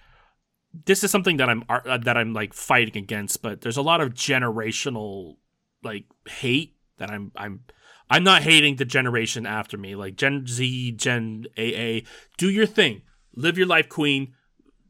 this 0.87 1.03
is 1.03 1.11
something 1.11 1.39
that 1.39 1.49
I'm 1.49 1.65
uh, 1.69 1.99
that 1.99 2.17
I'm 2.17 2.33
like 2.35 2.53
fighting 2.55 2.97
against, 3.03 3.43
but 3.43 3.63
there's 3.63 3.77
a 3.77 3.83
lot 3.83 4.01
of 4.01 4.15
generational 4.15 5.37
like 5.83 6.05
hate 6.29 6.77
that 6.99 7.11
I'm 7.11 7.33
I'm 7.35 7.65
I'm 8.11 8.25
not 8.25 8.43
hating 8.43 8.77
the 8.77 8.85
generation 8.85 9.47
after 9.47 9.79
me, 9.79 9.95
like 9.95 10.17
Gen 10.17 10.47
Z, 10.47 10.93
Gen 10.93 11.47
AA. 11.57 12.01
Do 12.37 12.51
your 12.51 12.67
thing, 12.67 13.03
live 13.35 13.57
your 13.57 13.67
life, 13.67 13.89
Queen. 13.89 14.35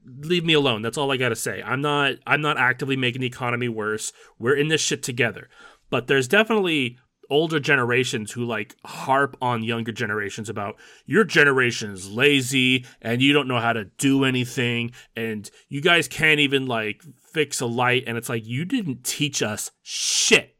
Leave 0.04 0.44
me 0.44 0.52
alone. 0.52 0.82
That's 0.82 0.98
all 0.98 1.12
I 1.12 1.16
gotta 1.16 1.36
say. 1.36 1.62
I'm 1.64 1.80
not 1.80 2.14
I'm 2.26 2.40
not 2.40 2.58
actively 2.58 2.96
making 2.96 3.20
the 3.20 3.26
economy 3.26 3.68
worse. 3.68 4.12
We're 4.38 4.56
in 4.56 4.68
this 4.68 4.80
shit 4.80 5.02
together. 5.02 5.48
But 5.90 6.06
there's 6.06 6.26
definitely 6.28 6.98
older 7.30 7.60
generations 7.60 8.32
who 8.32 8.44
like 8.44 8.74
harp 8.84 9.36
on 9.40 9.62
younger 9.62 9.92
generations 9.92 10.48
about 10.50 10.76
your 11.06 11.24
generation 11.24 11.90
is 11.92 12.10
lazy 12.10 12.84
and 13.00 13.22
you 13.22 13.32
don't 13.32 13.48
know 13.48 13.58
how 13.60 13.72
to 13.72 13.84
do 13.96 14.24
anything 14.24 14.90
and 15.16 15.50
you 15.68 15.80
guys 15.80 16.08
can't 16.08 16.40
even 16.40 16.66
like 16.66 17.02
fix 17.32 17.60
a 17.60 17.66
light 17.66 18.04
and 18.06 18.18
it's 18.18 18.28
like 18.28 18.44
you 18.46 18.64
didn't 18.64 19.04
teach 19.04 19.40
us 19.42 19.70
shit. 19.82 20.56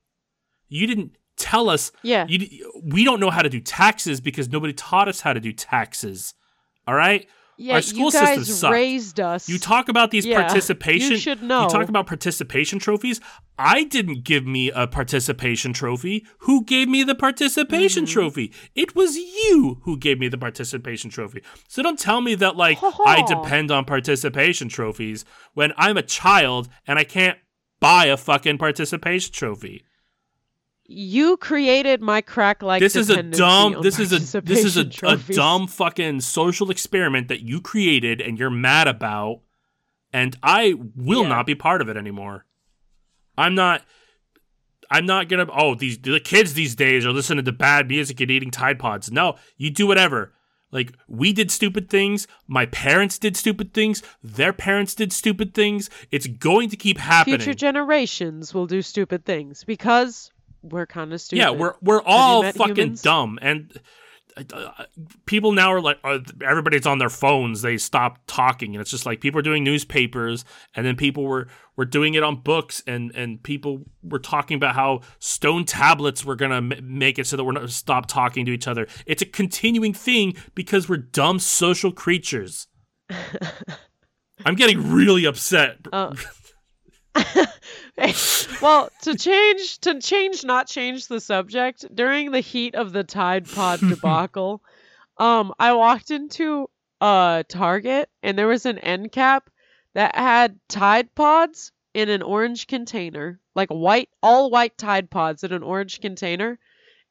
You 0.68 0.86
didn't 0.86 1.16
tell 1.36 1.68
us 1.68 1.90
Yeah. 2.03 2.26
you 2.28 2.70
we 2.84 3.05
don't 3.05 3.20
know 3.20 3.30
how 3.30 3.43
to 3.43 3.51
do 3.51 3.61
taxes 3.61 4.20
because 4.20 4.49
nobody 4.51 4.72
taught 4.72 5.09
us 5.09 5.20
how 5.22 5.32
to 5.32 5.40
do 5.40 5.53
taxes. 5.53 6.32
All 6.86 6.95
right? 6.95 7.26
Yeah, 7.62 7.74
our 7.74 7.82
school 7.82 8.04
you 8.06 8.10
system 8.10 8.36
guys 8.36 8.58
sucked. 8.60 8.72
raised 8.72 9.20
us. 9.20 9.48
You 9.48 9.58
talk 9.58 9.88
about 9.88 10.10
these 10.10 10.26
Yeah, 10.26 10.40
participation. 10.42 11.12
you 11.12 11.18
should 11.18 11.42
know. 11.42 11.62
You 11.62 11.68
talk 11.68 11.88
about 11.88 12.06
participation 12.06 12.78
trophies. 12.78 13.20
I 13.58 13.84
didn't 13.84 14.24
give 14.24 14.46
me 14.46 14.70
a 14.70 14.86
participation 14.86 15.72
trophy. 15.72 16.26
Who 16.40 16.64
gave 16.64 16.88
me 16.88 17.04
the 17.04 17.14
participation 17.14 18.04
Mm-hmm. 18.04 18.12
trophy? 18.12 18.52
It 18.74 18.94
was 18.96 19.16
you 19.16 19.80
who 19.82 19.96
gave 19.96 20.18
me 20.18 20.28
the 20.28 20.38
participation 20.38 21.10
trophy. 21.10 21.42
So 21.68 21.82
don't 21.82 21.98
tell 21.98 22.20
me 22.20 22.34
that 22.36 22.56
like 22.56 22.78
I 22.82 23.22
depend 23.26 23.70
on 23.70 23.84
participation 23.84 24.68
trophies 24.68 25.24
when 25.54 25.72
I'm 25.76 25.96
a 25.96 26.02
child 26.02 26.68
and 26.86 26.98
I 26.98 27.04
can't 27.04 27.38
buy 27.80 28.06
a 28.06 28.16
fucking 28.16 28.58
participation 28.58 29.32
trophy. 29.32 29.84
You 30.93 31.36
created 31.38 32.01
my 32.03 32.20
crack 32.20 32.62
like 32.62 32.80
this 32.80 32.97
is 32.97 33.09
a 33.11 33.22
dumb 33.22 33.80
this 33.82 33.99
is 33.99 34.12
a 34.12 34.40
this 34.40 34.64
is 34.64 34.76
a, 34.76 34.88
a 35.07 35.16
dumb 35.16 35.66
fucking 35.66 36.20
social 36.20 36.70
experiment 36.70 37.28
that 37.28 37.40
you 37.40 37.61
created 37.61 38.20
and 38.20 38.38
you're 38.38 38.51
mad 38.51 38.86
about 38.88 39.40
and 40.12 40.36
i 40.43 40.74
will 40.95 41.22
Yeah. 41.22 41.28
not 41.28 41.47
be 41.47 41.55
part 41.55 41.80
of 41.80 41.88
it 41.88 41.97
anymore. 41.97 42.45
I'm 43.38 43.55
not 43.55 43.82
i'm 44.90 45.07
not 45.07 45.28
gonna 45.28 45.47
oh 45.53 45.74
these 45.74 45.99
the 45.99 46.20
kids 46.20 46.53
these 46.55 46.74
days 46.74 47.07
are 47.07 47.12
listening 47.12 47.45
to 47.47 47.53
bad 47.53 47.88
music 47.88 48.20
and 48.20 48.30
eating 48.30 48.51
tide 48.51 48.78
pods. 48.78 49.11
No 49.11 49.36
you 49.57 49.70
do 49.70 49.86
whatever. 49.86 50.34
Like 50.70 50.95
we 51.07 51.32
did 51.34 51.51
stupid 51.51 51.90
things. 51.90 52.26
My 52.47 52.64
parents 52.66 53.18
did 53.18 53.36
stupid 53.36 53.74
things. 53.74 54.03
Their 54.22 54.53
parents 54.55 54.95
did 54.95 55.12
stupid 55.12 55.53
things. 55.55 55.90
It's 56.11 56.26
going 56.26 56.70
to 56.70 56.76
keep 56.76 56.97
happening. 56.99 57.38
Future 57.40 57.55
generations 57.55 58.55
will 58.55 58.66
do 58.66 58.80
stupid 58.80 59.24
things 59.26 59.64
because 59.64 60.30
we're 60.62 60.86
kind 60.86 61.12
of 61.12 61.20
stupid. 61.20 61.40
Yeah, 61.40 61.50
we're 61.50 61.74
we're 61.82 62.02
all 62.02 62.42
fucking 62.52 62.76
humans? 62.76 63.02
dumb, 63.02 63.38
and 63.42 63.78
uh, 64.36 64.84
people 65.26 65.52
now 65.52 65.72
are 65.72 65.80
like, 65.80 65.98
uh, 66.04 66.18
everybody's 66.44 66.86
on 66.86 66.98
their 66.98 67.10
phones. 67.10 67.62
They 67.62 67.76
stop 67.76 68.18
talking, 68.26 68.74
and 68.74 68.80
it's 68.80 68.90
just 68.90 69.06
like 69.06 69.20
people 69.20 69.38
are 69.40 69.42
doing 69.42 69.64
newspapers, 69.64 70.44
and 70.74 70.86
then 70.86 70.96
people 70.96 71.24
were 71.24 71.48
were 71.76 71.84
doing 71.84 72.14
it 72.14 72.22
on 72.22 72.40
books, 72.40 72.82
and 72.86 73.12
and 73.14 73.42
people 73.42 73.84
were 74.02 74.18
talking 74.18 74.56
about 74.56 74.74
how 74.74 75.00
stone 75.18 75.64
tablets 75.64 76.24
were 76.24 76.36
gonna 76.36 76.56
m- 76.56 76.72
make 76.82 77.18
it 77.18 77.26
so 77.26 77.36
that 77.36 77.44
we're 77.44 77.52
not 77.52 77.70
stop 77.70 78.06
talking 78.06 78.46
to 78.46 78.52
each 78.52 78.66
other. 78.66 78.86
It's 79.06 79.22
a 79.22 79.26
continuing 79.26 79.94
thing 79.94 80.34
because 80.54 80.88
we're 80.88 80.98
dumb 80.98 81.38
social 81.38 81.92
creatures. 81.92 82.68
I'm 84.44 84.54
getting 84.54 84.92
really 84.92 85.24
upset. 85.24 85.78
Uh, 85.92 86.14
well, 88.62 88.88
to 89.02 89.16
change 89.16 89.78
to 89.80 90.00
change 90.00 90.44
not 90.44 90.66
change 90.66 91.08
the 91.08 91.20
subject, 91.20 91.84
during 91.94 92.30
the 92.30 92.40
heat 92.40 92.74
of 92.74 92.92
the 92.92 93.04
Tide 93.04 93.48
Pod 93.48 93.80
debacle, 93.88 94.62
um 95.18 95.52
I 95.58 95.72
walked 95.74 96.10
into 96.10 96.68
a 97.00 97.44
Target 97.48 98.08
and 98.22 98.38
there 98.38 98.48
was 98.48 98.66
an 98.66 98.78
end 98.78 99.12
cap 99.12 99.50
that 99.94 100.14
had 100.14 100.58
Tide 100.68 101.14
Pods 101.14 101.72
in 101.94 102.08
an 102.08 102.22
orange 102.22 102.66
container, 102.66 103.40
like 103.54 103.68
white 103.68 104.08
all 104.22 104.50
white 104.50 104.76
Tide 104.78 105.10
Pods 105.10 105.44
in 105.44 105.52
an 105.52 105.62
orange 105.62 106.00
container. 106.00 106.58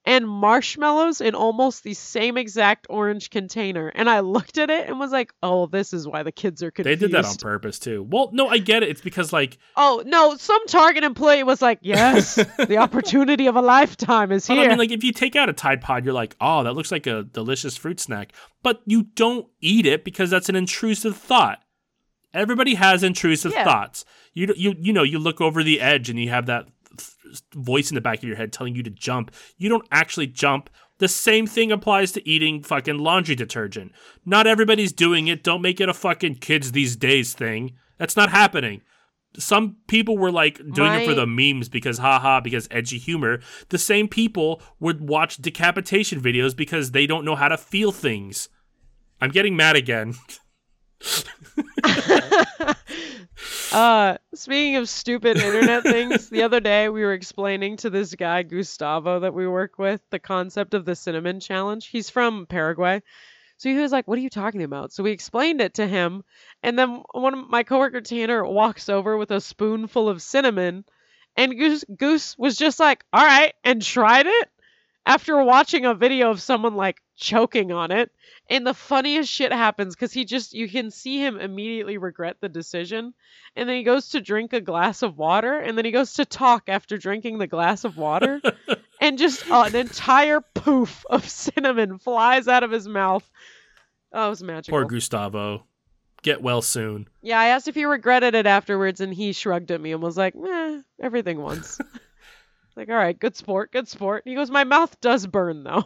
And 0.04 0.28
marshmallows 0.28 1.22
in 1.22 1.36
almost 1.36 1.84
the 1.84 1.94
same 1.94 2.36
exact 2.36 2.88
orange 2.90 3.30
container. 3.30 3.90
And 3.90 4.10
I 4.10 4.22
looked 4.22 4.58
at 4.58 4.72
it 4.72 4.90
and 4.90 5.00
was 5.00 5.12
like, 5.12 5.32
oh, 5.44 5.68
this 5.68 5.94
is 5.94 6.08
why 6.08 6.24
the 6.24 6.32
kids 6.32 6.64
are 6.64 6.72
confused." 6.72 7.00
they 7.00 7.06
did 7.08 7.14
that 7.14 7.26
on 7.26 7.36
purpose 7.36 7.78
too. 7.78 8.08
Well, 8.10 8.30
no, 8.34 8.48
I 8.48 8.58
get 8.58 8.82
it. 8.82 8.90
It's 8.90 9.02
because 9.02 9.32
like 9.32 9.60
Oh 9.78 10.02
no! 10.06 10.36
Some 10.38 10.66
Target 10.68 11.04
employee 11.04 11.44
was 11.44 11.62
like, 11.62 11.78
"Yes, 11.82 12.34
the 12.58 12.78
opportunity 12.78 13.46
of 13.46 13.56
a 13.56 13.62
lifetime 13.62 14.32
is 14.32 14.48
But 14.48 14.56
here." 14.56 14.66
I 14.66 14.70
mean, 14.70 14.80
like, 14.80 14.92
if 14.92 15.04
you 15.04 15.12
take 15.14 15.36
out 15.36 15.50
a 15.50 15.54
Tide 15.54 15.82
Pod, 15.82 16.04
you're 16.04 16.16
like, 16.16 16.36
oh, 16.42 16.64
that 16.64 16.74
looks 16.74 16.92
like 16.92 17.06
a 17.06 17.24
delicious 17.24 17.78
fruit 17.78 18.00
snack. 18.00 18.34
But 18.64 18.82
you 18.86 19.04
don't 19.04 19.48
eat 19.62 19.86
it 19.86 20.04
because 20.04 20.32
that's 20.32 20.50
an 20.50 20.56
intrusive 20.56 21.16
thought. 21.16 21.60
Everybody 22.34 22.76
has 22.76 23.04
intrusive 23.04 23.52
Yeah. 23.52 23.66
thoughts. 23.66 24.06
You, 24.34 24.54
you, 24.56 24.74
you 24.80 24.94
know, 24.94 25.04
you 25.04 25.20
look 25.20 25.42
over 25.42 25.64
the 25.64 25.82
edge 25.82 26.10
and 26.10 26.18
you 26.18 26.30
have 26.30 26.46
that 26.46 26.66
th- 26.66 26.72
voice 27.54 27.90
in 27.90 27.96
the 27.96 28.02
back 28.02 28.20
of 28.20 28.24
your 28.24 28.38
head 28.38 28.52
telling 28.52 28.76
you 28.76 28.84
to 28.84 28.90
jump. 28.90 29.32
You 29.58 29.70
don't 29.70 29.88
actually 29.92 30.28
jump. 30.28 30.70
The 30.98 31.08
same 31.08 31.48
thing 31.48 31.72
applies 31.72 32.12
to 32.12 32.30
eating 32.30 32.62
fucking 32.62 33.00
laundry 33.00 33.36
detergent. 33.36 33.92
Not 34.26 34.48
everybody's 34.48 34.94
doing 34.94 35.28
it. 35.28 35.44
Don't 35.44 35.62
make 35.62 35.82
it 35.82 35.90
a 35.90 35.94
fucking 35.94 36.36
kids 36.36 36.72
these 36.72 36.96
days 36.96 37.34
thing. 37.34 37.74
That's 37.98 38.16
not 38.16 38.30
happening 38.30 38.82
some 39.38 39.78
people 39.88 40.18
were 40.18 40.32
like 40.32 40.58
doing 40.74 40.94
it 40.94 41.06
for 41.06 41.14
the 41.14 41.26
memes 41.26 41.70
because 41.70 41.98
haha 41.98 42.40
because 42.40 42.68
edgy 42.72 42.98
humor 42.98 43.40
the 43.70 43.78
same 43.78 44.08
people 44.08 44.62
would 44.80 45.08
watch 45.08 45.38
decapitation 45.38 46.22
videos 46.22 46.56
because 46.56 46.92
they 46.92 47.08
don't 47.08 47.26
know 47.26 47.36
how 47.36 47.48
to 47.48 47.58
feel 47.58 47.92
things 47.92 48.50
i'm 49.22 49.32
getting 49.32 49.56
mad 49.56 49.76
again 49.76 50.14
uh, 53.72 54.18
speaking 54.34 54.76
of 54.76 54.90
stupid 54.90 55.38
internet 55.38 55.84
things, 55.84 56.30
the 56.30 56.44
other 56.44 56.60
day 56.60 56.90
we 56.90 57.02
were 57.02 57.14
explaining 57.14 57.78
to 57.78 57.90
this 57.90 58.14
guy 58.16 58.44
Gustavo 58.44 59.20
that 59.22 59.34
we 59.34 59.48
work 59.48 59.78
with 59.78 60.02
the 60.10 60.20
concept 60.20 60.74
of 60.74 60.86
the 60.86 60.96
cinnamon 60.96 61.40
challenge. 61.40 61.88
He's 61.88 62.10
from 62.10 62.46
Paraguay. 62.46 63.02
So 63.58 63.70
he 63.70 63.76
was 63.76 63.92
like, 63.92 64.08
"What 64.08 64.18
are 64.18 64.22
you 64.22 64.30
talking 64.30 64.64
about?" 64.64 64.92
So 64.92 65.04
we 65.04 65.12
explained 65.12 65.62
it 65.62 65.76
to 65.76 65.88
him, 65.88 66.24
and 66.64 66.78
then 66.78 67.04
one 67.12 67.34
of 67.34 67.50
my 67.50 67.64
coworker 67.64 68.02
Tanner 68.02 68.44
walks 68.44 68.90
over 68.90 69.18
with 69.18 69.32
a 69.32 69.40
spoonful 69.42 70.10
of 70.10 70.22
cinnamon, 70.22 70.84
and 71.38 71.58
Goose 71.58 71.86
Goose 71.96 72.36
was 72.40 72.58
just 72.58 72.80
like, 72.80 73.06
"All 73.14 73.24
right," 73.24 73.54
and 73.64 73.82
tried 73.82 74.26
it 74.26 74.50
after 75.06 75.44
watching 75.44 75.86
a 75.86 75.94
video 75.94 76.32
of 76.32 76.42
someone 76.42 76.76
like 76.76 77.02
choking 77.22 77.72
on 77.72 77.92
it. 77.92 78.12
And 78.50 78.68
the 78.68 78.74
funniest 78.74 79.32
shit 79.32 79.54
happens 79.54 79.96
because 79.96 80.12
he 80.12 80.26
just 80.26 80.54
you 80.54 80.68
can 80.68 80.92
see 80.92 81.24
him 81.24 81.40
immediately 81.40 81.98
regret 81.98 82.38
the 82.42 82.50
decision, 82.50 83.14
and 83.56 83.70
then 83.70 83.78
he 83.78 83.84
goes 83.84 84.10
to 84.10 84.20
drink 84.20 84.52
a 84.52 84.60
glass 84.60 85.04
of 85.04 85.18
water, 85.18 85.58
and 85.58 85.78
then 85.78 85.86
he 85.86 85.92
goes 85.92 86.16
to 86.16 86.26
talk 86.26 86.64
after 86.68 86.98
drinking 86.98 87.38
the 87.38 87.48
glass 87.48 87.86
of 87.86 87.96
water, 87.96 88.42
and 89.02 89.18
just 89.18 89.50
uh, 89.50 89.64
an 89.68 89.76
entire 89.76 90.42
poof 90.42 91.06
of 91.10 91.30
cinnamon 91.30 91.98
flies 92.00 92.50
out 92.50 92.64
of 92.64 92.72
his 92.72 92.88
mouth. 92.88 93.30
Oh, 94.12 94.28
it 94.28 94.30
was 94.32 94.44
magical. 94.44 94.78
poor 94.78 94.86
gustavo 94.86 95.64
get 96.24 96.42
well 96.42 96.62
soon 96.62 97.08
Yeah, 97.22 97.40
I 97.40 97.48
asked 97.48 97.68
if 97.68 97.76
he 97.76 97.86
regretted 97.86 98.36
it 98.36 98.46
afterwards, 98.46 99.00
and 99.00 99.14
he 99.14 99.32
shrugged 99.32 99.72
at 99.72 99.80
me 99.80 99.94
and 99.94 100.02
was 100.02 100.18
like, 100.18 100.36
"Meh, 100.36 100.82
everything 101.00 101.40
once." 101.40 101.80
like, 102.76 102.90
all 102.90 102.96
right, 102.96 103.18
good 103.18 103.38
sport, 103.38 103.72
good 103.72 103.88
sport. 103.88 104.24
He 104.26 104.36
goes, 104.36 104.52
"My 104.52 104.66
mouth 104.66 105.00
does 105.00 105.26
burn 105.26 105.64
though." 105.64 105.86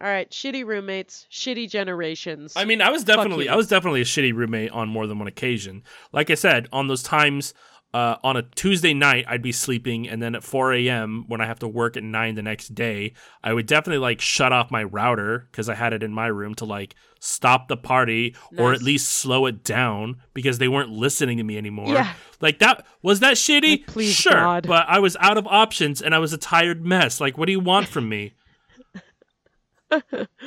All 0.00 0.08
right, 0.08 0.30
shitty 0.30 0.64
roommates, 0.64 1.26
shitty 1.30 1.68
generations. 1.68 2.52
I 2.54 2.64
mean, 2.64 2.80
I 2.80 2.90
was 2.90 3.02
definitely. 3.02 3.48
I 3.48 3.56
was 3.56 3.66
definitely 3.66 4.00
a 4.00 4.04
shitty 4.04 4.32
roommate 4.32 4.70
on 4.70 4.88
more 4.88 5.06
than 5.06 5.18
one 5.18 5.26
occasion. 5.26 5.82
Like 6.12 6.30
I 6.30 6.34
said, 6.34 6.68
on 6.72 6.86
those 6.86 7.02
times 7.02 7.52
uh, 7.94 8.16
on 8.22 8.36
a 8.36 8.42
Tuesday 8.42 8.92
night, 8.92 9.24
I'd 9.26 9.42
be 9.42 9.52
sleeping, 9.52 10.08
and 10.08 10.20
then 10.20 10.34
at 10.34 10.44
4 10.44 10.74
a.m. 10.74 11.24
when 11.26 11.40
I 11.40 11.46
have 11.46 11.58
to 11.60 11.68
work 11.68 11.96
at 11.96 12.02
nine 12.02 12.34
the 12.34 12.42
next 12.42 12.74
day, 12.74 13.14
I 13.42 13.54
would 13.54 13.66
definitely 13.66 13.98
like 13.98 14.20
shut 14.20 14.52
off 14.52 14.70
my 14.70 14.84
router 14.84 15.48
because 15.50 15.68
I 15.68 15.74
had 15.74 15.94
it 15.94 16.02
in 16.02 16.12
my 16.12 16.26
room 16.26 16.54
to 16.56 16.66
like 16.66 16.94
stop 17.18 17.68
the 17.68 17.76
party 17.76 18.36
or 18.56 18.72
at 18.72 18.82
least 18.82 19.08
slow 19.08 19.46
it 19.46 19.64
down 19.64 20.18
because 20.34 20.58
they 20.58 20.68
weren't 20.68 20.90
listening 20.90 21.38
to 21.38 21.44
me 21.44 21.56
anymore. 21.56 21.94
Yeah. 21.94 22.12
Like 22.40 22.58
that 22.58 22.86
was 23.02 23.20
that 23.20 23.34
shitty? 23.34 23.78
Like, 23.78 23.86
please, 23.86 24.14
sure, 24.14 24.32
God. 24.32 24.66
but 24.66 24.84
I 24.86 24.98
was 24.98 25.16
out 25.18 25.38
of 25.38 25.46
options 25.46 26.02
and 26.02 26.14
I 26.14 26.18
was 26.18 26.32
a 26.32 26.38
tired 26.38 26.84
mess. 26.84 27.20
Like, 27.20 27.38
what 27.38 27.46
do 27.46 27.52
you 27.52 27.60
want 27.60 27.88
from 27.88 28.08
me? 28.08 28.34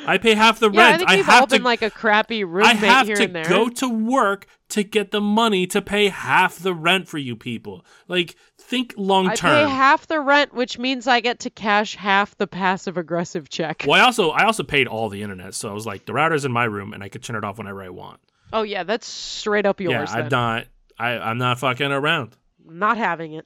I 0.06 0.18
pay 0.18 0.34
half 0.36 0.60
the 0.60 0.70
yeah, 0.74 0.82
I 0.82 0.86
rent. 0.90 0.98
think 1.00 1.10
I 1.10 1.16
we've 1.16 1.30
all 1.30 1.48
to 1.48 1.62
like 1.62 1.82
a 1.82 1.90
crappy 1.90 2.40
I 2.40 2.42
roommate 2.42 2.76
have 2.78 3.08
here 3.08 3.16
to 3.16 3.24
and 3.24 3.36
there. 3.36 3.44
go 3.46 3.70
to 3.70 3.90
work 3.90 4.46
to 4.70 4.84
get 4.84 5.12
the 5.12 5.22
money 5.22 5.66
to 5.68 5.82
pay 5.82 6.10
half 6.10 6.58
the 6.60 6.74
rent 6.74 7.08
for 7.08 7.18
you 7.18 7.36
people. 7.36 7.86
Like, 8.08 8.36
think 8.58 8.94
long 8.98 9.34
term. 9.34 9.52
I 9.52 9.64
pay 9.66 9.70
half 9.70 10.08
the 10.08 10.20
rent, 10.20 10.54
which 10.54 10.78
means 10.78 11.08
I 11.08 11.20
get 11.20 11.40
to 11.40 11.50
cash 11.50 11.96
half 11.96 12.38
the 12.38 12.48
passive 12.48 12.98
aggressive 12.98 13.50
check. 13.50 13.84
well, 13.88 14.00
I 14.00 14.06
also 14.06 14.30
I 14.30 14.46
also 14.46 14.64
paid 14.64 14.88
all 14.88 15.10
the 15.10 15.22
internet, 15.24 15.54
so 15.56 15.70
I 15.70 15.74
was 15.74 15.86
like, 15.86 16.06
the 16.06 16.14
router's 16.14 16.46
in 16.46 16.52
my 16.52 16.66
room, 16.66 16.94
and 16.94 17.04
I 17.04 17.10
could 17.10 17.24
turn 17.24 17.36
it 17.36 17.44
off 17.44 17.58
whenever 17.58 17.82
I 17.84 17.90
want. 17.90 18.20
Oh 18.54 18.62
yeah, 18.64 18.84
that's 18.84 19.08
straight 19.08 19.66
up 19.66 19.80
yours. 19.82 20.10
yeah, 20.12 20.18
I'm 20.18 20.24
then. 20.24 20.30
not. 20.32 20.68
I 21.00 21.10
I'm 21.18 21.38
not 21.38 21.60
fucking 21.60 21.92
around. 21.92 22.36
Not 22.66 22.98
having 22.98 23.34
it. 23.34 23.46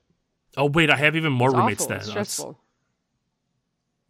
Oh 0.58 0.66
wait, 0.66 0.90
I 0.90 0.96
have 0.98 1.16
even 1.16 1.32
more 1.32 1.50
It's 1.50 1.58
roommates 1.58 1.84
awful. 1.84 1.90
then. 1.90 1.98
It's 2.00 2.08
That's- 2.08 2.30
stressful. 2.32 2.60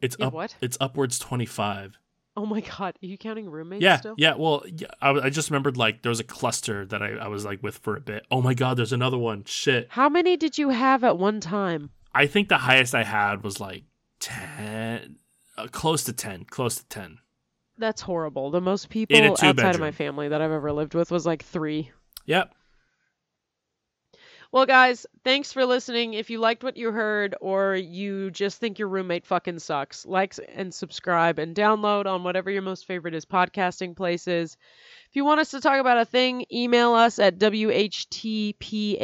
It's 0.05 0.15
Yeah, 0.19 0.27
up. 0.27 0.33
what? 0.33 0.55
It's 0.61 0.77
upwards 0.79 1.19
twenty 1.19 1.45
five. 1.45 1.97
Oh 2.37 2.45
my 2.45 2.59
god, 2.61 2.95
are 3.01 3.05
you 3.05 3.17
counting 3.17 3.49
roommates 3.49 3.81
Yeah, 3.81 3.97
still? 3.97 4.15
yeah. 4.17 4.35
Well, 4.35 4.63
yeah, 4.67 4.87
I, 5.01 5.11
I 5.11 5.29
just 5.29 5.49
remembered 5.49 5.77
like 5.77 6.01
there 6.01 6.09
was 6.09 6.19
a 6.19 6.23
cluster 6.25 6.85
that 6.87 7.01
I, 7.01 7.11
I 7.13 7.27
was 7.29 7.45
like 7.45 7.63
with 7.63 7.77
for 7.77 7.95
a 7.95 8.01
bit. 8.01 8.25
Oh 8.29 8.41
my 8.41 8.53
god, 8.53 8.75
there's 8.77 8.91
another 8.93 9.17
one. 9.17 9.43
Shit. 9.45 9.87
How 9.89 10.09
many 10.09 10.35
did 10.35 10.57
you 10.57 10.69
have 10.69 11.03
at 11.03 11.17
one 11.17 11.39
time? 11.39 11.91
I 12.13 12.27
think 12.27 12.49
the 12.49 12.57
highest 12.57 12.93
I 12.95 13.03
had 13.03 13.43
was 13.43 13.59
like 13.59 13.83
ten, 14.19 15.17
uh, 15.57 15.67
close 15.71 16.03
to 16.05 16.13
ten, 16.13 16.43
close 16.45 16.77
to 16.77 16.85
ten. 16.87 17.19
That's 17.77 18.01
horrible. 18.01 18.51
The 18.51 18.61
most 18.61 18.89
people 18.89 19.17
outside 19.17 19.75
of 19.75 19.81
my 19.81 19.91
family 19.91 20.29
that 20.29 20.41
I've 20.41 20.51
ever 20.51 20.71
lived 20.71 20.93
with 20.93 21.11
was 21.11 21.25
like 21.25 21.43
three. 21.43 21.91
Yep. 22.25 22.53
Well, 24.55 24.65
guys, 24.65 25.05
thanks 25.25 25.51
for 25.51 25.65
listening. 25.65 26.13
If 26.13 26.29
you 26.29 26.39
liked 26.39 26.63
what 26.63 26.77
you 26.77 26.89
heard 26.89 27.35
or 27.41 27.75
you 27.75 28.31
just 28.31 28.57
think 28.57 28.79
your 28.79 28.87
roommate 28.87 29.25
fucking 29.25 29.59
sucks, 29.59 30.05
like 30.05 30.33
and 30.55 30.73
subscribe 30.73 31.39
and 31.39 31.53
download 31.53 32.05
on 32.05 32.23
whatever 32.23 32.49
your 32.49 32.61
most 32.61 32.87
favorite 32.87 33.15
is 33.15 33.25
podcasting 33.25 33.97
places. 33.97 34.55
If 35.09 35.17
you 35.17 35.25
want 35.25 35.41
us 35.41 35.51
to 35.51 35.59
talk 35.59 35.81
about 35.81 35.97
a 35.97 36.05
thing, 36.05 36.45
email 36.53 36.93
us 36.93 37.19
at 37.19 37.37
whtpah 37.37 38.95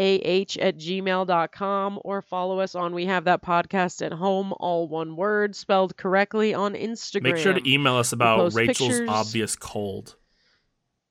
at 0.61 0.77
gmail.com 0.77 1.99
or 2.01 2.21
follow 2.21 2.59
us 2.61 2.73
on 2.73 2.95
We 2.95 3.07
Have 3.07 3.25
That 3.25 3.43
Podcast 3.43 4.05
at 4.05 4.13
Home, 4.13 4.53
all 4.57 4.87
one 4.87 5.17
word, 5.17 5.57
spelled 5.57 5.97
correctly 5.97 6.53
on 6.53 6.75
Instagram. 6.75 7.23
Make 7.23 7.35
sure 7.35 7.51
to 7.51 7.69
email 7.69 7.97
us 7.97 8.13
about 8.13 8.53
Rachel's 8.53 8.99
pictures. 8.99 9.09
obvious 9.09 9.57
cold. 9.57 10.15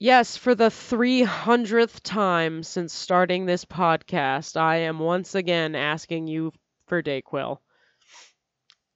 Yes, 0.00 0.36
for 0.36 0.56
the 0.56 0.68
300th 0.68 2.02
time 2.02 2.64
since 2.64 2.92
starting 2.92 3.46
this 3.46 3.64
podcast, 3.64 4.56
I 4.56 4.78
am 4.78 4.98
once 4.98 5.36
again 5.36 5.76
asking 5.76 6.26
you 6.26 6.52
for 6.88 7.02
Dayquil. 7.04 7.60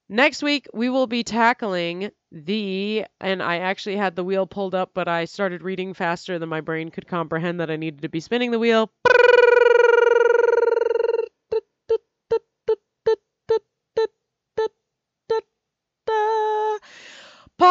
Next 0.09 0.43
week, 0.43 0.67
we 0.73 0.89
will 0.89 1.07
be 1.07 1.23
tackling 1.23 2.11
the, 2.33 3.05
and 3.21 3.43
I 3.43 3.59
actually 3.59 3.97
had 3.97 4.17
the 4.17 4.25
wheel 4.25 4.47
pulled 4.47 4.75
up, 4.75 4.93
but 4.95 5.09
I 5.09 5.25
started 5.27 5.63
reading 5.63 5.95
faster 5.95 6.39
than 6.39 6.49
my 6.49 6.61
brain 6.61 6.91
could 6.91 7.07
comprehend 7.07 7.61
that 7.61 7.71
I 7.71 7.77
needed 7.77 8.03
to 8.03 8.09
be 8.09 8.21
spinning 8.21 8.51
the 8.51 8.59
wheel. 8.59 8.91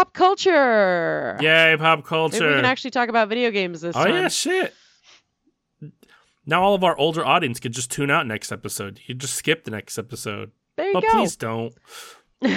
Pop 0.03 0.13
culture. 0.13 1.37
Yay, 1.39 1.77
pop 1.77 1.99
Maybe 1.99 2.07
culture. 2.09 2.49
we 2.49 2.55
can 2.55 2.65
actually 2.65 2.91
talk 2.91 3.07
about 3.07 3.29
video 3.29 3.51
games 3.51 3.79
this 3.79 3.95
oh 3.95 4.03
time. 4.03 4.11
Oh, 4.13 4.19
yeah, 4.21 4.27
shit. 4.27 4.73
Now 6.45 6.61
all 6.61 6.75
of 6.75 6.83
our 6.83 6.97
older 6.97 7.25
audience 7.25 7.61
could 7.61 7.71
just 7.71 7.89
tune 7.89 8.11
out 8.11 8.27
next 8.27 8.51
episode. 8.51 8.99
You 9.05 9.15
just 9.15 9.35
skip 9.35 9.63
the 9.63 9.71
next 9.71 9.97
episode. 9.97 10.51
There 10.75 10.87
you 10.87 10.93
But 10.93 11.03
go. 11.03 11.11
please 11.11 11.37
don't. 11.37 11.73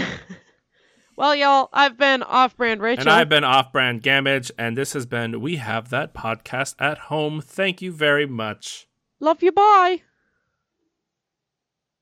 well, 1.17 1.37
y'all, 1.37 1.69
I've 1.73 1.97
been 1.97 2.25
off-brand 2.25 2.83
Rachel. 2.83 3.03
And 3.03 3.11
I've 3.11 3.29
been 3.29 3.45
off 3.45 3.71
brand 3.71 4.03
Gamage, 4.03 4.51
and 4.59 4.77
this 4.77 4.93
has 4.95 5.07
been 5.07 5.41
We 5.41 5.57
Have 5.57 5.91
That 5.91 6.15
Podcast 6.15 6.75
at 6.81 6.99
Home. 6.99 7.41
Thank 7.41 7.81
you 7.81 7.93
very 7.93 8.27
much. 8.27 8.89
Love 9.21 9.41
you. 9.41 9.53
Bye. 9.53 10.03